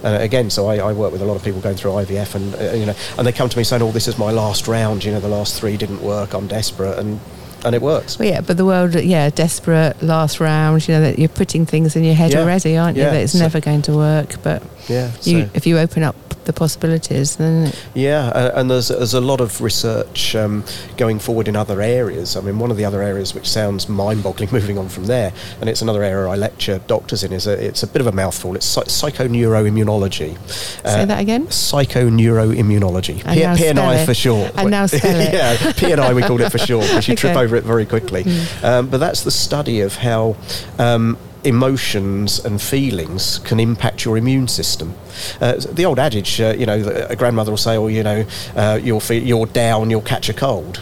uh, 0.03 0.17
again, 0.19 0.49
so 0.49 0.67
I, 0.67 0.77
I 0.77 0.93
work 0.93 1.11
with 1.11 1.21
a 1.21 1.25
lot 1.25 1.35
of 1.35 1.43
people 1.43 1.61
going 1.61 1.75
through 1.75 1.91
IVF, 1.91 2.35
and 2.35 2.55
uh, 2.55 2.73
you 2.73 2.85
know, 2.85 2.95
and 3.17 3.27
they 3.27 3.31
come 3.31 3.49
to 3.49 3.57
me 3.57 3.63
saying, 3.63 3.81
"Oh, 3.81 3.91
this 3.91 4.07
is 4.07 4.17
my 4.17 4.31
last 4.31 4.67
round. 4.67 5.03
You 5.03 5.11
know, 5.11 5.19
the 5.19 5.27
last 5.27 5.59
three 5.59 5.77
didn't 5.77 6.01
work. 6.01 6.33
I'm 6.33 6.47
desperate," 6.47 6.97
and 6.97 7.19
and 7.65 7.75
it 7.75 7.81
works. 7.81 8.17
Well, 8.19 8.27
yeah, 8.27 8.41
but 8.41 8.57
the 8.57 8.65
world, 8.65 8.95
yeah, 8.95 9.29
desperate 9.29 10.01
last 10.01 10.39
round. 10.39 10.87
You 10.87 10.95
know 10.95 11.01
that 11.01 11.19
you're 11.19 11.29
putting 11.29 11.65
things 11.65 11.95
in 11.95 12.03
your 12.03 12.15
head 12.15 12.31
Yeah. 12.31 12.41
already, 12.41 12.77
aren't 12.77 12.97
you? 12.97 13.03
Yeah, 13.03 13.11
That 13.11 13.21
it's 13.23 13.33
so- 13.33 13.39
never 13.39 13.59
going 13.59 13.81
to 13.83 13.93
work. 13.93 14.35
But 14.43 14.63
Yeah. 14.87 15.11
you, 15.23 15.43
so- 15.43 15.49
if 15.53 15.65
you 15.67 15.77
open 15.77 16.03
up 16.03 16.15
the 16.45 16.53
possibilities, 16.53 17.35
then 17.35 17.71
Yeah, 17.93 18.29
uh, 18.29 18.51
and 18.55 18.67
there's 18.71 18.87
there's 18.87 19.13
a 19.13 19.21
lot 19.21 19.41
of 19.41 19.61
research 19.61 20.35
um, 20.35 20.63
going 20.97 21.19
forward 21.19 21.47
in 21.47 21.55
other 21.55 21.79
areas. 21.81 22.35
I 22.35 22.41
mean, 22.41 22.57
one 22.57 22.71
of 22.71 22.77
the 22.77 22.83
other 22.85 23.03
areas 23.03 23.35
which 23.35 23.47
sounds 23.47 23.87
mind-boggling, 23.87 24.49
moving 24.59 24.79
on 24.79 24.89
from 24.89 25.05
there, 25.05 25.33
and 25.59 25.69
it's 25.69 25.83
another 25.83 26.01
area 26.03 26.27
I 26.27 26.35
lecture 26.35 26.81
doctors 26.87 27.23
in. 27.23 27.31
Is 27.31 27.45
a, 27.45 27.51
it's 27.63 27.83
a 27.83 27.87
bit 27.87 28.01
of 28.01 28.07
a 28.07 28.11
mouthful. 28.11 28.55
It's 28.55 28.65
psy- 28.65 28.85
psychoneuroimmunology. 29.11 30.35
say 30.49 31.05
that 31.05 31.19
again. 31.19 31.45
Psychoneuroimmunology. 31.45 33.17
P- 33.33 33.39
now 33.41 33.55
P 33.55 33.67
and 33.67 33.79
I 33.79 33.95
it. 33.97 34.05
for 34.05 34.13
short. 34.15 34.51
And 34.55 34.71
now 34.71 34.85
spell 34.87 35.19
it. 35.19 35.33
yeah, 35.33 35.71
P 35.73 35.91
and 35.91 36.01
I 36.01 36.11
we 36.13 36.23
called 36.23 36.41
it 36.41 36.49
for 36.51 36.57
short 36.57 36.87
because 36.87 37.07
you 37.07 37.15
trip 37.21 37.31
Okay. 37.35 37.41
Over 37.51 37.57
it 37.57 37.63
very 37.63 37.85
quickly. 37.85 38.25
Um, 38.63 38.87
but 38.89 38.99
that's 38.99 39.23
the 39.23 39.31
study 39.31 39.81
of 39.81 39.95
how. 39.95 40.35
Um, 40.79 41.17
emotions 41.43 42.37
and 42.45 42.61
feelings 42.61 43.39
can 43.39 43.59
impact 43.59 44.05
your 44.05 44.15
immune 44.15 44.47
system. 44.47 44.93
Uh, 45.41 45.55
the 45.71 45.83
old 45.83 45.97
adage, 45.97 46.39
uh, 46.39 46.53
you 46.55 46.67
know, 46.67 47.07
a 47.09 47.15
grandmother 47.15 47.49
will 47.51 47.57
say, 47.57 47.77
"Oh, 47.77 47.87
you 47.87 48.03
know, 48.03 48.25
uh, 48.55 48.79
you're 48.79 49.47
down, 49.47 49.89
you'll 49.89 50.01
catch 50.03 50.29
a 50.29 50.33
cold." 50.35 50.79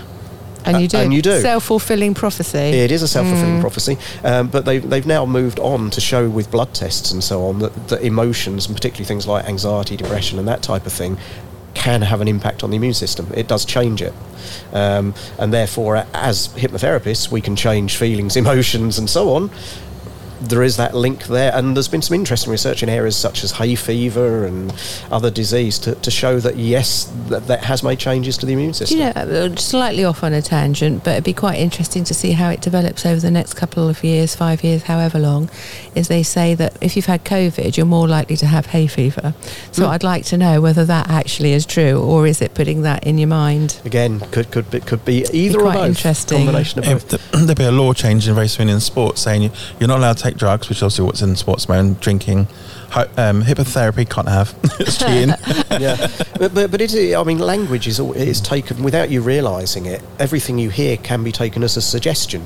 And 0.66 0.82
you 0.82 0.90
do. 0.90 0.98
Uh, 0.98 1.02
and 1.04 1.14
you 1.14 1.22
do. 1.22 1.40
Self 1.40 1.64
fulfilling 1.64 2.14
prophecy. 2.14 2.58
It 2.58 2.92
is 2.92 3.02
a 3.02 3.08
self-fulfilling 3.08 3.62
prophecy, 3.62 3.98
um, 4.26 4.50
but 4.50 4.66
they've, 4.66 4.88
they've 4.88 5.08
now 5.08 5.26
moved 5.26 5.60
on 5.60 5.90
to 5.92 6.02
show 6.02 6.30
with 6.30 6.52
blood 6.52 6.74
tests 6.74 7.12
and 7.14 7.24
so 7.24 7.46
on 7.46 7.60
that, 7.60 7.88
that 7.88 8.02
emotions, 8.02 8.68
and 8.68 8.76
particularly 8.76 9.06
things 9.06 9.26
like 9.26 9.46
anxiety, 9.48 9.96
depression, 9.96 10.40
and 10.40 10.48
that 10.50 10.62
type 10.62 10.86
of 10.86 10.92
thing, 10.92 11.18
can 11.74 12.02
have 12.02 12.22
an 12.22 12.28
impact 12.28 12.64
on 12.64 12.70
the 12.70 12.78
immune 12.78 12.94
system. 12.94 13.28
It 13.34 13.48
does 13.48 13.66
change 13.66 14.02
it, 14.02 14.14
um, 14.74 15.14
and 15.38 15.54
therefore, 15.54 16.06
as 16.14 16.50
hypnotherapists, 16.50 17.32
we 17.32 17.42
can 17.42 17.56
change 17.56 17.98
feelings, 17.98 18.36
emotions, 18.44 18.98
and 18.98 19.10
so 19.10 19.34
on. 19.36 19.50
There 20.42 20.64
is 20.64 20.78
that 20.78 20.96
link 20.96 21.26
there, 21.26 21.54
and 21.54 21.76
there's 21.76 21.88
been 21.90 22.02
some 22.02 22.16
interesting 22.16 22.52
research 22.52 22.82
in 22.82 22.90
areas 22.90 23.16
such 23.18 23.44
as 23.44 23.52
hay 23.52 23.76
fever 23.76 24.46
and 24.46 24.74
other 25.12 25.30
disease 25.30 25.78
to, 25.80 25.96
to 25.96 26.10
show 26.12 26.40
that 26.40 26.56
yes, 26.56 27.12
that, 27.28 27.48
that 27.48 27.64
has 27.66 27.84
made 27.84 28.00
changes 28.00 28.38
to 28.38 28.46
the 28.46 28.54
immune 28.54 28.70
Do 28.70 28.74
system. 28.74 28.98
you 29.00 29.04
know, 29.06 29.12
uh, 29.12 29.56
slightly 29.58 30.06
off 30.06 30.24
on 30.24 30.32
a 30.34 30.42
tangent, 30.42 31.04
but 31.04 31.12
it'd 31.12 31.24
be 31.26 31.34
quite 31.34 31.60
interesting 31.60 32.04
to 32.06 32.14
see 32.14 32.32
how 32.32 32.50
it 32.50 32.62
develops 32.62 33.06
over 33.06 33.20
the 33.20 33.32
next 33.32 33.56
couple 33.56 33.90
of 33.90 34.04
years, 34.04 34.36
five 34.36 34.64
years, 34.64 34.84
however 34.84 35.20
long. 35.20 35.50
Is 35.96 36.08
they 36.08 36.24
say 36.24 36.56
that 36.56 36.78
if 36.82 36.96
you've 36.96 37.06
had 37.08 37.26
COVID, 37.26 37.76
you're 37.76 37.86
more 37.86 38.08
likely 38.08 38.38
to 38.38 38.46
have 38.46 38.68
hay 38.68 38.88
fever. 38.88 39.34
So 39.72 39.86
Hmm. 39.86 39.92
I'd 39.92 40.04
like 40.04 40.24
to 40.26 40.38
know 40.38 40.62
whether 40.62 40.86
that 40.86 41.10
actually 41.10 41.52
is 41.52 41.66
true, 41.66 42.00
or 42.02 42.26
is 42.28 42.42
it 42.42 42.54
putting 42.54 42.84
that 42.84 43.06
in 43.06 43.18
your 43.18 43.28
mind? 43.28 43.80
Again, 43.86 44.20
could 44.32 44.52
could 44.52 44.72
be, 44.72 44.80
could 44.80 45.04
be 45.04 45.26
either 45.34 45.60
or 45.60 45.64
quite 45.64 45.74
both. 45.76 45.88
interesting. 45.90 46.38
Combination 46.46 46.80
of 46.80 46.86
both. 47.10 47.32
There'll 47.34 47.56
be 47.56 47.64
a 47.66 47.72
law 47.72 47.94
change 47.94 48.28
in 48.28 48.36
very 48.36 48.48
soon 48.48 48.70
in 48.70 48.80
sports 48.80 49.22
saying 49.22 49.42
you- 49.44 49.52
you're 49.80 49.88
not 49.90 49.98
allowed 50.00 50.18
to 50.20 50.29
take 50.30 50.38
drugs, 50.38 50.70
which 50.70 50.80
is 50.80 50.84
obviously 50.84 51.06
what's 51.06 51.22
in 51.22 51.36
sports, 51.36 51.68
man, 51.70 51.94
drinking. 51.96 52.48
Um, 52.96 53.44
hypnotherapy 53.44 54.10
can't 54.10 54.28
have. 54.28 54.56
it's 54.80 54.98
cheating. 54.98 55.30
yeah, 55.82 56.08
but 56.38 56.54
but, 56.54 56.72
but 56.72 56.82
it 56.82 57.16
I 57.16 57.24
mean, 57.24 57.40
language 57.40 57.88
is 57.88 58.00
is 58.00 58.42
taken 58.42 58.84
without 58.84 59.10
you 59.10 59.22
realising 59.22 59.86
it. 59.86 60.02
Everything 60.18 60.58
you 60.58 60.70
hear 60.70 60.98
can 60.98 61.24
be 61.24 61.32
taken 61.32 61.64
as 61.64 61.78
a 61.78 61.82
suggestion, 61.82 62.46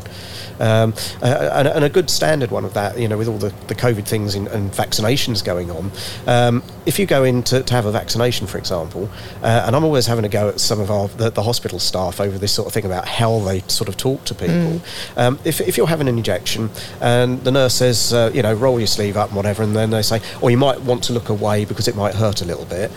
um, 0.60 0.94
and, 1.22 1.68
and 1.68 1.84
a 1.84 1.90
good 1.90 2.10
standard 2.10 2.52
one 2.52 2.66
of 2.66 2.74
that, 2.74 2.98
you 2.98 3.08
know, 3.08 3.18
with 3.18 3.28
all 3.28 3.38
the, 3.38 3.54
the 3.68 3.76
COVID 3.76 4.08
things 4.08 4.36
and, 4.36 4.48
and 4.48 4.72
vaccinations 4.72 5.44
going 5.44 5.72
on. 5.72 5.92
Um, 6.28 6.64
if 6.86 7.00
you 7.00 7.06
go 7.06 7.24
in 7.24 7.44
to, 7.44 7.64
to 7.64 7.74
have 7.74 7.86
a 7.86 7.92
vaccination, 7.92 8.48
for 8.48 8.58
example, 8.58 9.10
uh, 9.42 9.64
and 9.66 9.76
I'm 9.76 9.84
always 9.84 10.06
having 10.08 10.26
a 10.26 10.30
go 10.30 10.50
at 10.50 10.60
some 10.60 10.80
of 10.80 10.92
our 10.92 11.08
the, 11.08 11.30
the 11.30 11.44
hospital 11.44 11.80
staff 11.80 12.20
over 12.20 12.38
this 12.38 12.52
sort 12.52 12.68
of 12.68 12.74
thing 12.74 12.86
about 12.86 13.08
how 13.08 13.40
they 13.40 13.62
sort 13.62 13.88
of 13.88 13.98
talk 13.98 14.26
to 14.26 14.36
people. 14.36 14.82
Um, 15.16 15.40
if 15.46 15.62
if 15.62 15.78
you're 15.78 15.88
having 15.88 16.08
an 16.08 16.18
injection 16.18 16.70
and 17.02 17.44
the 17.44 17.52
nurse 17.52 17.76
says, 17.76 18.14
uh, 18.14 18.32
you 18.34 18.42
know, 18.42 18.54
roll 18.54 18.80
your 18.80 18.88
sleeve 18.88 19.18
up 19.18 19.30
and 19.30 19.36
whatever, 19.38 19.64
and 19.64 19.76
then 19.76 19.90
they 19.92 20.02
say, 20.02 20.22
or 20.42 20.52
you 20.52 20.58
might 20.58 20.82
want 20.82 21.04
to 21.06 21.14
look 21.14 21.30
away 21.30 21.66
because 21.66 21.88
it 21.88 21.96
might 21.96 22.16
hurt 22.16 22.42
a 22.42 22.46
little 22.46 22.66
bit. 22.66 22.92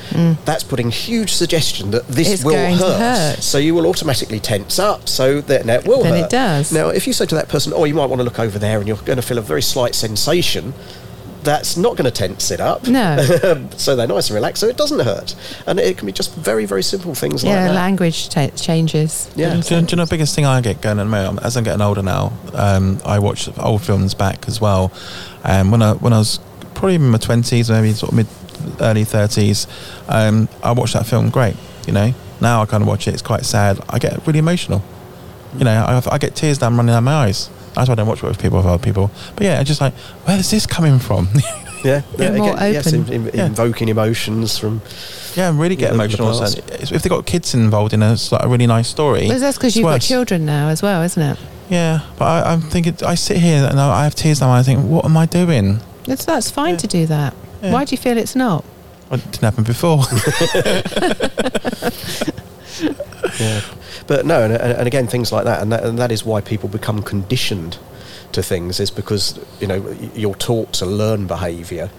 That's 0.45 0.64
putting 0.64 0.90
huge 0.90 1.33
suggestion 1.33 1.90
that 1.92 2.07
this 2.09 2.33
It's 2.33 2.45
will 2.45 2.75
hurt. 2.77 2.99
hurt. 2.99 3.42
So 3.42 3.59
you 3.59 3.75
will 3.75 3.87
automatically 3.87 4.40
tense 4.40 4.79
up. 4.79 5.09
So 5.09 5.40
that 5.42 5.66
it 5.69 5.87
will 5.87 6.03
Then 6.03 6.25
it 6.25 6.31
does. 6.31 6.73
Now, 6.73 6.88
if 6.88 7.07
you 7.07 7.12
say 7.12 7.27
to 7.27 7.35
that 7.35 7.46
person, 7.49 7.73
"Oh, 7.75 7.85
you 7.85 7.95
might 7.95 8.07
want 8.07 8.21
to 8.21 8.25
look 8.25 8.39
over 8.39 8.59
there," 8.59 8.79
and 8.79 8.87
you're 8.89 8.97
going 8.99 9.17
to 9.17 9.23
feel 9.23 9.39
a 9.39 9.43
very 9.43 9.63
slight 9.63 9.95
sensation. 9.95 10.75
That's 11.43 11.77
not 11.77 11.97
going 11.97 12.07
to 12.07 12.11
tense 12.11 12.51
it 12.51 12.59
up. 12.61 12.89
No. 12.89 13.17
so 13.77 13.95
they're 13.95 14.09
nice 14.09 14.29
and 14.31 14.35
relaxed, 14.35 14.61
so 14.63 14.67
it 14.67 14.77
doesn't 14.77 14.99
hurt. 14.99 15.37
And 15.69 15.79
it 15.79 15.97
can 15.97 16.07
be 16.07 16.13
just 16.13 16.35
very, 16.35 16.65
very 16.67 16.83
simple 16.83 17.15
things 17.15 17.45
like 17.45 17.53
yeah, 17.53 17.69
that. 17.69 17.75
language 17.75 18.29
ta 18.31 18.49
changes. 18.57 19.31
Yeah. 19.37 19.51
Do, 19.51 19.57
you- 19.77 19.83
do 19.83 19.93
you 19.93 19.97
know 19.97 20.07
the 20.07 20.11
biggest 20.11 20.35
thing 20.35 20.45
I 20.45 20.61
get 20.61 20.81
going 20.81 20.99
at 20.99 21.05
the 21.05 21.11
moment? 21.11 21.47
As 21.47 21.57
I'm 21.57 21.63
getting 21.63 21.83
older 21.83 22.03
now, 22.03 22.33
um, 22.53 23.01
I 23.05 23.21
watch 23.21 23.49
old 23.59 23.83
films 23.83 24.13
back 24.13 24.49
as 24.49 24.61
well. 24.61 24.91
And 25.45 25.71
when 25.71 25.83
I 25.83 25.93
when 25.93 26.13
I 26.13 26.19
was 26.19 26.41
probably 26.75 26.97
in 26.97 27.09
my 27.11 27.19
twenties, 27.19 27.71
maybe 27.71 27.93
sort 27.93 28.11
of 28.11 28.17
mid 28.17 28.27
early 28.81 29.05
thirties, 29.05 29.69
um, 30.09 30.49
I 30.65 30.73
watched 30.73 30.95
that 30.95 31.07
film. 31.07 31.31
Great, 31.31 31.55
you 31.87 31.93
know. 31.93 32.13
Now 32.41 32.63
I 32.63 32.67
kind 32.67 32.83
of 32.83 32.89
watch 32.89 33.07
it. 33.07 33.15
It's 33.15 33.23
quite 33.23 33.45
sad. 33.45 33.79
I 33.89 34.01
get 34.01 34.27
really 34.27 34.41
emotional. 34.41 34.83
You 35.59 35.64
know, 35.64 36.01
I, 36.05 36.14
I 36.14 36.19
get 36.19 36.35
tears 36.35 36.59
down 36.59 36.77
running 36.77 36.95
down 36.95 37.05
my 37.05 37.14
eyes. 37.14 37.51
That's 37.75 37.88
why 37.88 37.92
I 37.92 37.97
don't 37.97 38.07
watch 38.07 38.23
it 38.23 38.27
with 38.27 38.40
people 38.40 38.59
with 38.59 38.66
other 38.66 38.83
people. 38.83 39.11
But 39.37 39.45
yeah, 39.45 39.61
it's 39.61 39.69
just 39.69 39.81
like, 39.81 39.95
where 40.25 40.38
is 40.38 40.51
this 40.51 40.66
coming 40.66 40.99
from? 40.99 41.29
Yeah, 41.85 42.01
Be 42.19 42.31
more 42.31 42.57
yes, 42.57 42.87
open. 42.92 43.12
in, 43.12 43.29
in, 43.29 43.35
Yeah. 43.35 43.47
invoking 43.47 43.88
emotions 43.88 44.59
from. 44.59 44.81
yeah, 45.37 45.51
and 45.51 45.61
really 45.61 45.77
get 45.77 45.92
Yeah, 45.92 45.92
the- 45.92 45.99
the 45.99 46.05
emotional. 46.16 46.35
So 46.35 46.40
past. 46.40 46.59
it's- 46.59 46.90
if 46.90 47.03
they've 47.03 47.11
got 47.11 47.27
kids 47.27 47.55
involved 47.55 47.92
in 47.92 48.03
a, 48.03 48.14
it's 48.14 48.33
like 48.33 48.42
a 48.42 48.49
really 48.49 48.66
nice 48.66 48.88
story, 48.88 49.29
Well, 49.29 49.38
that's 49.38 49.57
because 49.57 49.77
you've 49.77 49.85
got 49.85 50.01
children 50.01 50.47
now 50.47 50.69
as 50.69 50.83
well, 50.83 51.03
isn't 51.03 51.23
it? 51.23 51.38
Yeah, 51.69 52.01
but 52.19 52.25
I, 52.25 52.53
I'm 52.53 52.61
thinking. 52.62 52.97
I 53.07 53.14
sit 53.14 53.37
here 53.37 53.69
and 53.71 53.79
I 53.79 54.03
have 54.05 54.16
tears 54.16 54.40
now. 54.40 54.49
And 54.51 54.59
I 54.59 54.62
think, 54.64 54.81
what 54.85 55.05
am 55.05 55.16
I 55.16 55.27
doing? 55.27 55.79
That's, 56.07 56.25
that's 56.25 56.51
fine 56.51 56.73
Yeah. 56.75 56.79
to 56.79 56.87
do 56.88 57.07
that. 57.07 57.35
Yeah. 57.62 57.73
Why 57.73 57.85
do 57.85 57.92
you 57.92 57.99
feel 57.99 58.16
it's 58.19 58.35
not? 58.35 58.64
Well, 59.11 59.21
It 59.21 59.31
didn't 59.31 59.45
happen 59.45 59.62
before. 59.62 59.99
Yeah. 62.81 63.61
But 64.07 64.27
no, 64.27 64.43
and, 64.43 64.53
and 64.53 64.87
again, 64.87 65.07
things 65.07 65.33
like 65.33 65.45
that, 65.45 65.62
and 65.62 65.73
that, 65.73 65.85
and 65.85 65.99
that 65.99 66.12
is 66.12 66.25
why 66.25 66.41
people 66.41 66.69
become 66.69 67.03
conditioned 67.03 67.79
to 68.33 68.43
things, 68.43 68.81
is 68.81 68.91
because 68.91 69.39
you 69.61 69.67
know 69.67 69.97
you're 70.15 70.35
taught 70.35 70.73
to 70.75 70.87
learn 70.87 71.27
behaviour. 71.27 71.91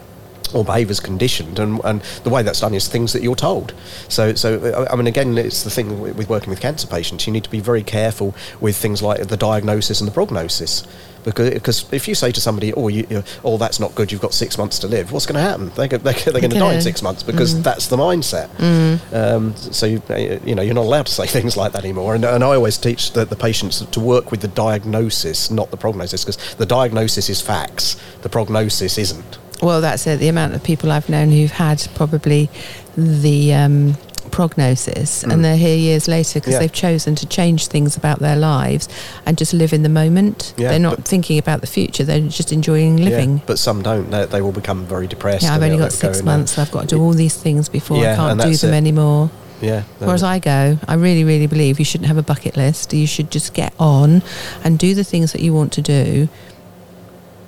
Or 0.53 0.63
behaviour's 0.63 1.01
conditioned, 1.01 1.59
and, 1.59 1.81
and 1.83 2.01
the 2.23 2.29
way 2.29 2.41
that's 2.41 2.61
done 2.61 2.73
is 2.73 2.87
things 2.87 3.11
that 3.11 3.21
you're 3.21 3.35
told. 3.35 3.73
So, 4.07 4.33
so 4.33 4.87
I 4.89 4.95
mean, 4.95 5.05
again, 5.05 5.37
it's 5.37 5.63
the 5.63 5.69
thing 5.69 5.99
with 5.99 6.29
working 6.29 6.49
with 6.49 6.61
cancer 6.61 6.87
patients. 6.87 7.27
You 7.27 7.33
need 7.33 7.43
to 7.43 7.49
be 7.49 7.59
very 7.59 7.83
careful 7.83 8.33
with 8.61 8.77
things 8.77 9.01
like 9.01 9.27
the 9.27 9.35
diagnosis 9.35 9.99
and 9.99 10.07
the 10.07 10.13
prognosis, 10.13 10.87
because 11.27 11.49
because 11.53 11.85
if 11.91 12.07
you 12.07 12.15
say 12.15 12.31
to 12.31 12.39
somebody, 12.39 12.73
"Oh, 12.73 12.87
you, 12.87 13.05
you, 13.09 13.23
oh, 13.43 13.57
that's 13.57 13.79
not 13.79 13.93
good. 13.95 14.11
You've 14.11 14.21
got 14.21 14.33
six 14.33 14.57
months 14.57 14.79
to 14.79 14.87
live," 14.87 15.11
what's 15.11 15.25
going 15.25 15.35
to 15.35 15.41
happen? 15.41 15.69
They're, 15.75 15.87
they're, 15.87 16.13
they're 16.13 16.41
going 16.41 16.51
to 16.51 16.59
die 16.59 16.75
in 16.75 16.81
six 16.81 17.01
months 17.01 17.21
because 17.21 17.61
that's 17.61 17.87
the 17.87 17.97
mindset. 17.97 18.49
Um, 19.13 19.55
so 19.55 19.85
you, 19.85 20.01
you 20.45 20.55
know 20.55 20.61
you're 20.61 20.73
not 20.73 20.85
allowed 20.85 21.07
to 21.07 21.13
say 21.13 21.27
things 21.37 21.57
like 21.57 21.73
that 21.73 21.83
anymore. 21.83 22.15
And, 22.15 22.23
and 22.23 22.43
I 22.43 22.55
always 22.55 22.77
teach 22.77 23.11
the, 23.11 23.25
the 23.25 23.35
patients 23.35 23.85
to 23.85 23.99
work 23.99 24.31
with 24.31 24.41
the 24.41 24.47
diagnosis, 24.47 25.51
not 25.51 25.69
the 25.69 25.77
prognosis, 25.77 26.23
because 26.23 26.55
the 26.55 26.65
diagnosis 26.65 27.29
is 27.29 27.41
facts. 27.41 27.97
The 28.21 28.29
prognosis 28.29 28.97
isn't. 28.97 29.37
Well, 29.61 29.81
that's 29.81 30.05
it. 30.07 30.19
The 30.19 30.27
amount 30.29 30.53
of 30.53 30.63
people 30.63 30.91
I've 30.91 31.09
known 31.09 31.31
who've 31.31 31.51
had 31.51 31.85
probably 31.95 32.49
the 32.95 33.53
um, 33.53 33.97
prognosis 34.37 35.23
and 35.23 35.43
they're 35.43 35.57
here 35.67 35.75
years 35.89 36.07
later 36.07 36.39
because 36.39 36.53
Mm. 36.53 36.57
Yeah. 36.57 36.59
they've 36.59 36.79
chosen 36.87 37.15
to 37.15 37.25
change 37.25 37.61
things 37.67 37.97
about 38.01 38.19
their 38.19 38.35
lives 38.35 38.87
and 39.25 39.37
just 39.37 39.53
live 39.61 39.73
in 39.77 39.81
the 39.87 39.89
moment. 40.01 40.53
Yeah, 40.57 40.69
they're 40.69 40.87
not 40.91 40.99
thinking 41.13 41.37
about 41.39 41.59
the 41.61 41.67
future, 41.77 42.03
they're 42.05 42.29
just 42.39 42.51
enjoying 42.53 42.97
living. 43.09 43.31
Yeah, 43.37 43.43
but 43.51 43.57
some 43.59 43.81
don't. 43.81 44.09
They, 44.11 44.25
they 44.25 44.41
will 44.45 44.51
become 44.61 44.85
very 44.85 45.07
depressed. 45.07 45.43
Yeah, 45.43 45.55
I've 45.55 45.63
only 45.63 45.77
got 45.77 45.91
go 45.91 46.03
six 46.07 46.21
months. 46.23 46.57
I've 46.59 46.71
got 46.71 46.81
to 46.87 46.95
do 46.95 47.01
all 47.01 47.13
these 47.25 47.35
things 47.45 47.67
before 47.79 47.97
I 47.97 48.15
can't 48.15 48.39
do 48.41 48.55
them 48.55 48.73
it. 48.73 48.77
anymore. 48.77 49.29
Yeah. 49.59 49.81
Whereas 49.99 50.21
I 50.21 50.37
go, 50.37 50.77
I 50.87 50.93
really, 50.93 51.23
really 51.23 51.47
believe 51.47 51.79
you 51.79 51.85
shouldn't 51.85 52.07
have 52.07 52.17
a 52.25 52.27
bucket 52.31 52.55
list. 52.55 52.93
You 52.93 53.07
should 53.07 53.29
just 53.37 53.55
get 53.55 53.73
on 53.79 54.21
and 54.63 54.77
do 54.77 54.93
the 54.93 55.03
things 55.03 55.31
that 55.33 55.41
you 55.41 55.51
want 55.59 55.71
to 55.73 55.81
do 55.81 56.29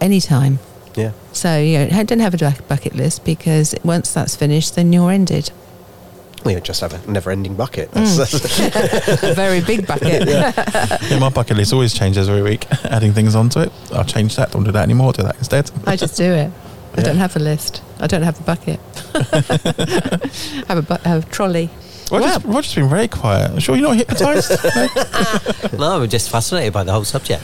anytime. 0.02 0.58
Yeah. 0.96 1.12
So 1.34 1.60
you 1.60 1.78
know, 1.86 2.04
don't 2.04 2.20
have 2.28 2.34
a 2.42 2.56
bucket 2.68 2.96
list 2.96 3.24
because 3.24 3.76
once 3.84 4.12
that's 4.12 4.36
finished, 4.36 4.76
then 4.76 4.92
you're 4.92 5.12
ended. 5.12 5.52
We 6.46 6.60
just 6.62 6.82
have 6.82 6.94
a 6.94 7.12
never-ending 7.12 7.56
bucket. 7.56 7.92
Mm. 7.92 8.18
That's, 8.18 9.24
a 9.24 9.34
very 9.34 9.62
big 9.62 9.86
bucket. 9.86 10.28
Yeah, 10.28 11.20
my 11.20 11.30
bucket 11.30 11.58
list 11.58 11.74
always 11.74 11.94
changes 11.94 12.30
every 12.30 12.42
week, 12.44 12.66
adding 12.86 13.14
things 13.14 13.36
onto 13.36 13.60
it. 13.60 13.72
I'll 13.94 14.06
change 14.06 14.36
that, 14.38 14.52
don't 14.52 14.64
do 14.64 14.72
that 14.72 14.84
anymore, 14.84 15.12
do 15.14 15.24
that 15.24 15.38
instead. 15.38 15.70
I 15.86 15.96
just 15.96 16.16
do 16.18 16.24
it. 16.24 16.52
I 16.94 16.98
Yeah. 16.98 17.04
don't 17.04 17.18
have 17.18 17.36
a 17.36 17.40
list. 17.40 17.82
I 18.00 18.08
don't 18.08 18.24
have 18.24 18.40
a 18.40 18.44
bucket. 18.44 18.80
I 19.14 20.30
have 20.68 20.78
a, 20.78 20.82
bu- 20.82 21.04
have 21.04 21.26
a 21.26 21.30
trolley. 21.30 21.70
Roger's, 22.12 22.44
Roger's 22.46 22.74
been 22.74 22.90
very 22.90 23.08
quiet. 23.08 23.52
I'm 23.52 23.60
sure 23.60 23.76
you're 23.76 23.88
not 23.88 23.98
hypnotised. 23.98 24.52
no? 25.74 25.78
No, 25.78 26.02
I'm 26.04 26.10
just 26.10 26.30
fascinated 26.32 26.74
by 26.74 26.84
the 26.84 26.92
whole 26.92 27.04
subject. 27.04 27.44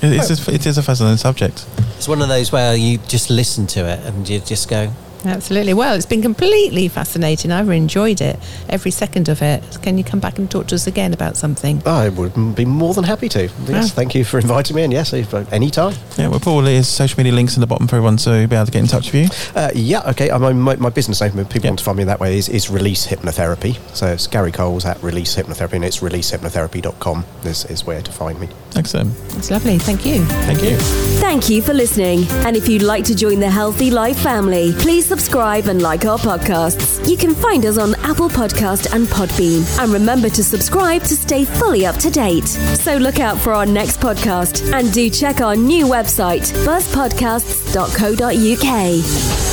It 0.00 0.12
is, 0.12 0.48
it 0.48 0.64
is 0.64 0.78
a 0.78 0.82
fascinating 0.82 1.18
subject. 1.18 1.66
It's 1.96 2.08
one 2.08 2.22
of 2.22 2.28
those 2.28 2.50
where 2.52 2.74
you 2.76 2.98
just 3.08 3.28
listen 3.30 3.66
to 3.68 3.80
it 3.86 3.98
and 4.06 4.26
you 4.28 4.40
just 4.40 4.68
go, 4.70 4.90
Absolutely. 5.24 5.74
Well, 5.74 5.94
it's 5.94 6.06
been 6.06 6.22
completely 6.22 6.88
fascinating. 6.88 7.50
I've 7.52 7.68
enjoyed 7.70 8.20
it, 8.20 8.38
every 8.68 8.90
second 8.90 9.28
of 9.28 9.42
it. 9.42 9.62
Can 9.82 9.98
you 9.98 10.04
come 10.04 10.20
back 10.20 10.38
and 10.38 10.50
talk 10.50 10.68
to 10.68 10.74
us 10.74 10.86
again 10.86 11.12
about 11.12 11.36
something? 11.36 11.82
I 11.86 12.08
would 12.10 12.54
be 12.54 12.64
more 12.64 12.94
than 12.94 13.04
happy 13.04 13.28
to. 13.30 13.42
Yes, 13.66 13.90
Ah. 13.90 13.94
thank 13.94 14.14
you 14.14 14.24
for 14.24 14.38
inviting 14.38 14.76
me. 14.76 14.82
And 14.84 14.92
yes, 14.92 15.12
if, 15.12 15.34
uh, 15.34 15.44
any 15.50 15.70
time. 15.70 15.94
Yeah, 16.16 16.28
we'll 16.28 16.40
put 16.40 16.50
all 16.52 16.62
his 16.62 16.86
social 16.88 17.16
media 17.18 17.32
links 17.32 17.56
in 17.56 17.60
the 17.60 17.66
bottom 17.66 17.86
for 17.88 17.96
everyone 17.96 18.16
to 18.18 18.46
be 18.46 18.54
able 18.56 18.66
to 18.66 18.72
get 18.72 18.80
in 18.80 18.86
touch 18.86 19.12
with 19.12 19.22
you. 19.24 19.50
Uh, 19.60 19.70
yeah, 19.74 20.02
okay. 20.10 20.30
I 20.30 20.38
mean, 20.38 20.60
my, 20.60 20.76
my 20.76 20.90
business 20.90 21.20
name, 21.20 21.38
if 21.38 21.48
people 21.48 21.64
Yeah. 21.66 21.70
want 21.70 21.78
to 21.80 21.84
find 21.84 21.98
me 21.98 22.04
that 22.04 22.20
way, 22.20 22.38
is, 22.38 22.48
is 22.48 22.70
Release 22.70 23.06
Hypnotherapy. 23.06 23.76
So 23.94 24.06
it's 24.06 24.26
Gary 24.28 24.52
Coles 24.52 24.84
at 24.84 25.02
Release 25.02 25.34
Hypnotherapy, 25.36 25.74
and 25.74 25.84
it's 25.84 25.98
releasehypnotherapy.com 25.98 27.24
is, 27.44 27.64
is 27.66 27.84
where 27.84 28.02
to 28.02 28.12
find 28.12 28.38
me. 28.40 28.48
Excellent. 28.76 29.12
It's 29.36 29.50
lovely. 29.50 29.78
Thank 29.78 30.06
you. 30.06 30.24
Thank 30.46 30.62
you. 30.62 30.76
Thank 31.20 31.48
you 31.50 31.60
for 31.62 31.74
listening. 31.74 32.24
And 32.46 32.56
if 32.56 32.68
you'd 32.68 32.82
like 32.82 33.04
to 33.06 33.14
join 33.16 33.40
the 33.40 33.50
Healthy 33.50 33.90
Life 33.90 34.18
family, 34.18 34.72
please 34.78 35.07
subscribe 35.08 35.68
and 35.68 35.80
like 35.80 36.04
our 36.04 36.18
podcasts. 36.18 37.08
You 37.08 37.16
can 37.16 37.34
find 37.34 37.64
us 37.64 37.78
on 37.78 37.94
Apple 37.96 38.28
Podcast 38.28 38.94
and 38.94 39.06
Podbean. 39.06 39.64
And 39.82 39.90
remember 39.90 40.28
to 40.28 40.44
subscribe 40.44 41.02
to 41.04 41.16
stay 41.16 41.46
fully 41.46 41.86
up 41.86 41.96
to 41.96 42.10
date. 42.10 42.46
So 42.46 42.98
look 42.98 43.18
out 43.18 43.38
for 43.38 43.54
our 43.54 43.64
next 43.64 44.00
podcast 44.00 44.70
and 44.72 44.92
do 44.92 45.08
check 45.08 45.40
our 45.40 45.56
new 45.56 45.86
website, 45.86 46.52
buzzpodcasts.co.uk. 46.66 49.47